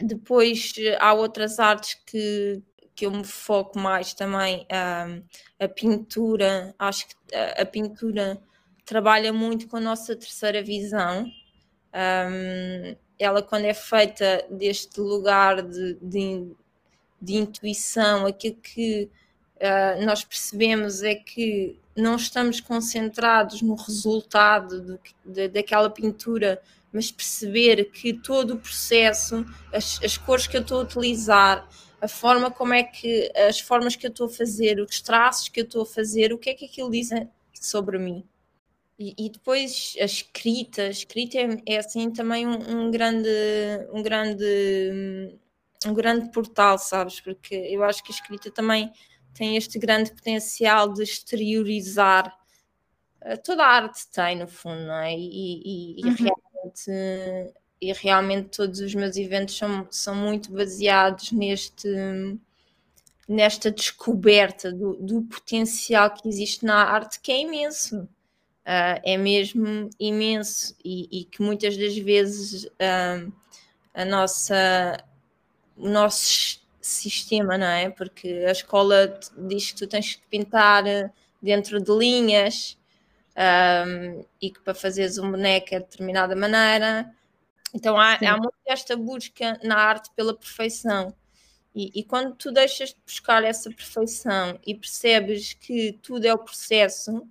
Depois 0.00 0.72
há 0.98 1.12
outras 1.12 1.58
artes 1.60 1.94
que, 2.06 2.62
que 2.94 3.06
eu 3.06 3.10
me 3.10 3.24
foco 3.24 3.78
mais 3.78 4.14
também, 4.14 4.66
um, 4.72 5.22
a 5.58 5.68
pintura. 5.68 6.74
Acho 6.78 7.06
que 7.06 7.14
a, 7.34 7.62
a 7.62 7.66
pintura 7.66 8.42
trabalha 8.84 9.32
muito 9.32 9.68
com 9.68 9.76
a 9.76 9.80
nossa 9.80 10.16
terceira 10.16 10.62
visão. 10.62 11.30
Um, 11.94 12.96
ela, 13.18 13.42
quando 13.42 13.66
é 13.66 13.74
feita 13.74 14.44
deste 14.50 15.00
lugar 15.00 15.62
de, 15.62 15.94
de, 16.02 16.52
de 17.22 17.34
intuição, 17.34 18.26
aquilo 18.26 18.56
que 18.56 19.08
uh, 19.64 20.04
nós 20.04 20.22
percebemos 20.22 21.02
é 21.02 21.14
que 21.14 21.78
não 21.96 22.16
estamos 22.16 22.60
concentrados 22.60 23.62
no 23.62 23.74
resultado 23.74 24.80
do, 24.80 25.00
de, 25.24 25.48
daquela 25.48 25.88
pintura, 25.88 26.60
mas 26.92 27.10
perceber 27.10 27.90
que 27.90 28.12
todo 28.12 28.54
o 28.54 28.58
processo, 28.58 29.44
as, 29.72 30.00
as 30.02 30.16
cores 30.16 30.46
que 30.46 30.56
eu 30.56 30.60
estou 30.60 30.80
a 30.80 30.84
utilizar, 30.84 31.68
a 32.00 32.08
forma 32.08 32.50
como 32.50 32.74
é 32.74 32.82
que, 32.82 33.32
as 33.48 33.58
formas 33.58 33.96
que 33.96 34.06
eu 34.06 34.10
estou 34.10 34.26
a 34.26 34.30
fazer, 34.30 34.78
os 34.78 35.00
traços 35.00 35.48
que 35.48 35.60
eu 35.60 35.64
estou 35.64 35.82
a 35.82 35.86
fazer, 35.86 36.32
o 36.32 36.38
que 36.38 36.50
é 36.50 36.54
que 36.54 36.66
aquilo 36.66 36.90
diz 36.90 37.08
sobre 37.54 37.98
mim. 37.98 38.24
E, 38.98 39.14
e, 39.18 39.30
depois 39.30 39.96
a 40.00 40.04
escrita, 40.04 40.82
a 40.82 40.90
escrita 40.90 41.38
é, 41.38 41.74
é 41.74 41.78
assim 41.78 42.10
também 42.10 42.46
um, 42.46 42.86
um, 42.86 42.90
grande, 42.90 43.28
um 43.92 44.02
grande, 44.02 45.36
um 45.84 45.92
grande 45.92 46.30
portal, 46.30 46.78
sabes? 46.78 47.20
Porque 47.20 47.54
eu 47.54 47.82
acho 47.82 48.04
que 48.04 48.12
a 48.12 48.14
escrita 48.14 48.50
também 48.52 48.92
tem 49.34 49.56
este 49.56 49.78
grande 49.78 50.12
potencial 50.12 50.92
de 50.92 51.02
exteriorizar 51.02 52.34
uh, 53.22 53.36
toda 53.42 53.64
a 53.64 53.68
arte 53.68 54.06
tem 54.08 54.38
no 54.38 54.46
fundo, 54.46 54.86
não 54.86 54.94
é? 54.94 55.14
E, 55.14 55.98
e, 55.98 56.04
uhum. 56.04 56.10
e, 56.10 56.22
realmente, 56.22 57.54
e 57.80 57.92
realmente 57.92 58.48
todos 58.56 58.80
os 58.80 58.94
meus 58.94 59.16
eventos 59.16 59.56
são, 59.56 59.86
são 59.90 60.14
muito 60.14 60.52
baseados 60.52 61.32
neste 61.32 61.88
nesta 63.26 63.70
descoberta 63.70 64.70
do, 64.70 64.96
do 64.96 65.22
potencial 65.22 66.10
que 66.10 66.28
existe 66.28 66.62
na 66.62 66.84
arte 66.84 67.18
que 67.20 67.32
é 67.32 67.40
imenso 67.40 68.06
uh, 68.64 69.00
é 69.02 69.16
mesmo 69.16 69.88
imenso 69.98 70.74
e, 70.84 71.20
e, 71.20 71.24
que 71.24 71.42
muitas 71.42 71.76
das 71.76 71.96
vezes 71.96 72.64
uh, 72.64 73.32
a 73.92 74.04
nossa, 74.04 75.04
o 75.76 75.88
nosso 75.88 76.63
sistema, 76.86 77.56
não 77.56 77.66
é? 77.66 77.90
Porque 77.90 78.44
a 78.46 78.52
escola 78.52 79.18
diz 79.36 79.72
que 79.72 79.78
tu 79.78 79.86
tens 79.86 80.16
que 80.16 80.26
pintar 80.28 80.84
dentro 81.40 81.80
de 81.80 81.92
linhas 81.92 82.78
um, 83.36 84.24
e 84.40 84.50
que 84.50 84.60
para 84.60 84.74
fazeres 84.74 85.18
um 85.18 85.30
boneco 85.30 85.74
é 85.74 85.78
de 85.78 85.84
determinada 85.84 86.36
maneira. 86.36 87.12
Então 87.72 87.98
há, 87.98 88.14
há 88.14 88.36
muito 88.36 88.54
esta 88.66 88.96
busca 88.96 89.58
na 89.62 89.76
arte 89.76 90.10
pela 90.14 90.34
perfeição. 90.34 91.14
E, 91.74 91.90
e, 91.92 92.04
quando 92.04 92.36
tu 92.36 92.52
deixas 92.52 92.90
de 92.90 93.00
buscar 93.04 93.42
essa 93.42 93.68
perfeição 93.68 94.60
e 94.64 94.76
percebes 94.76 95.54
que 95.54 95.98
tudo 96.00 96.24
é 96.24 96.32
o 96.32 96.38
processo, 96.38 97.26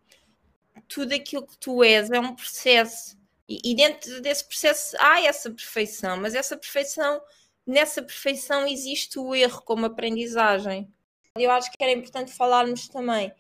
tudo 0.86 1.14
aquilo 1.14 1.48
que 1.48 1.58
tu 1.58 1.82
és 1.82 2.12
é 2.12 2.20
um 2.20 2.36
processo. 2.36 3.18
E, 3.48 3.72
e, 3.72 3.74
dentro 3.74 4.22
desse 4.22 4.44
processo 4.46 4.98
há 5.00 5.22
essa 5.22 5.50
perfeição, 5.50 6.18
mas 6.18 6.36
essa 6.36 6.58
perfeição, 6.58 7.22
nessa 7.66 8.02
perfeição 8.02 8.68
existe 8.68 9.20
o 9.20 9.34
erro 9.34 9.62
como 9.62 9.86
aprendizagem. 9.86 10.88
Eu 11.36 11.52
acho 11.52 11.72
que 11.72 11.84
era 11.84 11.92
importante 11.92 12.32
falarmos 12.32 12.88
também 12.88 13.32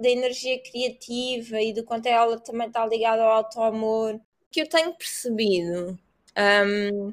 da 0.00 0.08
energia 0.08 0.60
criativa 0.60 1.60
e 1.60 1.72
do 1.72 1.84
quanto 1.84 2.06
ela 2.06 2.38
também 2.38 2.66
está 2.66 2.84
ligada 2.86 3.22
ao 3.22 3.30
auto-amor. 3.30 4.20
Que 4.50 4.62
eu 4.62 4.68
tenho 4.68 4.94
percebido 4.94 5.98
um, 6.66 7.12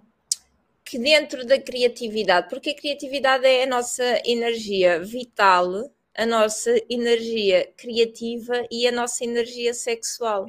que 0.83 0.99
dentro 0.99 1.45
da 1.45 1.59
criatividade, 1.59 2.49
porque 2.49 2.71
a 2.71 2.75
criatividade 2.75 3.45
é 3.45 3.63
a 3.63 3.67
nossa 3.67 4.21
energia 4.25 4.99
vital 4.99 5.91
a 6.15 6.25
nossa 6.25 6.71
energia 6.89 7.71
criativa 7.77 8.65
e 8.69 8.87
a 8.87 8.91
nossa 8.91 9.23
energia 9.23 9.73
sexual. 9.73 10.47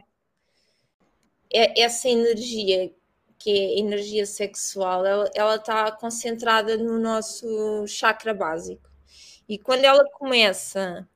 É 1.53 1.82
essa 1.82 2.09
energia 2.09 2.92
que 3.43 3.51
é 3.51 3.78
energia 3.80 4.24
sexual, 4.24 5.05
ela, 5.34 5.57
está 5.57 5.90
concentrada 5.90 6.76
no 6.76 6.97
nosso 6.97 7.84
chakra 7.88 8.32
básico. 8.32 8.88
E 9.49 9.59
quando 9.59 9.84
ela 9.84 10.09
começa 10.12 11.09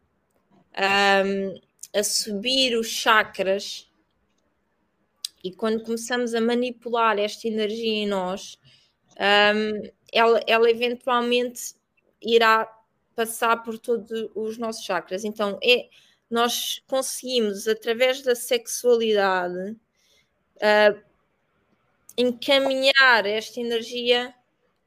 um, 1.25 1.61
a 1.97 2.03
subir 2.03 2.77
os 2.77 2.89
chakras, 2.89 3.89
e 5.45 5.53
quando 5.53 5.85
começamos 5.85 6.35
a 6.35 6.41
manipular 6.41 7.17
esta 7.17 7.47
energia 7.47 8.03
em 8.03 8.09
nós, 8.09 8.59
um, 9.15 9.89
ela, 10.13 10.41
ela 10.49 10.69
eventualmente 10.69 11.77
irá 12.21 12.69
passar 13.15 13.63
por 13.63 13.79
todos 13.79 14.11
os 14.35 14.59
nossos 14.59 14.85
chakras. 14.85 15.25
Então, 15.25 15.61
é, 15.63 15.89
nós 16.29 16.83
conseguimos, 16.89 17.69
através 17.69 18.21
da 18.21 18.35
sexualidade, 18.35 19.77
uh, 20.57 21.06
encaminhar 22.17 23.27
esta 23.27 23.61
energia 23.61 24.35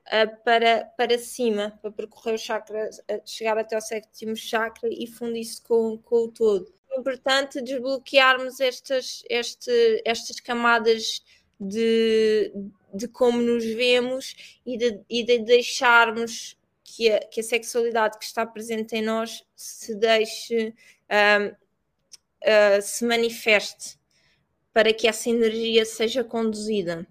uh, 0.08 0.44
para, 0.44 0.86
para 0.98 1.18
cima, 1.18 1.78
para 1.82 1.92
percorrer 1.92 2.36
o 2.36 2.38
chakra, 2.38 2.90
uh, 2.90 3.22
chegar 3.26 3.58
até 3.58 3.78
o 3.78 3.82
sétimo 3.82 4.36
chakra 4.36 4.90
e 4.92 5.08
fundir-se 5.08 5.62
com, 5.62 5.98
com 5.98 6.26
o 6.26 6.32
todo. 6.32 6.74
É 6.92 7.00
importante 7.00 7.62
desbloquearmos 7.62 8.60
estas, 8.60 9.24
este, 9.30 10.02
estas 10.06 10.40
camadas 10.40 11.24
de, 11.60 12.52
de 12.94 13.08
como 13.08 13.42
nos 13.42 13.66
vemos 13.66 14.60
e 14.66 14.78
de, 14.78 15.02
e 15.10 15.24
de 15.24 15.40
deixarmos 15.40 16.58
que 16.84 17.12
a, 17.12 17.20
que 17.20 17.42
a 17.42 17.44
sexualidade 17.44 18.18
que 18.18 18.26
está 18.26 18.46
presente 18.46 18.96
em 18.96 19.02
nós 19.02 19.46
se 19.56 19.94
deixe, 19.96 20.74
um, 21.10 21.48
uh, 21.48 22.82
se 22.82 23.06
manifeste 23.06 24.00
para 24.74 24.94
que 24.94 25.08
essa 25.08 25.30
energia 25.30 25.86
seja 25.86 26.24
conduzida. 26.24 27.06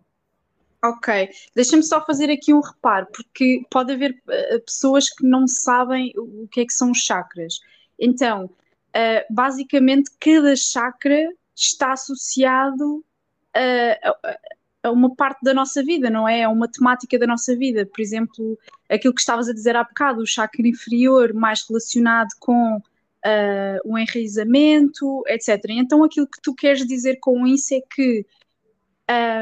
Ok, 0.82 1.28
deixa-me 1.56 1.82
só 1.82 2.04
fazer 2.04 2.30
aqui 2.30 2.54
um 2.54 2.60
reparo, 2.60 3.08
porque 3.12 3.62
pode 3.68 3.92
haver 3.92 4.12
uh, 4.12 4.60
pessoas 4.60 5.10
que 5.10 5.26
não 5.26 5.46
sabem 5.48 6.12
o 6.16 6.46
que 6.46 6.60
é 6.60 6.66
que 6.66 6.72
são 6.72 6.92
os 6.92 6.98
chakras. 6.98 7.58
Então, 7.98 8.44
uh, 8.44 9.34
basicamente, 9.34 10.10
cada 10.20 10.54
chakra 10.54 11.28
está 11.54 11.92
associado 11.94 13.04
a, 13.52 14.08
a, 14.08 14.38
a, 14.84 14.92
uma 14.92 15.16
parte 15.16 15.40
da 15.42 15.52
nossa 15.52 15.82
vida, 15.82 16.08
não 16.10 16.28
é? 16.28 16.44
A 16.44 16.48
uma 16.48 16.70
temática 16.70 17.18
da 17.18 17.26
nossa 17.26 17.56
vida. 17.56 17.84
Por 17.84 18.00
exemplo, 18.00 18.56
aquilo 18.88 19.14
que 19.14 19.20
estavas 19.20 19.48
a 19.48 19.52
dizer 19.52 19.74
há 19.74 19.82
bocado, 19.82 20.22
o 20.22 20.26
chakra 20.26 20.64
inferior, 20.64 21.34
mais 21.34 21.66
relacionado 21.68 22.28
com 22.38 22.76
uh, 22.76 23.80
o 23.84 23.98
enraizamento, 23.98 25.24
etc. 25.26 25.60
Então, 25.70 26.04
aquilo 26.04 26.28
que 26.28 26.40
tu 26.40 26.54
queres 26.54 26.86
dizer 26.86 27.18
com 27.20 27.44
isso 27.48 27.74
é 27.74 27.80
que. 27.80 28.24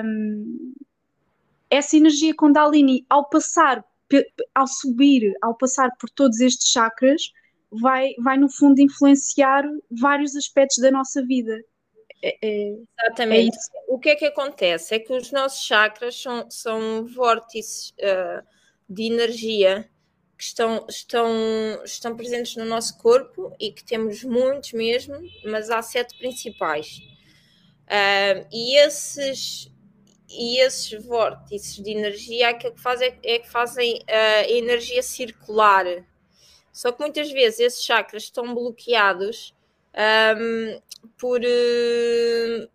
Um, 0.03 0.72
essa 1.71 1.97
energia 1.97 2.35
Kundalini, 2.35 3.05
ao 3.09 3.29
passar, 3.29 3.85
ao 4.55 4.67
subir, 4.67 5.33
ao 5.43 5.57
passar 5.57 5.91
por 5.99 6.09
todos 6.11 6.41
estes 6.41 6.71
chakras, 6.71 7.23
vai, 7.71 8.12
vai 8.23 8.37
no 8.37 8.49
fundo 8.49 8.81
influenciar 8.81 9.64
vários 9.91 10.37
aspectos 10.37 10.79
da 10.79 10.91
nossa 10.91 11.25
vida. 11.25 11.61
É, 12.23 12.37
é, 12.43 12.77
Exatamente. 13.03 13.57
É 13.57 13.85
o 13.89 13.99
que 13.99 14.11
é 14.11 14.14
que 14.14 14.25
acontece? 14.25 14.95
É 14.95 14.99
que 14.99 15.12
os 15.12 15.31
nossos 15.31 15.64
chakras 15.64 16.21
são, 16.21 16.51
são 16.51 17.07
vórtices 17.07 17.91
uh, 17.91 18.47
de 18.89 19.05
energia 19.05 19.89
que 20.37 20.45
estão, 20.45 20.87
estão, 20.89 21.29
estão 21.85 22.17
presentes 22.17 22.57
no 22.57 22.64
nosso 22.64 22.99
corpo 22.99 23.53
e 23.59 23.73
que 23.73 23.85
temos 23.85 24.23
muitos 24.23 24.73
mesmo, 24.73 25.17
mas 25.45 25.71
há 25.71 25.81
sete 25.83 26.17
principais. 26.19 26.99
Uh, 27.87 28.47
e 28.53 28.77
esses 28.79 29.71
e 30.29 30.59
esses 30.59 31.05
vórtices 31.05 31.77
de 31.83 31.91
energia 31.91 32.49
aquilo 32.51 32.74
que 32.74 32.81
fazem 32.81 33.18
é, 33.22 33.35
é 33.35 33.39
que 33.39 33.49
fazem 33.49 33.97
uh, 33.97 34.45
a 34.45 34.51
energia 34.51 35.03
circular. 35.03 35.85
Só 36.72 36.93
que 36.93 37.01
muitas 37.01 37.31
vezes 37.31 37.61
esses 37.61 37.83
chakras 37.83 38.24
estão 38.24 38.55
bloqueados 38.55 39.55
um, 40.39 40.81
por, 41.16 41.41
uh, 41.41 42.70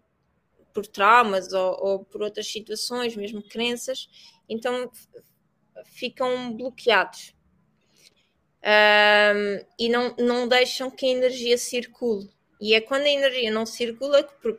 por 0.74 0.88
traumas 0.88 1.54
ou, 1.54 1.78
ou, 1.86 2.06
por 2.06 2.22
outras 2.24 2.48
situações, 2.48 3.16
mesmo 3.16 3.44
crenças, 3.44 4.10
então 4.50 4.90
ficam 5.86 6.52
bloqueados. 6.54 7.36
Um, 8.64 9.66
e 9.80 9.90
não, 9.90 10.16
não 10.18 10.48
deixam 10.48 10.90
que 10.90 11.06
a 11.06 11.10
energia 11.10 11.58
circule. 11.58 12.30
E 12.60 12.76
é 12.76 12.82
quando 12.82 13.04
a 13.04 13.10
energia 13.10 13.52
não 13.52 13.66
circula 13.66 14.24
que, 14.24 14.58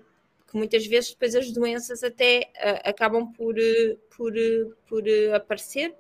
que 0.53 0.59
muitas 0.59 0.87
vezes 0.87 1.13
depois 1.13 1.35
as 1.35 1.51
doenças 1.51 2.05
até 2.05 2.53
uh, 2.57 2.91
acabam 2.91 3.33
por, 3.33 3.55
uh, 3.55 3.97
por, 4.15 4.33
uh, 4.35 4.77
por 4.87 5.03
aparecer, 5.35 5.95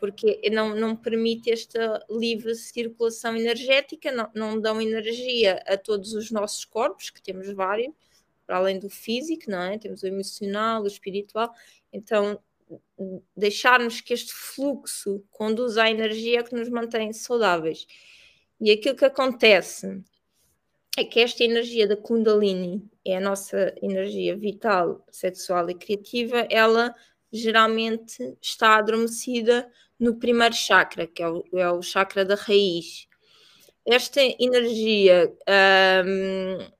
porque 0.00 0.40
não, 0.50 0.74
não 0.74 0.96
permite 0.96 1.50
esta 1.50 2.02
livre 2.08 2.54
circulação 2.54 3.36
energética, 3.36 4.10
não, 4.10 4.30
não 4.34 4.60
dão 4.60 4.80
energia 4.80 5.62
a 5.66 5.76
todos 5.76 6.14
os 6.14 6.30
nossos 6.30 6.64
corpos, 6.64 7.10
que 7.10 7.20
temos 7.20 7.50
vários, 7.52 7.92
para 8.46 8.56
além 8.56 8.78
do 8.78 8.88
físico, 8.88 9.50
não 9.50 9.60
é? 9.60 9.76
Temos 9.76 10.02
o 10.02 10.06
emocional, 10.06 10.82
o 10.82 10.86
espiritual, 10.86 11.52
então 11.92 12.40
deixarmos 13.36 14.00
que 14.00 14.14
este 14.14 14.32
fluxo 14.32 15.22
conduza 15.30 15.82
a 15.82 15.90
energia 15.90 16.42
que 16.42 16.54
nos 16.54 16.70
mantém 16.70 17.12
saudáveis. 17.12 17.86
E 18.58 18.70
aquilo 18.70 18.96
que 18.96 19.04
acontece 19.04 20.02
é 20.96 21.04
que 21.04 21.20
esta 21.20 21.44
energia 21.44 21.86
da 21.86 21.96
Kundalini 21.96 22.88
é 23.04 23.16
a 23.16 23.20
nossa 23.20 23.74
energia 23.80 24.36
vital, 24.36 25.04
sexual 25.10 25.70
e 25.70 25.74
criativa, 25.74 26.46
ela 26.50 26.94
geralmente 27.32 28.36
está 28.40 28.76
adormecida 28.76 29.70
no 29.98 30.16
primeiro 30.16 30.54
chakra, 30.54 31.06
que 31.06 31.22
é 31.22 31.28
o, 31.28 31.44
é 31.52 31.70
o 31.70 31.82
chakra 31.82 32.24
da 32.24 32.34
raiz. 32.34 33.06
Esta 33.84 34.20
energia, 34.38 35.32
um, 36.06 36.70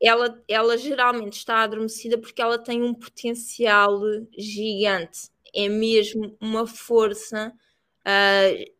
ela, 0.00 0.42
ela 0.48 0.76
geralmente 0.76 1.34
está 1.34 1.62
adormecida 1.62 2.18
porque 2.18 2.42
ela 2.42 2.58
tem 2.58 2.82
um 2.82 2.92
potencial 2.92 4.00
gigante, 4.36 5.30
é 5.54 5.68
mesmo 5.68 6.36
uma 6.40 6.66
força 6.66 7.52
uh, 8.00 8.75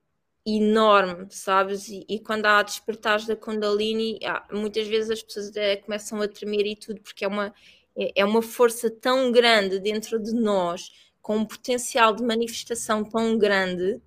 enorme, 0.47 1.27
sabes? 1.31 1.89
E, 1.89 2.07
e, 2.09 2.21
quando 2.21 2.47
há 2.47 2.63
despertares 2.63 3.27
da 3.27 3.35
Kundalini, 3.35 4.21
há, 4.25 4.47
muitas 4.53 4.87
vezes 4.87 5.11
as 5.11 5.23
pessoas 5.23 5.49
até 5.49 5.77
começam 5.77 6.23
a 6.23 6.29
tremer 6.29 6.65
e 6.67 6.77
tudo, 6.77 7.01
porque 7.01 7.25
é 7.25 7.29
uma, 7.29 7.53
é, 7.97 8.13
é 8.15 8.25
uma 8.25 8.41
força 8.41 8.89
tão 8.89 9.33
grande 9.33 9.81
dentro 9.81 10.23
de 10.23 10.33
nós, 10.33 10.93
com 11.21 11.39
um 11.39 11.45
potencial 11.45 12.15
de 12.15 12.23
manifestação 12.23 13.03
tão 13.03 13.37
grande, 13.37 14.01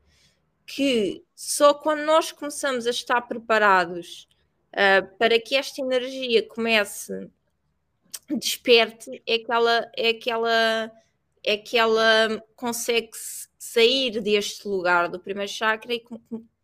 que 0.66 1.24
só 1.36 1.74
quando 1.74 2.06
nós 2.06 2.32
começamos 2.32 2.88
a 2.88 2.92
estar 2.92 3.22
preparados 3.24 4.28
uh, 4.72 5.18
para 5.18 5.40
que 5.40 5.56
esta 5.56 5.82
energia 5.82 6.48
comece 6.48 7.30
desperte, 8.38 9.22
é 9.26 9.40
que 9.40 9.52
ela, 9.52 9.92
é 9.98 10.14
que 10.14 10.30
ela, 10.32 10.92
é 11.44 11.58
que 11.58 11.78
ela 11.78 12.42
consegue 12.56 13.10
sair 13.60 14.22
deste 14.22 14.66
lugar 14.66 15.10
do 15.10 15.20
primeiro 15.20 15.52
chakra 15.52 15.94
e 15.94 16.02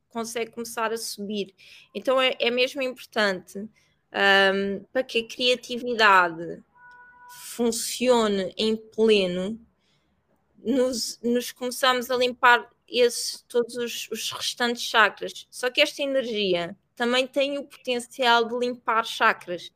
consegue 0.08 0.52
começar 0.52 0.94
a 0.94 0.98
subir. 0.98 1.54
Então 1.94 2.20
é, 2.22 2.34
é 2.40 2.50
mesmo 2.50 2.82
importante 2.82 3.60
um, 3.60 4.84
para 4.94 5.04
que 5.04 5.20
a 5.20 5.28
criatividade 5.28 6.64
funcione 7.42 8.54
em 8.58 8.78
pleno, 8.78 9.60
nos, 10.64 11.20
nos 11.22 11.52
começamos 11.52 12.10
a 12.10 12.16
limpar 12.16 12.68
esses, 12.88 13.44
todos 13.48 13.76
os, 13.76 14.10
os 14.10 14.32
restantes 14.32 14.84
chakras. 14.84 15.46
Só 15.52 15.70
que 15.70 15.82
esta 15.82 16.02
energia 16.02 16.78
também 16.96 17.28
tem 17.28 17.58
o 17.58 17.66
potencial 17.66 18.46
de 18.46 18.58
limpar 18.58 19.06
chakras. 19.06 19.70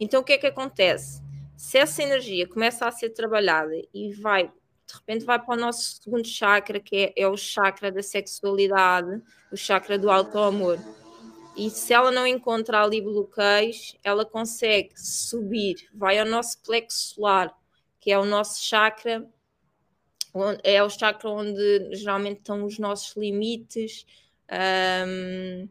Então 0.00 0.20
o 0.20 0.24
que 0.24 0.32
é 0.32 0.38
que 0.38 0.48
acontece? 0.48 1.22
Se 1.56 1.78
essa 1.78 2.02
energia 2.02 2.46
começa 2.48 2.86
a 2.86 2.90
ser 2.90 3.10
trabalhada 3.10 3.72
e 3.94 4.12
vai 4.14 4.52
de 4.86 4.94
repente 4.94 5.24
vai 5.24 5.38
para 5.38 5.54
o 5.54 5.60
nosso 5.60 6.00
segundo 6.02 6.26
chakra, 6.26 6.78
que 6.78 6.96
é, 6.96 7.12
é 7.16 7.28
o 7.28 7.36
chakra 7.36 7.90
da 7.90 8.02
sexualidade, 8.02 9.20
o 9.50 9.56
chakra 9.56 9.98
do 9.98 10.10
auto-amor. 10.10 10.78
E 11.56 11.70
se 11.70 11.92
ela 11.92 12.10
não 12.10 12.26
encontra 12.26 12.82
ali 12.82 13.00
bloqueios, 13.00 13.96
ela 14.04 14.24
consegue 14.24 14.90
subir, 14.94 15.88
vai 15.92 16.18
ao 16.18 16.26
nosso 16.26 16.60
plexo 16.62 17.14
solar, 17.14 17.52
que 17.98 18.12
é 18.12 18.18
o 18.18 18.24
nosso 18.24 18.62
chakra, 18.62 19.26
é 20.62 20.82
o 20.82 20.90
chakra 20.90 21.30
onde 21.30 21.94
geralmente 21.94 22.38
estão 22.38 22.64
os 22.64 22.78
nossos 22.78 23.16
limites 23.16 24.04
um, 25.08 25.68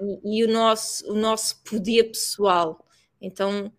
e, 0.00 0.38
e, 0.38 0.44
o, 0.44 0.48
nosso, 0.48 1.10
o 1.10 1.14
nosso 1.14 1.62
poder 1.64 2.04
pessoal. 2.04 2.86
Então, 3.20 3.72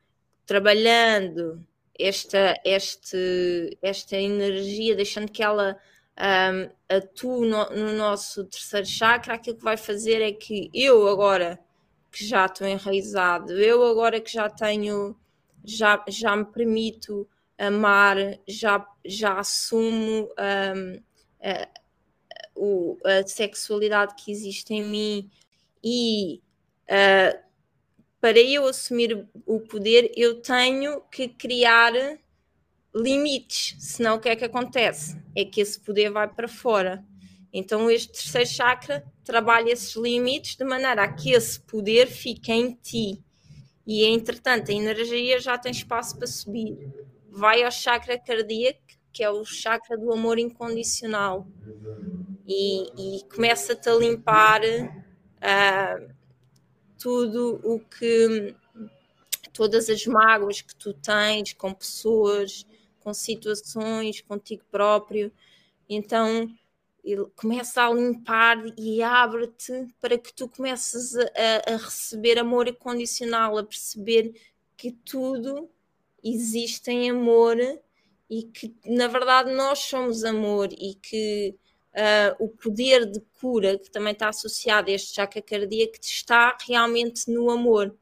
trabalhando 0.45 1.65
esta, 1.99 2.59
este, 2.63 3.77
esta 3.81 4.15
energia, 4.15 4.95
deixando 4.95 5.31
que 5.31 5.43
ela 5.43 5.77
um, 6.17 6.69
atue 6.89 7.47
no, 7.47 7.69
no, 7.69 7.93
nosso 7.93 8.45
terceiro 8.45 8.87
chakra, 8.87 9.35
aquilo 9.35 9.57
que 9.57 9.63
vai 9.63 9.77
fazer 9.77 10.21
é 10.21 10.31
que 10.31 10.69
eu 10.73 11.07
agora 11.07 11.59
que 12.11 12.25
já 12.25 12.45
estou 12.45 12.67
enraizado, 12.67 13.53
eu 13.53 13.85
agora 13.85 14.19
que 14.19 14.31
já 14.31 14.49
tenho, 14.49 15.15
já, 15.63 16.03
já 16.07 16.35
me 16.35 16.45
permito 16.45 17.27
amar, 17.57 18.17
já, 18.47 18.85
já 19.05 19.39
assumo 19.39 20.23
um, 20.23 21.01
a, 21.41 21.67
a, 23.05 23.19
a, 23.19 23.27
sexualidade 23.27 24.15
que 24.15 24.31
existe 24.31 24.73
em 24.73 24.83
mim 24.83 25.29
e 25.83 26.41
uh, 26.89 27.46
para 28.19 28.39
eu 28.39 28.67
assumir 28.67 29.27
o 29.45 29.59
poder, 29.59 30.11
eu 30.15 30.41
tenho 30.41 31.01
que 31.11 31.27
criar 31.27 31.93
limites, 32.95 33.75
senão 33.79 34.15
o 34.15 34.19
que 34.19 34.29
é 34.29 34.35
que 34.35 34.45
acontece? 34.45 35.17
É 35.35 35.45
que 35.45 35.61
esse 35.61 35.79
poder 35.79 36.09
vai 36.09 36.27
para 36.27 36.47
fora. 36.47 37.03
Então, 37.53 37.89
este 37.89 38.11
terceiro 38.13 38.49
chakra 38.49 39.05
trabalha 39.23 39.71
esses 39.71 39.95
limites 39.95 40.55
de 40.55 40.63
maneira 40.63 41.03
a 41.03 41.13
que 41.13 41.31
esse 41.31 41.59
poder 41.59 42.07
fique 42.07 42.51
em 42.51 42.73
ti. 42.73 43.23
E, 43.85 44.03
entretanto, 44.05 44.71
a 44.71 44.73
energia 44.73 45.39
já 45.39 45.57
tem 45.57 45.71
espaço 45.71 46.17
para 46.17 46.27
subir. 46.27 46.77
Vai 47.29 47.63
ao 47.63 47.71
chakra 47.71 48.17
cardíaco, 48.19 48.79
que 49.13 49.23
é 49.23 49.29
o 49.29 49.45
chakra 49.45 49.97
do 49.97 50.11
amor 50.11 50.37
incondicional, 50.37 51.47
e, 52.45 53.17
e 53.17 53.23
começa-te 53.33 53.89
a 53.89 53.95
limpar. 53.95 54.61
Uh, 54.61 56.16
tudo 56.97 57.59
o 57.63 57.79
que 57.79 58.55
todas 59.53 59.89
as 59.89 60.05
mágoas 60.05 60.61
que 60.61 60.75
tu 60.75 60.93
tens 60.93 61.53
com 61.53 61.73
pessoas, 61.73 62.65
com 62.99 63.13
situações, 63.13 64.21
contigo 64.21 64.63
próprio. 64.69 65.31
Então 65.89 66.47
ele 67.03 67.25
começa 67.35 67.83
a 67.83 67.93
limpar 67.93 68.57
e 68.77 69.01
abre-te 69.01 69.87
para 70.01 70.17
que 70.17 70.33
tu 70.33 70.49
comeces 70.49 71.15
a, 71.15 71.73
a, 71.73 71.77
receber 71.77 72.37
amor 72.37 72.67
incondicional, 72.67 73.57
a 73.57 73.63
perceber 73.63 74.33
que 74.75 74.91
tudo 74.91 75.69
existe 76.23 76.91
em 76.91 77.09
amor 77.09 77.57
e 78.29 78.43
que 78.43 78.75
na 78.85 79.07
verdade 79.07 79.53
nós 79.53 79.79
somos 79.79 80.23
amor 80.25 80.69
e 80.73 80.95
que 80.95 81.55
uh, 81.97 82.35
o 82.39 82.47
poder 82.47 83.05
de 83.05 83.19
cura 83.41 83.77
que 83.77 83.89
também 83.89 84.13
está 84.13 84.29
associado 84.29 84.89
a 84.89 84.93
este 84.93 85.15
chakra 85.15 85.41
cardíaco 85.41 85.95
está 86.01 86.55
realmente 86.67 87.29
no 87.31 87.49
amor. 87.49 87.95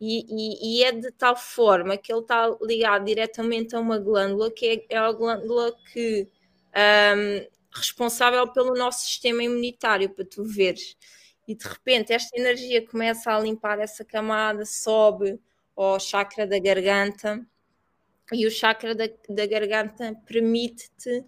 E, 0.00 0.26
e, 0.28 0.80
e, 0.80 0.84
é 0.84 0.92
de 0.92 1.10
tal 1.10 1.34
forma 1.34 1.96
que 1.96 2.12
ele 2.12 2.20
está 2.20 2.54
ligado 2.60 3.06
diretamente 3.06 3.74
a 3.74 3.80
uma 3.80 3.98
glândula 3.98 4.50
que 4.50 4.84
é, 4.90 4.94
é 4.94 4.98
a 4.98 5.10
glândula 5.10 5.74
que 5.90 6.28
um, 6.76 7.46
responsável 7.72 8.46
pelo 8.52 8.74
nosso 8.74 9.06
sistema 9.06 9.42
imunitário, 9.42 10.10
para 10.10 10.24
tu 10.24 10.44
veres. 10.44 10.96
E 11.48 11.54
de 11.54 11.66
repente 11.66 12.12
esta 12.12 12.38
energia 12.38 12.86
começa 12.86 13.32
a 13.32 13.40
limpar 13.40 13.78
essa 13.78 14.04
camada, 14.04 14.66
sobe 14.66 15.40
ao 15.74 15.98
chakra 15.98 16.46
da 16.46 16.58
garganta, 16.58 17.46
e 18.32 18.46
o 18.46 18.50
chakra 18.50 18.94
da, 18.94 19.08
da 19.30 19.46
garganta 19.46 20.14
permite-te 20.26 21.24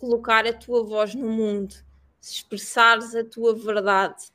colocar 0.00 0.46
a 0.46 0.52
tua 0.52 0.82
voz 0.82 1.14
no 1.14 1.28
mundo, 1.28 1.74
expressares 2.20 3.14
a 3.14 3.22
tua 3.22 3.54
verdade 3.54 4.32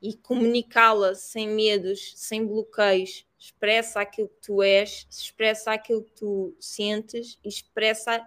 e 0.00 0.14
comunicá-la 0.14 1.14
sem 1.14 1.48
medos, 1.48 2.14
sem 2.16 2.46
bloqueios. 2.46 3.26
Expressa 3.38 4.00
aquilo 4.00 4.28
que 4.28 4.40
tu 4.40 4.62
és, 4.62 5.06
expressa 5.10 5.72
aquilo 5.72 6.02
que 6.02 6.12
tu 6.12 6.56
sentes 6.58 7.38
e 7.44 7.48
expressa 7.48 8.26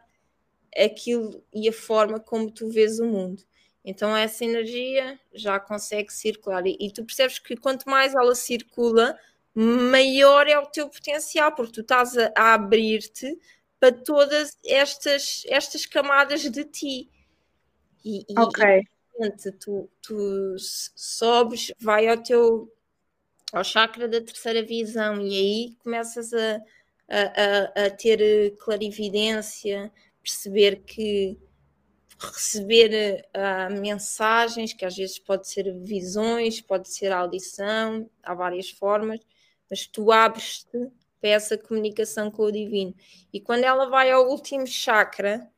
aquilo 0.77 1.43
e 1.51 1.67
a 1.67 1.73
forma 1.73 2.19
como 2.19 2.51
tu 2.51 2.69
vês 2.69 2.99
o 2.99 3.05
mundo. 3.05 3.43
Então 3.83 4.15
essa 4.15 4.45
energia 4.45 5.19
já 5.33 5.59
consegue 5.59 6.13
circular 6.13 6.65
e, 6.67 6.77
e 6.79 6.91
tu 6.91 7.03
percebes 7.03 7.39
que 7.39 7.55
quanto 7.55 7.89
mais 7.89 8.13
ela 8.13 8.35
circula, 8.35 9.17
maior 9.55 10.45
é 10.47 10.59
o 10.59 10.67
teu 10.67 10.87
potencial, 10.87 11.51
porque 11.55 11.73
tu 11.73 11.81
estás 11.81 12.15
a, 12.15 12.31
a 12.35 12.53
abrir-te 12.53 13.39
para 13.79 13.91
todas 13.91 14.57
estas, 14.65 15.43
estas 15.47 15.85
camadas 15.85 16.41
de 16.41 16.63
ti. 16.65 17.09
E, 18.03 18.25
ok. 18.37 18.83
E, 19.19 19.51
tu, 19.53 19.89
tu 20.01 20.55
sobes, 20.59 21.71
vai 21.79 22.07
ao 22.07 22.17
teu 22.17 22.71
ao 23.53 23.63
chakra 23.63 24.07
da 24.07 24.19
terceira 24.21 24.61
visão 24.61 25.21
e 25.21 25.33
aí 25.33 25.75
começas 25.79 26.33
a, 26.33 26.61
a, 27.07 27.81
a, 27.81 27.85
a 27.85 27.89
ter 27.89 28.55
clarividência, 28.57 29.91
perceber 30.21 30.83
que 30.83 31.39
receber 32.19 33.25
uh, 33.35 33.79
mensagens, 33.79 34.73
que 34.73 34.83
às 34.83 34.95
vezes 34.95 35.19
pode 35.19 35.47
ser 35.47 35.71
visões, 35.79 36.59
pode 36.59 36.89
ser 36.89 37.11
audição, 37.11 38.09
há 38.23 38.33
várias 38.33 38.69
formas, 38.69 39.19
mas 39.69 39.85
tu 39.85 40.11
abres-te 40.11 40.89
para 41.19 41.29
essa 41.29 41.57
comunicação 41.57 42.29
com 42.29 42.43
o 42.43 42.51
divino. 42.51 42.95
E 43.33 43.39
quando 43.39 43.63
ela 43.63 43.89
vai 43.89 44.11
ao 44.11 44.29
último 44.29 44.65
chakra, 44.65 45.49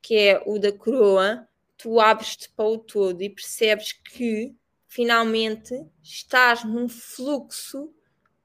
que 0.00 0.16
é 0.16 0.42
o 0.46 0.58
da 0.58 0.72
coroa, 0.72 1.48
tu 1.76 2.00
abres-te 2.00 2.48
para 2.50 2.66
o 2.66 2.78
todo 2.78 3.22
e 3.22 3.30
percebes 3.30 3.92
que 3.92 4.54
finalmente 4.86 5.86
estás 6.02 6.64
num 6.64 6.88
fluxo 6.88 7.92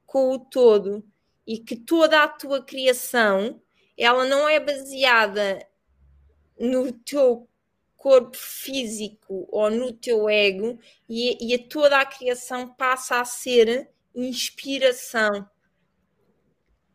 com 0.06 0.30
o 0.30 0.38
todo 0.38 1.04
e 1.46 1.58
que 1.58 1.76
toda 1.76 2.22
a 2.22 2.28
tua 2.28 2.62
criação 2.62 3.60
ela 3.96 4.24
não 4.24 4.48
é 4.48 4.58
baseada 4.58 5.66
no 6.58 6.92
teu 6.92 7.48
corpo 7.96 8.36
físico 8.36 9.48
ou 9.50 9.70
no 9.70 9.92
teu 9.92 10.28
ego 10.28 10.78
e, 11.08 11.54
e 11.54 11.58
toda 11.58 11.98
a 11.98 12.04
criação 12.04 12.68
passa 12.68 13.20
a 13.20 13.24
ser 13.24 13.90
inspiração. 14.14 15.48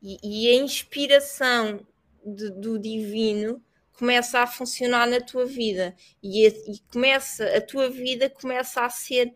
E, 0.01 0.17
e 0.23 0.49
a 0.49 0.55
inspiração 0.63 1.85
de, 2.25 2.49
do 2.51 2.79
divino 2.79 3.61
começa 3.93 4.39
a 4.39 4.47
funcionar 4.47 5.07
na 5.07 5.19
tua 5.19 5.45
vida 5.45 5.95
e, 6.23 6.47
a, 6.47 6.49
e 6.49 6.79
começa 6.91 7.45
a 7.45 7.61
tua 7.61 7.89
vida 7.89 8.29
começa 8.29 8.81
a 8.81 8.89
ser 8.89 9.33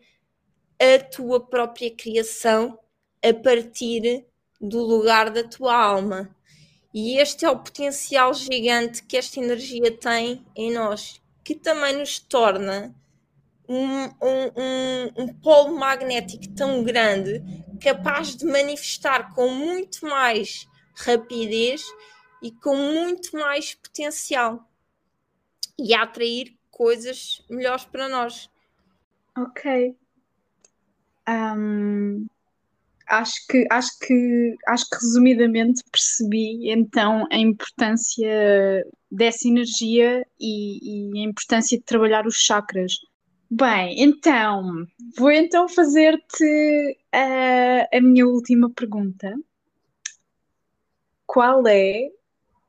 a 0.80 0.98
tua 0.98 1.38
própria 1.38 1.90
criação 1.94 2.78
a 3.22 3.32
partir 3.32 4.26
do 4.60 4.82
lugar 4.82 5.30
da 5.30 5.44
tua 5.44 5.74
alma. 5.74 6.34
E 6.92 7.18
este 7.18 7.44
é 7.44 7.50
o 7.50 7.58
potencial 7.58 8.32
gigante 8.32 9.02
que 9.02 9.16
esta 9.16 9.40
energia 9.40 9.90
tem 9.90 10.44
em 10.54 10.72
nós, 10.72 11.20
que 11.42 11.54
também 11.54 11.96
nos 11.96 12.18
torna 12.18 12.94
um, 13.68 14.04
um, 14.04 14.52
um, 14.56 15.22
um 15.22 15.28
polo 15.34 15.76
magnético 15.76 16.48
tão 16.54 16.84
grande, 16.84 17.42
capaz 17.84 18.34
de 18.34 18.46
manifestar 18.46 19.34
com 19.34 19.50
muito 19.50 20.06
mais 20.06 20.66
rapidez 20.96 21.84
e 22.42 22.50
com 22.50 22.74
muito 22.74 23.36
mais 23.36 23.74
potencial 23.74 24.66
e 25.78 25.92
a 25.94 26.02
atrair 26.04 26.56
coisas 26.70 27.44
melhores 27.50 27.84
para 27.84 28.08
nós. 28.08 28.48
Ok. 29.36 29.94
Um, 31.28 32.26
acho 33.06 33.46
que 33.48 33.66
acho 33.70 33.98
que 33.98 34.56
acho 34.66 34.88
que 34.88 34.96
resumidamente 34.96 35.82
percebi 35.90 36.70
então 36.70 37.26
a 37.30 37.36
importância 37.36 38.82
dessa 39.10 39.46
energia 39.46 40.26
e, 40.40 41.12
e 41.12 41.18
a 41.18 41.28
importância 41.28 41.76
de 41.76 41.84
trabalhar 41.84 42.26
os 42.26 42.36
chakras 42.36 42.94
Bem, 43.56 44.02
então, 44.02 44.84
vou 45.16 45.30
então 45.30 45.68
fazer-te 45.68 46.98
a, 47.12 47.96
a 47.96 48.00
minha 48.00 48.26
última 48.26 48.68
pergunta. 48.68 49.32
Qual 51.24 51.64
é 51.68 52.10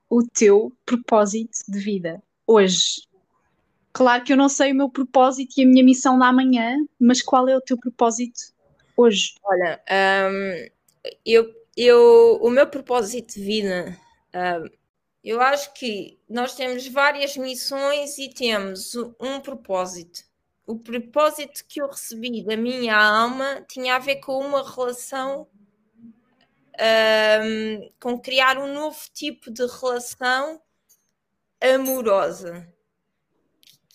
o 0.08 0.22
teu 0.22 0.72
propósito 0.86 1.58
de 1.68 1.80
vida 1.80 2.22
hoje? 2.46 3.02
Claro 3.92 4.24
que 4.24 4.32
eu 4.32 4.38
não 4.38 4.48
sei 4.48 4.74
o 4.74 4.76
meu 4.76 4.88
propósito 4.88 5.58
e 5.58 5.64
a 5.64 5.66
minha 5.66 5.84
missão 5.84 6.20
da 6.20 6.32
manhã, 6.32 6.78
mas 7.00 7.20
qual 7.20 7.50
é 7.50 7.58
o 7.58 7.62
teu 7.62 7.80
propósito 7.80 8.54
hoje? 8.96 9.34
Olha, 9.44 9.82
um, 9.90 10.70
eu, 11.26 11.52
eu, 11.76 12.40
o 12.44 12.52
meu 12.52 12.68
propósito 12.68 13.34
de 13.34 13.42
vida, 13.44 13.98
um, 14.36 14.70
eu 15.24 15.42
acho 15.42 15.74
que 15.74 16.20
nós 16.30 16.54
temos 16.54 16.88
várias 16.88 17.36
missões 17.38 18.20
e 18.20 18.30
temos 18.30 18.94
um 19.20 19.40
propósito 19.40 20.35
o 20.66 20.80
propósito 20.80 21.64
que 21.68 21.82
eu 21.82 21.88
recebi 21.88 22.44
da 22.44 22.58
minha 22.58 22.98
alma 22.98 23.64
tinha 23.68 23.96
a 23.96 24.00
ver 24.00 24.18
com 24.18 24.40
uma 24.40 24.68
relação, 24.68 25.48
um, 27.44 27.92
com 28.00 28.20
criar 28.20 28.58
um 28.58 28.74
novo 28.74 29.00
tipo 29.14 29.52
de 29.52 29.66
relação 29.66 30.62
amorosa. 31.62 32.68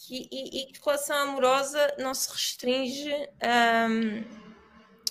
E, 0.08 0.28
e, 0.30 0.64
e 0.64 0.72
relação 0.84 1.16
amorosa 1.16 1.94
não 1.98 2.14
se 2.14 2.30
restringe 2.30 3.12
um, 3.12 4.24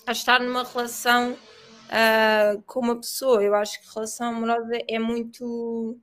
a 0.05 0.12
estar 0.12 0.39
numa 0.39 0.64
relação 0.64 1.34
uh, 1.34 2.62
com 2.64 2.80
uma 2.80 2.95
pessoa. 2.95 3.43
Eu 3.43 3.55
acho 3.55 3.82
que 3.82 3.93
relação 3.93 4.30
amorosa 4.30 4.78
é 4.88 4.99
muito 4.99 5.97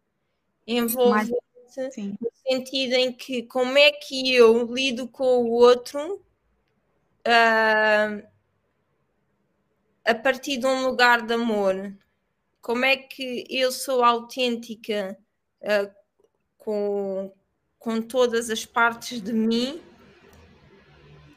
envolvente 0.67 1.46
Sim. 1.91 2.17
no 2.21 2.31
sentido 2.47 2.95
em 2.95 3.13
que 3.13 3.43
como 3.43 3.77
é 3.77 3.93
que 3.93 4.35
eu 4.35 4.73
lido 4.73 5.07
com 5.09 5.45
o 5.45 5.51
outro 5.51 6.23
uh, 7.27 8.27
a 10.05 10.15
partir 10.15 10.57
de 10.59 10.67
um 10.67 10.87
lugar 10.87 11.23
de 11.23 11.35
amor. 11.35 11.93
Como 12.63 12.85
é 12.85 12.97
que 12.97 13.45
eu 13.51 13.71
sou 13.73 14.05
autêntica 14.05 15.19
uh, 15.61 15.93
com, 16.57 17.33
com 17.79 18.01
todas 18.01 18.51
as 18.51 18.65
partes 18.65 19.21
de 19.21 19.33
mim 19.33 19.81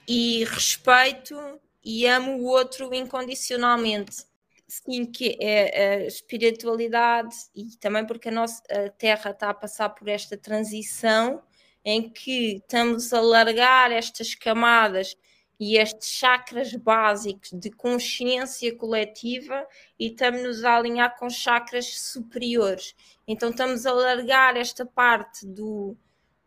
e 0.08 0.44
respeito 0.46 1.36
e 1.84 2.06
amo 2.08 2.38
o 2.38 2.46
outro 2.46 2.94
incondicionalmente 2.94 4.24
sim 4.70 5.06
que 5.06 5.36
é 5.42 6.04
a 6.04 6.06
espiritualidade 6.06 7.36
e 7.56 7.76
também 7.78 8.06
porque 8.06 8.30
a 8.30 8.32
nossa 8.32 8.62
a 8.70 8.90
Terra 8.90 9.32
está 9.32 9.50
a 9.50 9.54
passar 9.54 9.90
por 9.90 10.08
esta 10.08 10.38
transição 10.38 11.42
em 11.84 12.10
que 12.10 12.58
estamos 12.58 13.12
a 13.12 13.20
largar 13.20 13.92
estas 13.92 14.36
camadas 14.36 15.18
e 15.60 15.78
estes 15.78 16.10
chakras 16.10 16.74
básicos 16.76 17.50
de 17.52 17.70
consciência 17.72 18.74
coletiva 18.76 19.68
e 20.00 20.08
estamos 20.08 20.64
a 20.64 20.78
alinhar 20.78 21.18
com 21.18 21.30
chakras 21.30 22.00
superiores. 22.00 22.96
Então 23.28 23.50
estamos 23.50 23.86
a 23.86 23.92
largar 23.92 24.56
esta 24.56 24.86
parte 24.86 25.46
do, 25.46 25.98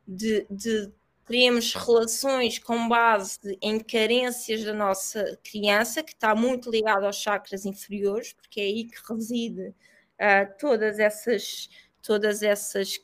de, 0.07 0.47
de 0.49 0.91
criamos 1.25 1.75
relações 1.75 2.59
com 2.59 2.89
base 2.89 3.59
em 3.61 3.79
carências 3.79 4.65
da 4.65 4.73
nossa 4.73 5.39
criança, 5.45 6.03
que 6.03 6.13
está 6.13 6.35
muito 6.35 6.71
ligado 6.71 7.05
aos 7.05 7.17
chakras 7.17 7.65
inferiores, 7.65 8.33
porque 8.33 8.61
é 8.61 8.65
aí 8.65 8.85
que 8.85 8.97
reside 9.09 9.69
uh, 9.69 10.59
todas 10.59 10.99
essas 10.99 11.69
todas 12.03 12.43
essas 12.43 12.99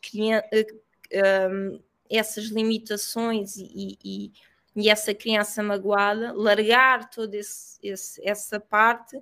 um, 1.15 1.81
essas 2.11 2.47
limitações 2.47 3.57
e, 3.57 3.99
e, 4.05 4.33
e, 4.75 4.91
essa 4.91 5.15
criança 5.15 5.63
magoada, 5.63 6.33
largar 6.33 7.09
toda 7.11 7.37
esse, 7.37 7.79
esse, 7.83 8.27
essa 8.27 8.59
parte 8.59 9.21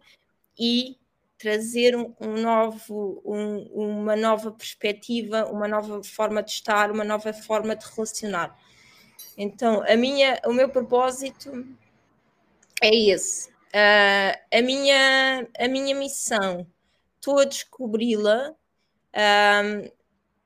e 0.59 0.97
trazer 1.39 1.97
um, 1.97 2.15
um 2.21 2.41
novo, 2.41 3.21
um, 3.25 3.59
uma 3.75 4.17
nova 4.17 4.51
perspectiva, 4.51 5.45
uma 5.47 5.69
nova 5.69 6.03
forma 6.03 6.43
de 6.43 6.53
estar, 6.53 6.91
uma 6.91 7.05
nova 7.05 7.33
forma 7.33 7.77
de 7.77 7.85
relacionar. 7.95 8.57
Então, 9.37 9.83
a 9.83 9.97
minha, 9.97 10.41
o 10.47 10.53
meu 10.53 10.69
propósito 10.69 11.67
é 12.83 12.95
esse. 12.95 13.49
Uh, 13.49 14.33
a, 14.53 14.63
minha, 14.63 15.47
a 15.59 15.69
minha 15.69 15.95
missão, 15.95 16.67
estou 17.17 17.39
a 17.39 17.45
descobri-la, 17.45 18.55
um, 19.15 19.91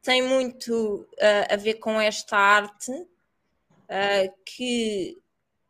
tem 0.02 0.22
muito 0.22 1.06
uh, 1.12 1.52
a 1.52 1.56
ver 1.56 1.74
com 1.74 2.00
esta 2.00 2.36
arte, 2.36 2.90
uh, 2.90 4.34
que 4.44 5.20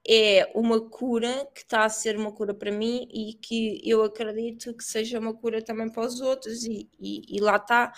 é 0.07 0.51
uma 0.55 0.81
cura 0.81 1.47
que 1.55 1.61
está 1.61 1.85
a 1.85 1.89
ser 1.89 2.17
uma 2.17 2.33
cura 2.33 2.55
para 2.55 2.73
mim 2.73 3.07
e 3.13 3.35
que 3.35 3.81
eu 3.85 4.03
acredito 4.03 4.75
que 4.75 4.85
seja 4.85 5.19
uma 5.19 5.35
cura 5.35 5.61
também 5.63 5.91
para 5.91 6.07
os 6.07 6.21
outros, 6.21 6.65
e, 6.65 6.89
e, 6.99 7.37
e 7.37 7.41
lá 7.41 7.57
está 7.57 7.93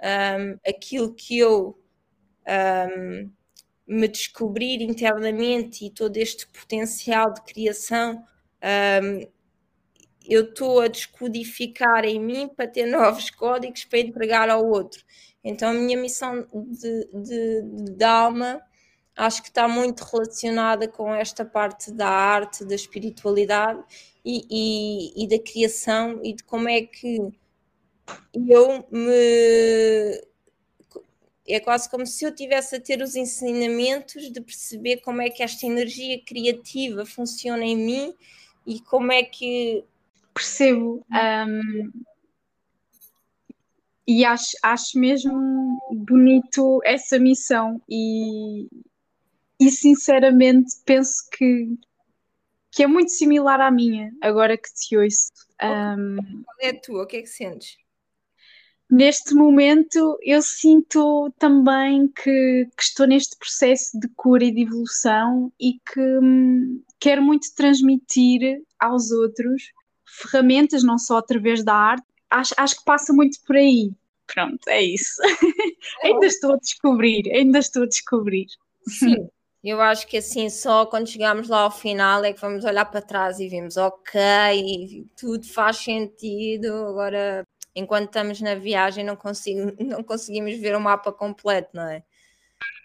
um, 0.00 0.58
aquilo 0.66 1.14
que 1.14 1.38
eu 1.38 1.78
um, 2.48 3.30
me 3.86 4.08
descobrir 4.08 4.80
internamente 4.82 5.86
e 5.86 5.90
todo 5.90 6.16
este 6.16 6.46
potencial 6.46 7.32
de 7.32 7.42
criação. 7.42 8.24
Um, 9.02 9.26
eu 10.24 10.44
estou 10.44 10.80
a 10.80 10.88
descodificar 10.88 12.04
em 12.04 12.20
mim 12.20 12.48
para 12.48 12.68
ter 12.68 12.86
novos 12.90 13.30
códigos 13.30 13.84
para 13.84 13.98
entregar 14.00 14.48
ao 14.48 14.64
outro. 14.64 15.04
Então, 15.44 15.70
a 15.70 15.74
minha 15.74 15.96
missão 15.96 16.46
de, 16.52 17.08
de, 17.12 17.62
de 17.96 18.04
alma 18.04 18.62
acho 19.16 19.42
que 19.42 19.48
está 19.48 19.68
muito 19.68 20.02
relacionada 20.04 20.88
com 20.88 21.14
esta 21.14 21.44
parte 21.44 21.92
da 21.92 22.08
arte, 22.08 22.64
da 22.64 22.74
espiritualidade 22.74 23.82
e, 24.24 24.46
e, 24.50 25.24
e 25.24 25.28
da 25.28 25.38
criação 25.38 26.20
e 26.22 26.34
de 26.34 26.42
como 26.44 26.68
é 26.68 26.82
que 26.82 27.18
eu 28.34 28.86
me. 28.90 30.31
É 31.52 31.60
quase 31.60 31.90
como 31.90 32.06
se 32.06 32.24
eu 32.24 32.34
tivesse 32.34 32.76
a 32.76 32.80
ter 32.80 33.02
os 33.02 33.14
ensinamentos 33.14 34.32
de 34.32 34.40
perceber 34.40 35.02
como 35.02 35.20
é 35.20 35.28
que 35.28 35.42
esta 35.42 35.66
energia 35.66 36.18
criativa 36.24 37.04
funciona 37.04 37.62
em 37.62 37.76
mim 37.76 38.14
e 38.66 38.80
como 38.80 39.12
é 39.12 39.22
que. 39.22 39.84
Percebo. 40.32 41.04
Um, 41.12 41.90
e 44.08 44.24
acho, 44.24 44.56
acho 44.62 44.98
mesmo 44.98 45.78
bonito 45.90 46.80
essa 46.84 47.18
missão 47.18 47.80
e, 47.88 48.66
e 49.60 49.70
sinceramente 49.70 50.72
penso 50.86 51.28
que, 51.30 51.78
que 52.70 52.82
é 52.82 52.86
muito 52.86 53.10
similar 53.10 53.60
à 53.60 53.70
minha, 53.70 54.10
agora 54.22 54.56
que 54.56 54.72
te 54.72 54.96
ouço. 54.96 55.32
Um, 55.62 56.16
Qual 56.44 56.56
é 56.62 56.70
a 56.70 56.80
tua? 56.80 57.02
O 57.02 57.06
que 57.06 57.18
é 57.18 57.20
que 57.20 57.28
sentes? 57.28 57.76
Neste 58.92 59.34
momento, 59.34 60.18
eu 60.20 60.42
sinto 60.42 61.32
também 61.38 62.08
que, 62.08 62.68
que, 62.76 62.82
estou 62.82 63.06
neste 63.06 63.34
processo 63.38 63.98
de 63.98 64.06
cura 64.08 64.44
e 64.44 64.52
de 64.52 64.64
evolução 64.64 65.50
e 65.58 65.80
que 65.90 66.18
hum, 66.18 66.82
quero 67.00 67.22
muito 67.22 67.54
transmitir 67.56 68.60
aos 68.78 69.10
outros 69.10 69.72
ferramentas, 70.04 70.84
não 70.84 70.98
só 70.98 71.16
através 71.16 71.64
da 71.64 71.74
arte. 71.74 72.04
Acho, 72.28 72.54
acho 72.58 72.76
que 72.76 72.84
passa 72.84 73.14
muito 73.14 73.38
por 73.46 73.56
aí. 73.56 73.90
Pronto, 74.26 74.68
é 74.68 74.82
isso. 74.82 75.22
É 76.02 76.08
ainda 76.08 76.26
estou 76.26 76.52
a 76.52 76.58
descobrir, 76.58 77.32
ainda 77.32 77.60
estou 77.60 77.84
a 77.84 77.86
descobrir. 77.86 78.48
Sim, 78.86 79.26
eu 79.64 79.80
acho 79.80 80.06
que 80.06 80.18
assim, 80.18 80.50
só 80.50 80.84
quando 80.84 81.08
chegamos 81.08 81.48
lá 81.48 81.60
ao 81.62 81.70
final 81.70 82.22
é 82.24 82.34
que 82.34 82.40
vamos 82.42 82.62
olhar 82.62 82.84
para 82.84 83.00
trás 83.00 83.40
e 83.40 83.48
vemos, 83.48 83.78
ok, 83.78 84.20
tudo 85.16 85.46
faz 85.46 85.78
sentido, 85.78 86.74
agora 86.88 87.42
enquanto 87.74 88.06
estamos 88.06 88.40
na 88.40 88.54
viagem 88.54 89.04
não, 89.04 89.16
consigo, 89.16 89.72
não 89.82 90.02
conseguimos 90.02 90.58
ver 90.58 90.76
o 90.76 90.80
mapa 90.80 91.12
completo, 91.12 91.70
não 91.74 91.88
é? 91.88 92.02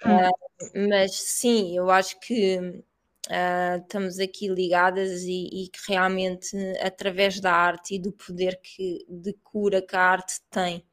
Uh, 0.03 0.89
mas 0.89 1.13
sim, 1.15 1.75
eu 1.75 1.89
acho 1.89 2.19
que 2.19 2.57
uh, 2.59 3.81
estamos 3.81 4.19
aqui 4.19 4.47
ligadas 4.47 5.23
e, 5.23 5.65
e, 5.65 5.69
que 5.69 5.79
realmente 5.87 6.55
através 6.81 7.39
da 7.39 7.53
arte 7.53 7.95
e 7.95 7.99
do 7.99 8.11
poder 8.11 8.59
que, 8.61 9.05
de 9.09 9.33
cura 9.43 9.81
que 9.81 9.95
a 9.95 10.01
arte 10.01 10.41
tem, 10.49 10.85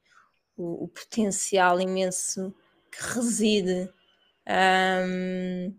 o, 0.57 0.85
o 0.85 0.87
potencial 0.87 1.79
imenso 1.79 2.53
que 2.91 3.01
reside 3.13 3.89
um, 4.47 5.75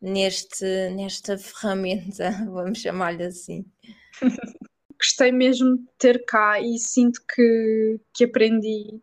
neste, 0.00 0.64
nesta 0.90 1.36
ferramenta, 1.38 2.30
vamos 2.46 2.78
chamar-lhe 2.78 3.24
assim. 3.24 3.64
Gostei 5.04 5.30
mesmo 5.30 5.76
de 5.76 5.84
ter 5.98 6.24
cá 6.24 6.58
e 6.58 6.78
sinto 6.78 7.20
que, 7.28 8.00
que 8.14 8.24
aprendi 8.24 9.02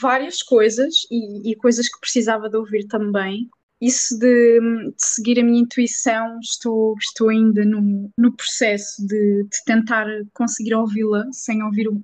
várias 0.00 0.42
coisas 0.42 1.06
e, 1.10 1.50
e 1.50 1.54
coisas 1.54 1.86
que 1.90 2.00
precisava 2.00 2.48
de 2.48 2.56
ouvir 2.56 2.86
também. 2.86 3.50
Isso 3.78 4.18
de, 4.18 4.58
de 4.58 4.94
seguir 4.96 5.38
a 5.38 5.44
minha 5.44 5.60
intuição, 5.60 6.40
estou, 6.40 6.94
estou 6.98 7.28
ainda 7.28 7.66
no, 7.66 8.10
no 8.16 8.34
processo 8.34 9.06
de, 9.06 9.44
de 9.44 9.64
tentar 9.66 10.06
conseguir 10.32 10.74
ouvi-la 10.74 11.26
sem 11.32 11.62
ouvir 11.62 11.88
o, 11.88 12.02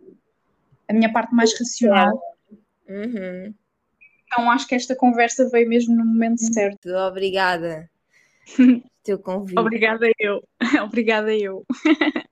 a 0.86 0.92
minha 0.92 1.10
parte 1.10 1.34
mais 1.34 1.58
racional. 1.58 2.20
Uhum. 2.86 3.54
Então 4.26 4.50
acho 4.50 4.66
que 4.66 4.74
esta 4.74 4.94
conversa 4.94 5.48
veio 5.48 5.70
mesmo 5.70 5.96
no 5.96 6.04
momento 6.04 6.40
certo. 6.52 6.90
Obrigada. 6.90 7.90
Teu 9.02 9.18
convite. 9.18 9.58
Obrigada 9.58 10.06
eu. 10.18 10.46
Obrigada 10.84 11.34
eu. 11.34 11.64